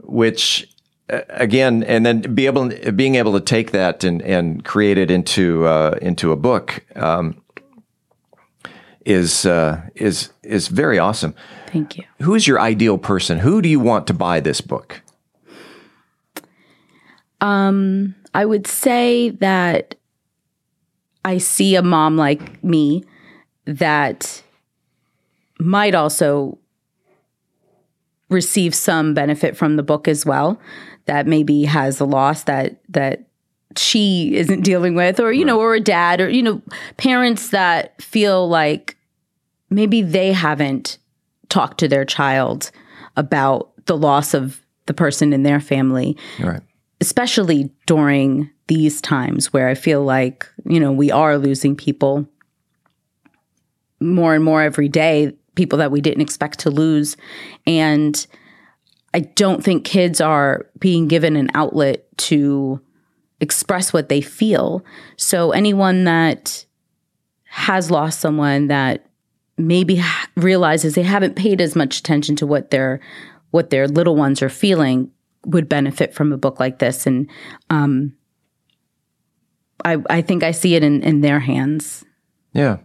which 0.04 0.69
uh, 1.10 1.21
again, 1.30 1.84
and 1.84 2.06
then 2.06 2.21
be 2.36 2.45
able 2.45 2.69
being 2.91 3.15
able 3.15 3.34
to 3.34 3.39
take 3.39 3.71
that 3.71 4.04
and 4.04 4.21
and 4.21 4.65
create 4.65 4.97
it 4.97 5.10
into 5.10 5.65
uh, 5.65 5.97
into 6.02 6.32
a 6.32 6.36
book. 6.36 6.84
Um, 6.95 7.41
is 9.07 9.45
uh, 9.45 9.81
is 9.95 10.31
is 10.43 10.67
very 10.67 10.99
awesome. 10.99 11.33
Thank 11.67 11.97
you. 11.97 12.03
Who 12.21 12.35
is 12.35 12.45
your 12.45 12.59
ideal 12.59 12.97
person? 12.97 13.39
Who 13.39 13.61
do 13.61 13.69
you 13.69 13.79
want 13.79 14.05
to 14.07 14.13
buy 14.13 14.41
this 14.41 14.59
book? 14.59 15.01
Um, 17.39 18.15
I 18.33 18.45
would 18.45 18.67
say 18.67 19.29
that 19.29 19.95
I 21.23 21.37
see 21.37 21.75
a 21.75 21.81
mom 21.81 22.17
like 22.17 22.61
me 22.63 23.05
that 23.65 24.43
might 25.59 25.95
also 25.95 26.57
receive 28.29 28.75
some 28.75 29.13
benefit 29.13 29.55
from 29.55 29.77
the 29.77 29.83
book 29.83 30.09
as 30.09 30.25
well 30.25 30.59
that 31.05 31.27
maybe 31.27 31.63
has 31.63 32.01
a 32.01 32.05
loss 32.05 32.43
that 32.43 32.81
that 32.89 33.23
she 33.77 34.35
isn't 34.35 34.61
dealing 34.65 34.95
with 34.95 35.21
or 35.21 35.31
you 35.31 35.43
right. 35.43 35.47
know 35.47 35.59
or 35.61 35.75
a 35.75 35.79
dad 35.79 36.19
or 36.19 36.29
you 36.29 36.43
know 36.43 36.61
parents 36.97 37.49
that 37.49 38.01
feel 38.01 38.49
like 38.49 38.96
maybe 39.69 40.01
they 40.01 40.32
haven't 40.32 40.97
talked 41.49 41.80
to 41.80 41.88
their 41.88 42.06
child 42.06 42.71
about 43.15 43.71
the 43.86 43.97
loss 43.97 44.34
of 44.34 44.62
the 44.86 44.93
person 44.93 45.34
in 45.34 45.43
their 45.43 45.60
family. 45.60 46.17
Right. 46.39 46.62
Especially 46.99 47.71
during 47.86 48.49
these 48.67 49.01
times 49.01 49.53
where 49.53 49.67
I 49.67 49.75
feel 49.75 50.03
like, 50.03 50.47
you 50.65 50.80
know, 50.80 50.91
we 50.91 51.12
are 51.12 51.38
losing 51.38 51.75
people 51.75 52.27
more 53.99 54.36
and 54.36 54.43
more 54.43 54.62
every 54.62 54.89
day, 54.89 55.34
people 55.56 55.80
that 55.80 55.91
we 55.91 56.01
didn't 56.01 56.21
expect 56.21 56.60
to 56.60 56.69
lose. 56.69 57.17
And 57.65 58.25
I 59.13 59.21
don't 59.21 59.63
think 59.63 59.86
kids 59.86 60.21
are 60.21 60.67
being 60.80 61.08
given 61.08 61.36
an 61.36 61.49
outlet 61.53 62.06
to 62.17 62.82
express 63.39 63.93
what 63.93 64.10
they 64.10 64.21
feel. 64.21 64.84
So 65.15 65.51
anyone 65.51 66.03
that 66.03 66.65
has 67.45 67.89
lost 67.89 68.19
someone 68.19 68.67
that 68.67 69.06
maybe 69.57 70.01
realizes 70.35 70.95
they 70.95 71.03
haven't 71.03 71.35
paid 71.35 71.61
as 71.61 71.75
much 71.75 71.99
attention 71.99 72.35
to 72.37 72.47
what 72.47 72.69
their 72.71 72.99
what 73.51 73.69
their 73.69 73.87
little 73.87 74.15
ones 74.15 74.41
are 74.41 74.49
feeling 74.49 75.10
would 75.45 75.69
benefit 75.69 76.13
from 76.13 76.33
a 76.33 76.37
book 76.37 76.60
like 76.60 76.79
this 76.79 77.08
and 77.08 77.29
um, 77.69 78.13
I, 79.85 79.97
I 80.10 80.21
think 80.21 80.43
I 80.43 80.51
see 80.51 80.75
it 80.75 80.83
in, 80.83 81.01
in 81.03 81.21
their 81.21 81.39
hands. 81.39 82.03
Yeah. 82.53 82.77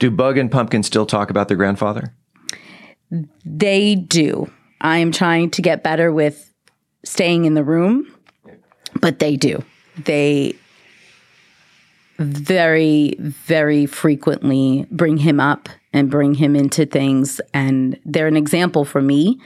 Do 0.00 0.10
Bug 0.10 0.38
and 0.38 0.50
Pumpkin 0.50 0.82
still 0.82 1.06
talk 1.06 1.30
about 1.30 1.48
their 1.48 1.56
grandfather? 1.56 2.14
They 3.44 3.94
do. 3.94 4.50
I 4.80 4.98
am 4.98 5.12
trying 5.12 5.50
to 5.52 5.62
get 5.62 5.82
better 5.82 6.12
with 6.12 6.52
staying 7.04 7.44
in 7.44 7.54
the 7.54 7.64
room, 7.64 8.12
but 9.00 9.18
they 9.18 9.36
do. 9.36 9.62
They 10.04 10.56
very, 12.20 13.16
very 13.18 13.86
frequently 13.86 14.86
bring 14.90 15.16
him 15.16 15.40
up 15.40 15.68
and 15.92 16.10
bring 16.10 16.34
him 16.34 16.54
into 16.54 16.86
things. 16.86 17.40
And 17.54 17.98
they're 18.04 18.26
an 18.28 18.36
example 18.36 18.84
for 18.84 19.00
me 19.00 19.40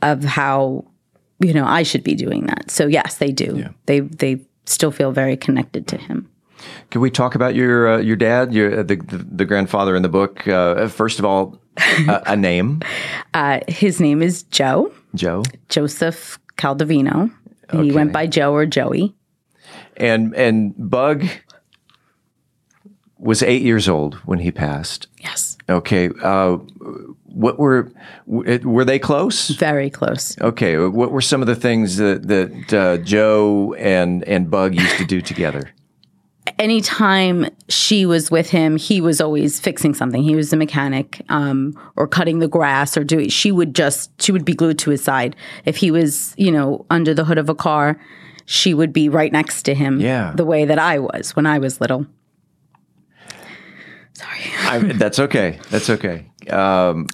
of 0.00 0.24
how, 0.24 0.84
you 1.40 1.52
know, 1.52 1.66
I 1.66 1.82
should 1.82 2.04
be 2.04 2.14
doing 2.14 2.46
that. 2.46 2.70
So 2.70 2.86
yes, 2.86 3.16
they 3.16 3.32
do. 3.32 3.68
They 3.86 4.00
they 4.00 4.40
still 4.64 4.90
feel 4.90 5.12
very 5.12 5.36
connected 5.36 5.86
to 5.88 5.96
him. 5.96 6.30
Can 6.90 7.00
we 7.00 7.10
talk 7.10 7.34
about 7.34 7.54
your 7.54 7.94
uh, 7.94 7.98
your 7.98 8.16
dad, 8.16 8.54
your 8.54 8.82
the, 8.82 8.96
the 8.96 9.18
the 9.18 9.44
grandfather 9.44 9.96
in 9.96 10.02
the 10.02 10.08
book? 10.08 10.46
Uh, 10.46 10.88
first 10.88 11.18
of 11.18 11.24
all, 11.24 11.58
a, 11.76 12.22
a 12.28 12.36
name. 12.36 12.80
Uh, 13.34 13.60
his 13.68 14.00
name 14.00 14.22
is 14.22 14.44
Joe. 14.44 14.92
Joe. 15.14 15.42
Joseph 15.68 16.38
Caldovino. 16.56 17.32
He 17.72 17.90
went 17.90 18.12
by 18.12 18.28
Joe 18.28 18.54
or 18.54 18.66
Joey. 18.66 19.14
And 19.96 20.34
and 20.34 20.74
Bug 20.78 21.24
was 23.24 23.42
eight 23.42 23.62
years 23.62 23.88
old 23.88 24.14
when 24.26 24.38
he 24.38 24.52
passed. 24.52 25.08
Yes. 25.18 25.56
Okay. 25.68 26.10
Uh, 26.22 26.56
what 27.24 27.58
were 27.58 27.90
were 28.26 28.84
they 28.84 28.98
close? 28.98 29.48
Very 29.48 29.90
close. 29.90 30.38
Okay. 30.40 30.78
What 30.78 31.10
were 31.10 31.22
some 31.22 31.40
of 31.40 31.46
the 31.46 31.56
things 31.56 31.96
that 31.96 32.28
that 32.28 32.74
uh, 32.74 32.98
Joe 32.98 33.74
and 33.74 34.22
and 34.24 34.50
Bug 34.50 34.74
used 34.74 34.98
to 34.98 35.04
do 35.04 35.20
together? 35.20 35.70
anytime 36.58 37.46
she 37.68 38.06
was 38.06 38.30
with 38.30 38.50
him, 38.50 38.76
he 38.76 39.00
was 39.00 39.20
always 39.20 39.58
fixing 39.58 39.94
something. 39.94 40.22
He 40.22 40.36
was 40.36 40.52
a 40.52 40.56
mechanic, 40.56 41.22
um, 41.28 41.74
or 41.96 42.06
cutting 42.06 42.38
the 42.38 42.48
grass, 42.48 42.96
or 42.96 43.04
doing. 43.04 43.28
She 43.28 43.50
would 43.50 43.74
just 43.74 44.10
she 44.22 44.32
would 44.32 44.44
be 44.44 44.54
glued 44.54 44.78
to 44.80 44.90
his 44.90 45.02
side. 45.02 45.36
If 45.64 45.76
he 45.76 45.90
was, 45.90 46.34
you 46.36 46.52
know, 46.52 46.84
under 46.90 47.14
the 47.14 47.24
hood 47.24 47.38
of 47.38 47.48
a 47.48 47.54
car, 47.54 47.98
she 48.44 48.74
would 48.74 48.92
be 48.92 49.08
right 49.08 49.32
next 49.32 49.62
to 49.64 49.74
him. 49.74 50.00
Yeah. 50.00 50.32
the 50.36 50.44
way 50.44 50.64
that 50.64 50.78
I 50.78 50.98
was 50.98 51.34
when 51.34 51.46
I 51.46 51.58
was 51.58 51.80
little. 51.80 52.06
I, 54.22 54.78
that's 54.78 55.18
okay. 55.18 55.58
That's 55.70 55.90
okay. 55.90 56.30
Um, 56.48 57.06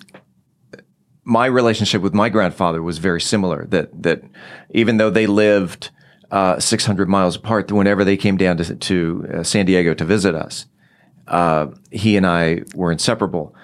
my 1.24 1.46
relationship 1.46 2.02
with 2.02 2.14
my 2.14 2.28
grandfather 2.28 2.82
was 2.82 2.98
very 2.98 3.20
similar. 3.20 3.66
That 3.66 4.02
that 4.02 4.22
even 4.70 4.96
though 4.96 5.10
they 5.10 5.26
lived 5.26 5.90
uh, 6.30 6.60
600 6.60 7.08
miles 7.08 7.36
apart, 7.36 7.72
whenever 7.72 8.04
they 8.04 8.16
came 8.16 8.36
down 8.36 8.56
to, 8.58 8.74
to 8.74 9.26
uh, 9.32 9.42
San 9.42 9.66
Diego 9.66 9.94
to 9.94 10.04
visit 10.04 10.34
us, 10.34 10.66
uh, 11.28 11.68
he 11.90 12.16
and 12.16 12.26
I 12.26 12.62
were 12.74 12.92
inseparable. 12.92 13.54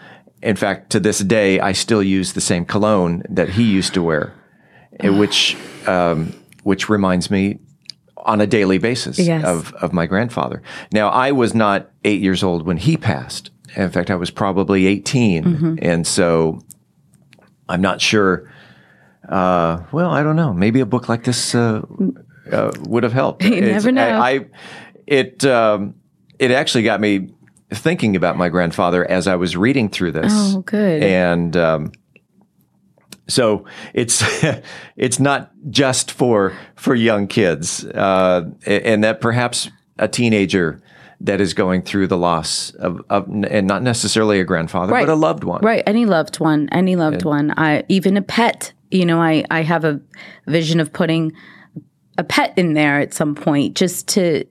In 0.43 0.57
fact, 0.57 0.91
to 0.91 1.01
this 1.01 1.19
day, 1.19 1.61
I 1.61 1.73
still 1.73 2.03
use 2.03 2.33
the 2.33 2.41
same 2.41 2.65
cologne 2.65 3.23
that 3.29 3.51
he 3.51 3.65
used 3.65 3.95
to 3.95 4.03
wear, 4.03 4.35
which 5.03 5.57
um, 5.87 6.33
which 6.63 6.89
reminds 6.89 7.31
me 7.31 7.59
on 8.27 8.41
a 8.41 8.47
daily 8.47 8.79
basis 8.79 9.19
Yes. 9.19 9.45
of 9.45 9.73
of 9.81 9.93
my 9.93 10.07
grandfather. 10.07 10.63
Now, 10.93 11.09
I 11.09 11.33
was 11.33 11.55
not 11.55 11.91
eight 12.05 12.21
years 12.21 12.43
old 12.43 12.67
when 12.67 12.77
he 12.77 12.97
passed. 12.97 13.51
In 13.77 13.91
fact, 13.91 14.11
I 14.11 14.15
was 14.17 14.31
probably 14.31 14.87
18, 14.87 15.45
Mhm. 15.45 15.79
and 15.83 16.07
so 16.07 16.61
I'm 17.69 17.81
not 17.81 18.01
sure. 18.01 18.51
Uh, 19.29 19.81
well, 19.93 20.11
I 20.11 20.23
don't 20.23 20.37
know. 20.37 20.53
Maybe 20.53 20.81
a 20.81 20.87
book 20.87 21.09
like 21.09 21.25
this 21.25 21.55
uh, 21.55 21.83
uh, 22.53 22.71
would 22.89 23.03
have 23.03 23.13
helped. 23.13 23.45
You 23.45 23.55
It's- 23.55 23.73
never 23.73 23.93
know. 23.93 24.07
I, 24.07 24.31
I 24.31 24.47
it 25.07 25.45
um, 25.45 25.95
it 26.39 26.51
actually 26.51 26.85
got 26.85 27.01
me 27.01 27.31
thinking 27.73 28.15
about 28.17 28.37
my 28.37 28.49
grandfather 28.49 29.05
as 29.11 29.27
I 29.27 29.35
was 29.37 29.57
reading 29.57 29.89
through 29.89 30.13
this. 30.13 30.33
Oh, 30.35 30.61
good. 30.63 31.03
And 31.03 31.57
um, 31.57 31.93
so 33.29 33.65
it's 33.95 34.23
it's 34.97 35.19
not 35.19 35.51
just 35.71 36.11
for 36.11 36.57
for 36.75 36.95
young 36.95 37.27
kids, 37.27 37.85
uh, 37.85 38.45
and 38.67 39.05
that 39.05 39.21
perhaps 39.21 39.71
a 39.99 40.09
teenager 40.09 40.81
that 41.21 41.41
is 41.41 41.55
going 41.55 41.81
through 41.81 42.07
the 42.07 42.17
loss 42.17 42.71
of, 42.75 43.01
of 43.09 43.27
and 43.29 43.67
not 43.67 43.83
necessarily 43.83 44.41
a 44.41 44.45
grandfather, 44.45 44.93
but 44.93 45.09
a 45.09 45.15
loved 45.15 45.45
one. 45.45 45.63
Right. 45.63 45.83
Any 45.87 46.07
loved 46.07 46.41
one. 46.41 46.69
Any 46.71 46.97
loved 46.97 47.25
one. 47.25 47.55
I 47.57 47.85
even 47.89 48.17
a 48.17 48.23
pet. 48.23 48.73
You 48.91 49.05
know, 49.05 49.21
I 49.21 49.45
I 49.51 49.63
have 49.63 49.85
a 49.85 50.01
vision 50.47 50.79
of 50.81 50.93
putting 50.93 51.33
a 52.19 52.25
pet 52.25 52.55
in 52.57 52.75
there 52.75 53.01
at 53.01 53.13
some 53.13 53.35
point 53.35 53.77
just 53.77 54.09
to 54.09 54.45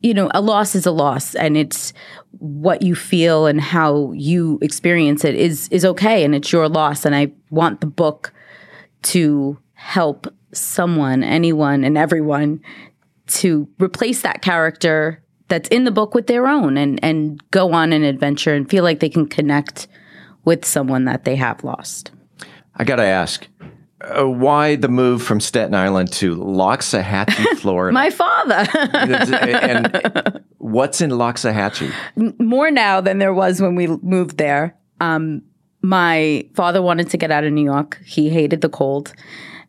you 0.00 0.14
know, 0.14 0.30
a 0.32 0.40
loss 0.40 0.74
is 0.74 0.86
a 0.86 0.92
loss 0.92 1.34
and 1.34 1.56
it's 1.56 1.92
what 2.32 2.82
you 2.82 2.94
feel 2.94 3.46
and 3.46 3.60
how 3.60 4.12
you 4.12 4.58
experience 4.62 5.24
it 5.24 5.34
is 5.34 5.68
is 5.68 5.84
okay 5.84 6.24
and 6.24 6.34
it's 6.34 6.52
your 6.52 6.68
loss 6.68 7.04
and 7.04 7.14
I 7.14 7.32
want 7.50 7.80
the 7.80 7.86
book 7.86 8.32
to 9.02 9.58
help 9.74 10.26
someone, 10.52 11.22
anyone 11.22 11.84
and 11.84 11.96
everyone 11.96 12.60
to 13.28 13.68
replace 13.78 14.22
that 14.22 14.42
character 14.42 15.22
that's 15.48 15.68
in 15.70 15.84
the 15.84 15.90
book 15.90 16.14
with 16.14 16.26
their 16.26 16.46
own 16.46 16.76
and 16.76 17.02
and 17.02 17.42
go 17.50 17.72
on 17.72 17.92
an 17.92 18.04
adventure 18.04 18.54
and 18.54 18.68
feel 18.68 18.84
like 18.84 19.00
they 19.00 19.08
can 19.08 19.26
connect 19.26 19.88
with 20.44 20.64
someone 20.64 21.04
that 21.04 21.24
they 21.24 21.36
have 21.36 21.64
lost. 21.64 22.10
I 22.76 22.84
got 22.84 22.96
to 22.96 23.04
ask, 23.04 23.46
uh, 24.00 24.24
why 24.24 24.76
the 24.76 24.88
move 24.88 25.22
from 25.22 25.40
Staten 25.40 25.74
Island 25.74 26.12
to 26.12 26.36
Loxahatchee, 26.36 27.48
Florida? 27.58 27.92
My 27.92 28.10
father. 28.10 28.66
and 28.94 30.42
what's 30.58 31.00
in 31.00 31.10
Loxahatchee? 31.10 32.38
More 32.38 32.70
now 32.70 33.00
than 33.00 33.18
there 33.18 33.34
was 33.34 33.60
when 33.60 33.74
we 33.74 33.88
moved 33.88 34.38
there. 34.38 34.76
Um, 35.00 35.42
my 35.82 36.48
father 36.54 36.82
wanted 36.82 37.10
to 37.10 37.16
get 37.16 37.30
out 37.30 37.44
of 37.44 37.52
New 37.52 37.64
York. 37.64 38.00
He 38.04 38.28
hated 38.30 38.60
the 38.60 38.68
cold. 38.68 39.14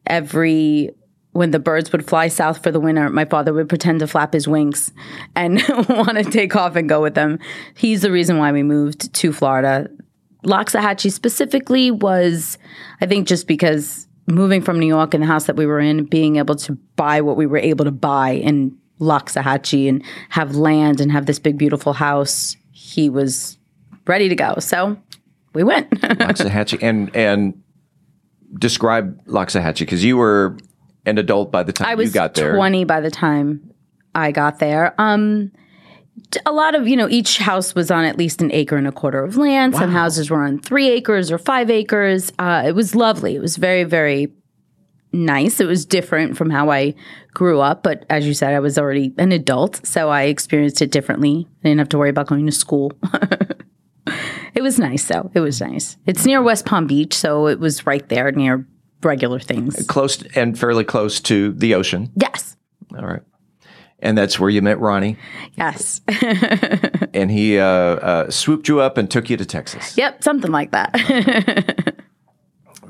Every 0.08 0.92
when 1.32 1.52
the 1.52 1.60
birds 1.60 1.92
would 1.92 2.08
fly 2.08 2.28
south 2.28 2.62
for 2.62 2.72
the 2.72 2.80
winter, 2.80 3.08
my 3.10 3.24
father 3.24 3.54
would 3.54 3.70
pretend 3.70 4.00
to 4.00 4.08
flap 4.08 4.34
his 4.34 4.48
wings 4.48 4.92
and 5.36 5.62
want 5.90 6.18
to 6.18 6.24
take 6.24 6.56
off 6.56 6.76
and 6.76 6.90
go 6.90 7.02
with 7.02 7.14
them. 7.14 7.40
He's 7.78 8.02
the 8.02 8.12
reason 8.12 8.40
why 8.40 8.52
we 8.52 8.64
moved 8.64 9.14
to 9.14 9.32
Florida. 9.32 9.88
Loxahatchee 10.44 11.12
specifically 11.12 11.92
was, 11.92 12.58
I 13.00 13.06
think, 13.06 13.28
just 13.28 13.48
because 13.48 14.09
moving 14.30 14.62
from 14.62 14.80
New 14.80 14.88
York 14.88 15.14
and 15.14 15.24
the 15.24 15.28
house 15.28 15.46
that 15.46 15.56
we 15.56 15.66
were 15.66 15.80
in, 15.80 16.06
being 16.06 16.38
able 16.38 16.56
to 16.56 16.74
buy 16.96 17.22
what 17.22 17.36
we 17.36 17.46
were 17.46 17.58
able 17.58 17.86
to 17.86 17.92
buy 17.92 18.32
in 18.32 18.78
Loxahatchee 19.00 19.88
and 19.90 20.04
have 20.30 20.56
land 20.56 21.00
and 21.00 21.12
have 21.12 21.26
this 21.26 21.40
big, 21.40 21.58
beautiful 21.58 21.94
house, 21.94 22.56
he 22.72 23.10
was 23.10 23.58
ready 24.06 24.30
to 24.30 24.36
go. 24.36 24.56
So 24.60 24.98
we 25.54 25.64
went. 25.64 25.90
Loxahatchee, 26.02 26.80
and 26.82 27.16
and 27.16 27.62
describe 28.58 29.24
Loxahatchee 29.26 29.80
because 29.80 30.04
you 30.04 30.18
were 30.18 30.58
an 31.06 31.18
adult 31.18 31.52
by 31.52 31.64
the 31.64 31.74
time 31.74 31.88
I 31.88 31.96
was 31.96 32.08
you 32.08 32.14
got 32.14 32.36
there. 32.36 32.54
20 32.54 32.84
by 32.84 33.02
the 33.02 33.12
time 33.12 33.74
I 34.16 34.32
got 34.32 34.60
there. 34.60 34.94
Um, 35.00 35.52
a 36.46 36.52
lot 36.52 36.76
of, 36.76 36.88
you 36.88 36.96
know, 36.96 37.10
each 37.10 37.38
house 37.38 37.76
was 37.76 37.92
on 37.92 38.06
at 38.06 38.18
least 38.18 38.42
an 38.42 38.52
acre 38.52 38.78
and 38.78 38.88
a 38.88 38.92
quarter 38.92 39.24
of 39.24 39.38
land. 39.38 39.76
Some 39.76 39.92
houses 39.92 40.30
were 40.30 40.44
on 40.44 40.60
three 40.60 40.90
acres 40.90 41.32
or 41.32 41.38
five 41.38 41.70
acres. 41.70 42.32
Uh, 42.40 42.64
it 42.66 42.74
was 42.74 42.96
lovely. 42.96 43.36
It 43.36 43.42
was 43.42 43.58
very, 43.58 43.84
very 43.84 44.32
nice. 45.12 45.60
It 45.60 45.68
was 45.68 45.86
different 45.86 46.38
from 46.38 46.50
how 46.50 46.70
I 46.70 46.96
grew 47.34 47.60
up. 47.60 47.84
But 47.84 48.06
as 48.10 48.28
you 48.28 48.34
said, 48.34 48.54
I 48.54 48.60
was 48.60 48.78
already 48.78 49.14
an 49.18 49.32
adult. 49.32 49.86
So 49.86 50.10
I 50.10 50.24
experienced 50.24 50.82
it 50.82 50.92
differently. 50.92 51.48
I 51.64 51.70
didn't 51.70 51.80
have 51.80 51.90
to 51.90 51.98
worry 51.98 52.10
about 52.10 52.28
going 52.28 52.46
to 52.46 52.52
school. 52.52 52.92
it 54.54 54.62
was 54.62 54.80
nice, 54.80 55.08
though. 55.08 55.32
It 55.34 55.40
was 55.40 55.62
nice. 55.62 55.98
It's 56.06 56.26
near 56.26 56.42
West 56.42 56.66
Palm 56.66 56.88
Beach. 56.88 57.14
So 57.14 57.48
it 57.48 57.60
was 57.60 57.86
right 57.86 58.08
there 58.10 58.32
near 58.32 58.68
regular 59.02 59.40
things. 59.40 59.86
Close 59.88 60.22
and 60.36 60.58
fairly 60.58 60.84
close 60.84 61.20
to 61.22 61.54
the 61.54 61.76
ocean. 61.76 62.12
Yes. 62.16 62.56
All 62.96 63.06
right. 63.06 63.22
And 64.02 64.18
that's 64.18 64.40
where 64.40 64.50
you 64.50 64.62
met 64.62 64.80
Ronnie. 64.80 65.18
Yes. 65.56 66.02
and 67.14 67.30
he 67.30 67.60
uh, 67.60 67.66
uh, 67.66 68.32
swooped 68.32 68.68
you 68.68 68.80
up 68.80 68.98
and 68.98 69.12
took 69.12 69.30
you 69.30 69.38
to 69.38 69.46
Texas. 69.46 69.98
Yep, 69.98 70.24
something 70.24 70.52
like 70.52 70.72
that. 70.72 71.96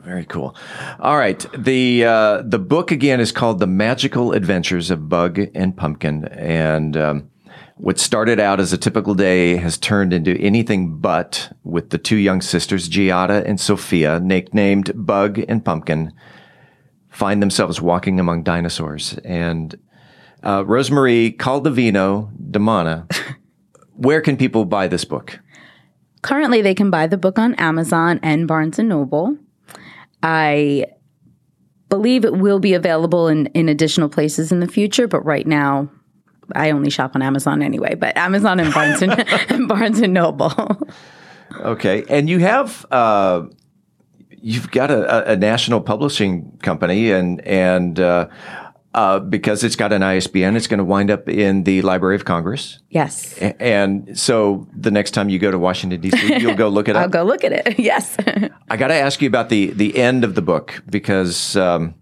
Very 0.03 0.26
cool. 0.26 0.55
All 0.99 1.18
right. 1.18 1.45
The 1.55 2.05
uh, 2.05 2.41
the 2.43 2.57
book 2.57 2.91
again 2.91 3.20
is 3.20 3.32
called 3.32 3.60
The 3.60 3.68
Magical 3.68 4.32
Adventures 4.34 4.89
of 4.89 5.07
Bug 5.07 5.39
and 5.53 5.78
Pumpkin. 5.78 6.26
And 6.26 6.97
um, 6.97 7.30
what 7.76 7.99
started 7.99 8.39
out 8.39 8.60
as 8.60 8.74
a 8.74 8.78
typical 8.78 9.14
day 9.14 9.55
has 9.57 9.78
turned 9.78 10.12
into 10.12 10.36
anything 10.38 10.97
but 10.97 11.55
with 11.64 11.91
the 11.91 11.97
two 11.97 12.16
young 12.16 12.41
sisters, 12.41 12.89
Giada 12.89 13.45
and 13.45 13.60
Sophia, 13.60 14.20
nicknamed 14.20 14.91
Bug 14.95 15.39
and 15.47 15.64
Pumpkin, 15.64 16.12
find 17.10 17.41
themselves 17.41 17.80
walking 17.80 18.20
among 18.20 18.43
dinosaurs. 18.43 19.18
And 19.24 19.78
uh, 20.44 20.64
Rosemarie 20.64 21.36
Caldovino 21.38 22.32
Damana, 22.52 23.12
where 23.96 24.22
can 24.22 24.38
people 24.38 24.66
buy 24.66 24.88
this 24.88 25.06
book? 25.06 25.40
Currently, 26.22 26.62
they 26.62 26.76
can 26.76 26.90
buy 26.90 27.08
the 27.08 27.18
book 27.18 27.40
on 27.40 27.56
Amazon 27.56 28.20
and 28.22 28.48
Barnes 28.48 28.80
and 28.80 28.90
Noble. 28.90 29.38
I 30.22 30.86
believe 31.88 32.26
it 32.26 32.34
will 32.34 32.60
be 32.60 32.74
available 32.74 33.28
in, 33.28 33.48
in 33.48 33.70
additional 33.70 34.10
places 34.10 34.52
in 34.52 34.60
the 34.60 34.68
future, 34.68 35.08
but 35.08 35.26
right 35.26 35.48
now, 35.48 35.90
I 36.56 36.72
only 36.72 36.90
shop 36.90 37.16
on 37.16 37.22
Amazon 37.22 37.62
anyway. 37.62 37.96
But 37.96 38.18
Amazon 38.18 38.60
and 38.60 38.74
Barnes 38.74 39.02
and, 39.02 39.26
and 39.50 39.68
Barnes 39.68 40.00
and 40.00 40.14
Noble. 40.14 40.54
Okay, 41.62 42.04
and 42.10 42.30
you 42.30 42.40
have 42.40 42.86
uh, 42.92 43.44
you've 44.30 44.72
got 44.72 44.92
a, 44.92 45.32
a 45.32 45.36
national 45.36 45.82
publishing 45.82 46.58
company, 46.62 47.12
and 47.12 47.42
and 47.42 48.00
uh, 48.00 48.28
uh, 48.94 49.20
because 49.20 49.64
it's 49.64 49.76
got 49.76 49.94
an 49.94 50.02
ISBN, 50.02 50.56
it's 50.56 50.68
going 50.68 50.80
to 50.80 50.84
wind 50.84 51.12
up 51.12 51.30
in 51.30 51.64
the 51.64 51.82
Library 51.84 52.16
of 52.16 52.26
Congress. 52.26 52.80
Yes. 52.90 53.38
A- 53.40 53.62
And 53.62 54.18
so 54.18 54.68
the 54.76 54.90
next 54.92 55.12
time 55.12 55.30
you 55.30 55.38
go 55.40 55.52
to 55.52 55.60
Washington 55.60 56.02
D.C., 56.02 56.40
you'll 56.40 56.56
go 56.64 56.70
look 56.70 56.90
at 56.90 56.96
it 56.96 57.00
I'll 57.00 57.08
go 57.10 57.24
look 57.24 57.44
at 57.44 57.52
it. 57.52 57.80
Yes. 57.80 58.18
I 58.70 58.78
got 58.78 58.88
to 58.88 58.96
ask 58.96 59.22
you 59.22 59.28
about 59.28 59.50
the 59.50 59.68
the 59.68 59.98
end 59.98 60.24
of 60.24 60.34
the 60.36 60.42
book 60.42 60.82
because 60.90 61.56
um, 61.56 61.94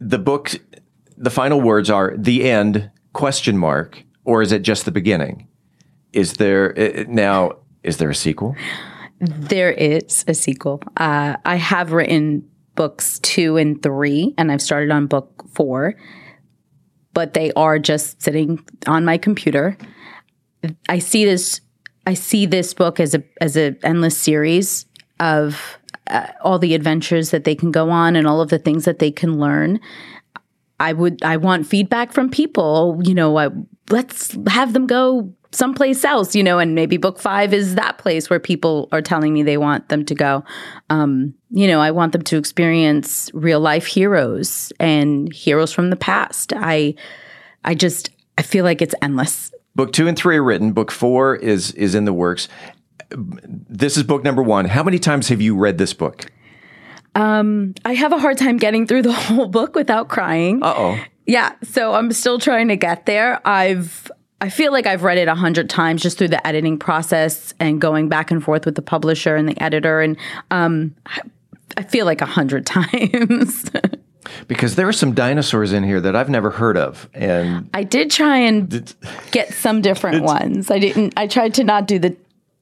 the 0.00 0.18
book, 0.18 0.52
the 1.16 1.30
final 1.30 1.60
words 1.60 1.90
are 1.90 2.14
the 2.16 2.48
end 2.48 2.90
question 3.12 3.58
mark, 3.58 4.02
or 4.24 4.40
is 4.42 4.52
it 4.52 4.62
just 4.62 4.84
the 4.84 4.92
beginning? 4.92 5.48
Is 6.12 6.34
there 6.34 6.78
uh, 6.78 7.04
now? 7.08 7.56
Is 7.82 7.96
there 7.96 8.10
a 8.10 8.14
sequel? 8.14 8.54
There 9.20 9.70
is 9.72 10.24
a 10.28 10.34
sequel. 10.34 10.82
Uh, 10.96 11.36
I 11.44 11.56
have 11.56 11.92
written 11.92 12.48
books 12.74 13.18
two 13.18 13.56
and 13.56 13.82
three, 13.82 14.34
and 14.38 14.50
I've 14.50 14.62
started 14.62 14.90
on 14.90 15.06
book 15.06 15.44
four, 15.54 15.94
but 17.12 17.34
they 17.34 17.52
are 17.52 17.78
just 17.78 18.22
sitting 18.22 18.64
on 18.86 19.04
my 19.04 19.18
computer. 19.18 19.76
I 20.88 20.98
see 20.98 21.24
this. 21.24 21.60
I 22.06 22.14
see 22.14 22.46
this 22.46 22.74
book 22.74 23.00
as 23.00 23.14
a 23.14 23.22
as 23.40 23.56
an 23.56 23.78
endless 23.82 24.16
series 24.16 24.86
of 25.18 25.78
uh, 26.08 26.26
all 26.42 26.58
the 26.58 26.74
adventures 26.74 27.30
that 27.30 27.44
they 27.44 27.54
can 27.54 27.70
go 27.70 27.90
on 27.90 28.16
and 28.16 28.26
all 28.26 28.40
of 28.40 28.50
the 28.50 28.58
things 28.58 28.84
that 28.84 28.98
they 28.98 29.10
can 29.10 29.38
learn. 29.38 29.80
I 30.78 30.92
would 30.92 31.22
I 31.22 31.36
want 31.36 31.66
feedback 31.66 32.12
from 32.12 32.30
people. 32.30 33.00
You 33.04 33.14
know, 33.14 33.38
I, 33.38 33.50
let's 33.90 34.36
have 34.48 34.72
them 34.72 34.86
go 34.86 35.34
someplace 35.52 36.04
else. 36.04 36.34
You 36.34 36.42
know, 36.42 36.58
and 36.58 36.74
maybe 36.74 36.96
book 36.96 37.18
five 37.18 37.52
is 37.52 37.74
that 37.74 37.98
place 37.98 38.30
where 38.30 38.40
people 38.40 38.88
are 38.92 39.02
telling 39.02 39.32
me 39.32 39.42
they 39.42 39.56
want 39.56 39.88
them 39.88 40.04
to 40.04 40.14
go. 40.14 40.44
Um, 40.88 41.34
you 41.50 41.66
know, 41.66 41.80
I 41.80 41.90
want 41.90 42.12
them 42.12 42.22
to 42.22 42.36
experience 42.36 43.30
real 43.34 43.60
life 43.60 43.86
heroes 43.86 44.72
and 44.78 45.32
heroes 45.32 45.72
from 45.72 45.90
the 45.90 45.96
past. 45.96 46.52
I 46.56 46.94
I 47.64 47.74
just 47.74 48.10
I 48.38 48.42
feel 48.42 48.64
like 48.64 48.82
it's 48.82 48.94
endless. 49.02 49.52
Book 49.76 49.92
two 49.92 50.08
and 50.08 50.16
three 50.16 50.36
are 50.36 50.44
written. 50.44 50.72
Book 50.72 50.90
four 50.90 51.36
is 51.36 51.72
is 51.72 51.94
in 51.94 52.04
the 52.04 52.12
works. 52.12 52.48
This 53.10 53.96
is 53.96 54.02
book 54.02 54.22
number 54.22 54.42
one. 54.42 54.66
How 54.66 54.82
many 54.82 54.98
times 54.98 55.28
have 55.28 55.40
you 55.40 55.56
read 55.56 55.78
this 55.78 55.92
book? 55.92 56.30
Um, 57.14 57.74
I 57.84 57.94
have 57.94 58.12
a 58.12 58.18
hard 58.18 58.38
time 58.38 58.56
getting 58.56 58.86
through 58.86 59.02
the 59.02 59.12
whole 59.12 59.48
book 59.48 59.74
without 59.74 60.08
crying. 60.08 60.62
Uh 60.62 60.74
oh. 60.76 61.04
Yeah, 61.26 61.54
so 61.62 61.94
I'm 61.94 62.12
still 62.12 62.38
trying 62.38 62.68
to 62.68 62.76
get 62.76 63.06
there. 63.06 63.46
I've 63.46 64.10
I 64.40 64.48
feel 64.48 64.72
like 64.72 64.86
I've 64.86 65.02
read 65.02 65.18
it 65.18 65.28
a 65.28 65.34
hundred 65.34 65.68
times 65.68 66.02
just 66.02 66.18
through 66.18 66.28
the 66.28 66.44
editing 66.46 66.78
process 66.78 67.52
and 67.60 67.80
going 67.80 68.08
back 68.08 68.30
and 68.30 68.42
forth 68.42 68.64
with 68.64 68.74
the 68.74 68.82
publisher 68.82 69.36
and 69.36 69.48
the 69.48 69.60
editor, 69.62 70.00
and 70.00 70.16
um, 70.50 70.94
I- 71.76 71.82
feel 71.82 72.04
like 72.06 72.20
a 72.20 72.26
hundred 72.26 72.66
times. 72.66 73.70
Because 74.48 74.76
there 74.76 74.86
are 74.86 74.92
some 74.92 75.14
dinosaurs 75.14 75.72
in 75.72 75.82
here 75.82 76.00
that 76.00 76.14
I've 76.14 76.28
never 76.28 76.50
heard 76.50 76.76
of, 76.76 77.08
and 77.14 77.68
I 77.74 77.82
did 77.84 78.10
try 78.10 78.36
and 78.38 78.94
get 79.30 79.52
some 79.54 79.80
different 79.80 80.22
ones. 80.24 80.70
I 80.70 80.78
didn't. 80.78 81.14
I 81.16 81.26
tried 81.26 81.54
to 81.54 81.64
not 81.64 81.86
do 81.86 81.98
the 81.98 82.16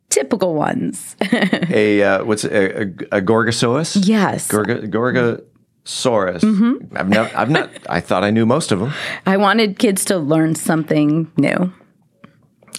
typical 0.08 0.54
ones. 0.54 1.16
a 1.32 2.02
uh, 2.02 2.24
what's 2.24 2.44
a, 2.44 2.82
a, 2.82 2.82
a 3.18 3.20
Gorgosaurus? 3.22 4.06
Yes. 4.06 4.48
Gorga, 4.48 4.88
Gorgosaurus. 5.88 6.40
Mhm. 6.42 6.86
I've 6.96 7.08
not. 7.08 7.34
I've 7.34 7.50
not. 7.50 7.70
I 7.88 8.00
thought 8.00 8.22
I 8.24 8.30
knew 8.30 8.46
most 8.46 8.72
of 8.72 8.78
them. 8.80 8.92
I 9.26 9.36
wanted 9.36 9.78
kids 9.78 10.04
to 10.06 10.18
learn 10.18 10.54
something 10.54 11.30
new. 11.36 11.72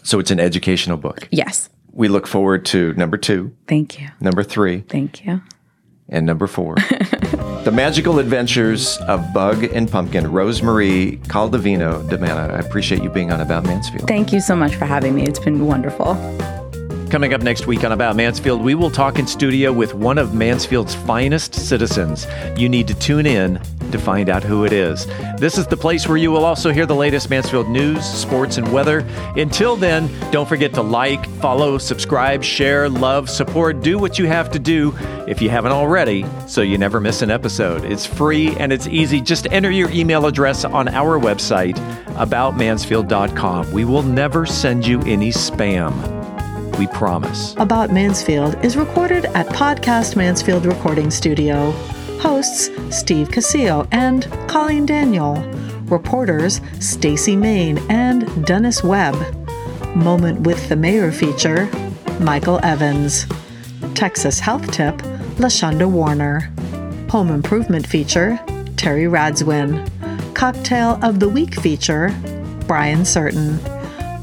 So 0.03 0.19
it's 0.19 0.31
an 0.31 0.39
educational 0.39 0.97
book. 0.97 1.27
Yes. 1.31 1.69
We 1.91 2.07
look 2.07 2.27
forward 2.27 2.65
to 2.67 2.93
number 2.93 3.17
two, 3.17 3.51
Thank 3.67 3.99
you. 3.99 4.07
number 4.21 4.43
three, 4.43 4.81
Thank 4.87 5.25
you. 5.25 5.41
and 6.07 6.25
number 6.25 6.47
four. 6.47 6.75
the 7.63 7.71
Magical 7.73 8.19
Adventures 8.19 8.97
of 9.07 9.33
Bug 9.33 9.63
and 9.65 9.91
Pumpkin, 9.91 10.25
Rosemarie 10.25 11.19
Caldovino 11.27 12.07
de 12.09 12.17
Mana. 12.17 12.53
I 12.53 12.59
appreciate 12.59 13.03
you 13.03 13.09
being 13.09 13.31
on 13.31 13.41
About 13.41 13.65
Mansfield. 13.65 14.07
Thank 14.07 14.31
you 14.31 14.39
so 14.39 14.55
much 14.55 14.75
for 14.75 14.85
having 14.85 15.13
me. 15.15 15.23
It's 15.23 15.39
been 15.39 15.65
wonderful. 15.65 16.13
Coming 17.09 17.33
up 17.33 17.41
next 17.41 17.65
week 17.65 17.83
on 17.83 17.91
About 17.91 18.15
Mansfield, 18.15 18.61
we 18.61 18.75
will 18.75 18.91
talk 18.91 19.17
in 19.17 19.25
studio 19.25 19.73
with 19.73 19.95
one 19.95 20.19
of 20.19 20.35
Mansfield's 20.35 20.93
finest 20.93 21.55
citizens. 21.55 22.27
You 22.55 22.69
need 22.69 22.87
to 22.87 22.93
tune 22.93 23.25
in 23.25 23.59
to 23.91 23.97
find 23.97 24.29
out 24.29 24.43
who 24.43 24.63
it 24.63 24.71
is. 24.71 25.07
This 25.39 25.57
is 25.57 25.65
the 25.65 25.75
place 25.75 26.07
where 26.07 26.17
you 26.17 26.29
will 26.29 26.45
also 26.45 26.71
hear 26.71 26.85
the 26.85 26.93
latest 26.93 27.31
Mansfield 27.31 27.67
news, 27.67 28.05
sports, 28.05 28.57
and 28.57 28.71
weather. 28.71 28.99
Until 29.35 29.75
then, 29.75 30.07
don't 30.29 30.47
forget 30.47 30.71
to 30.75 30.83
like, 30.83 31.27
follow, 31.39 31.79
subscribe, 31.79 32.43
share, 32.43 32.87
love, 32.87 33.27
support, 33.27 33.81
do 33.81 33.97
what 33.97 34.19
you 34.19 34.27
have 34.27 34.51
to 34.51 34.59
do 34.59 34.93
if 35.27 35.41
you 35.41 35.49
haven't 35.49 35.71
already 35.71 36.27
so 36.47 36.61
you 36.61 36.77
never 36.77 36.99
miss 36.99 37.23
an 37.23 37.31
episode. 37.31 37.85
It's 37.85 38.05
free 38.05 38.55
and 38.57 38.71
it's 38.71 38.85
easy. 38.85 39.19
Just 39.19 39.51
enter 39.51 39.71
your 39.71 39.89
email 39.89 40.27
address 40.27 40.63
on 40.63 40.87
our 40.89 41.19
website, 41.19 41.75
aboutmansfield.com. 42.17 43.71
We 43.71 43.83
will 43.83 44.03
never 44.03 44.45
send 44.45 44.85
you 44.85 45.01
any 45.01 45.31
spam. 45.31 46.18
We 46.79 46.87
promise. 46.87 47.55
About 47.57 47.91
Mansfield 47.91 48.55
is 48.63 48.77
recorded 48.77 49.25
at 49.25 49.47
Podcast 49.47 50.15
Mansfield 50.15 50.65
Recording 50.65 51.11
Studio. 51.11 51.71
Hosts 52.21 52.69
Steve 52.97 53.27
Casillo 53.27 53.85
and 53.91 54.23
Colleen 54.47 54.85
Daniel. 54.85 55.35
Reporters 55.87 56.61
Stacy 56.79 57.35
Main 57.35 57.79
and 57.89 58.45
Dennis 58.45 58.81
Webb. 58.81 59.13
Moment 59.93 60.39
with 60.47 60.69
the 60.69 60.77
Mayor 60.77 61.11
feature 61.11 61.69
Michael 62.21 62.61
Evans. 62.63 63.25
Texas 63.93 64.39
Health 64.39 64.71
Tip 64.71 64.95
Lashonda 65.35 65.91
Warner. 65.91 66.49
Home 67.09 67.29
Improvement 67.29 67.85
feature 67.85 68.39
Terry 68.77 69.03
Radzwin. 69.03 69.85
Cocktail 70.33 70.97
of 71.03 71.19
the 71.19 71.27
Week 71.27 71.55
feature 71.55 72.15
Brian 72.67 73.03
Certain. 73.03 73.59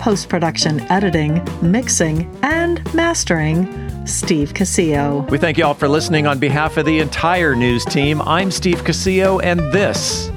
Post 0.06 0.28
production 0.28 0.78
editing, 0.82 1.44
mixing, 1.60 2.32
and 2.44 2.94
mastering 2.94 3.66
Steve 4.06 4.54
Casillo. 4.54 5.28
We 5.30 5.36
thank 5.36 5.58
you 5.58 5.64
all 5.64 5.74
for 5.74 5.88
listening 5.88 6.28
on 6.28 6.38
behalf 6.38 6.76
of 6.76 6.86
the 6.86 7.00
entire 7.00 7.56
news 7.56 7.84
team. 7.84 8.22
I'm 8.22 8.52
Steve 8.52 8.82
Casillo, 8.82 9.42
and 9.42 9.58
this 9.72 10.30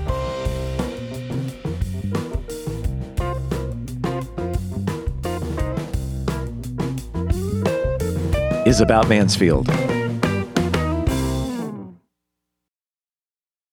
is 8.65 8.81
About 8.81 9.07
Mansfield. 9.07 9.69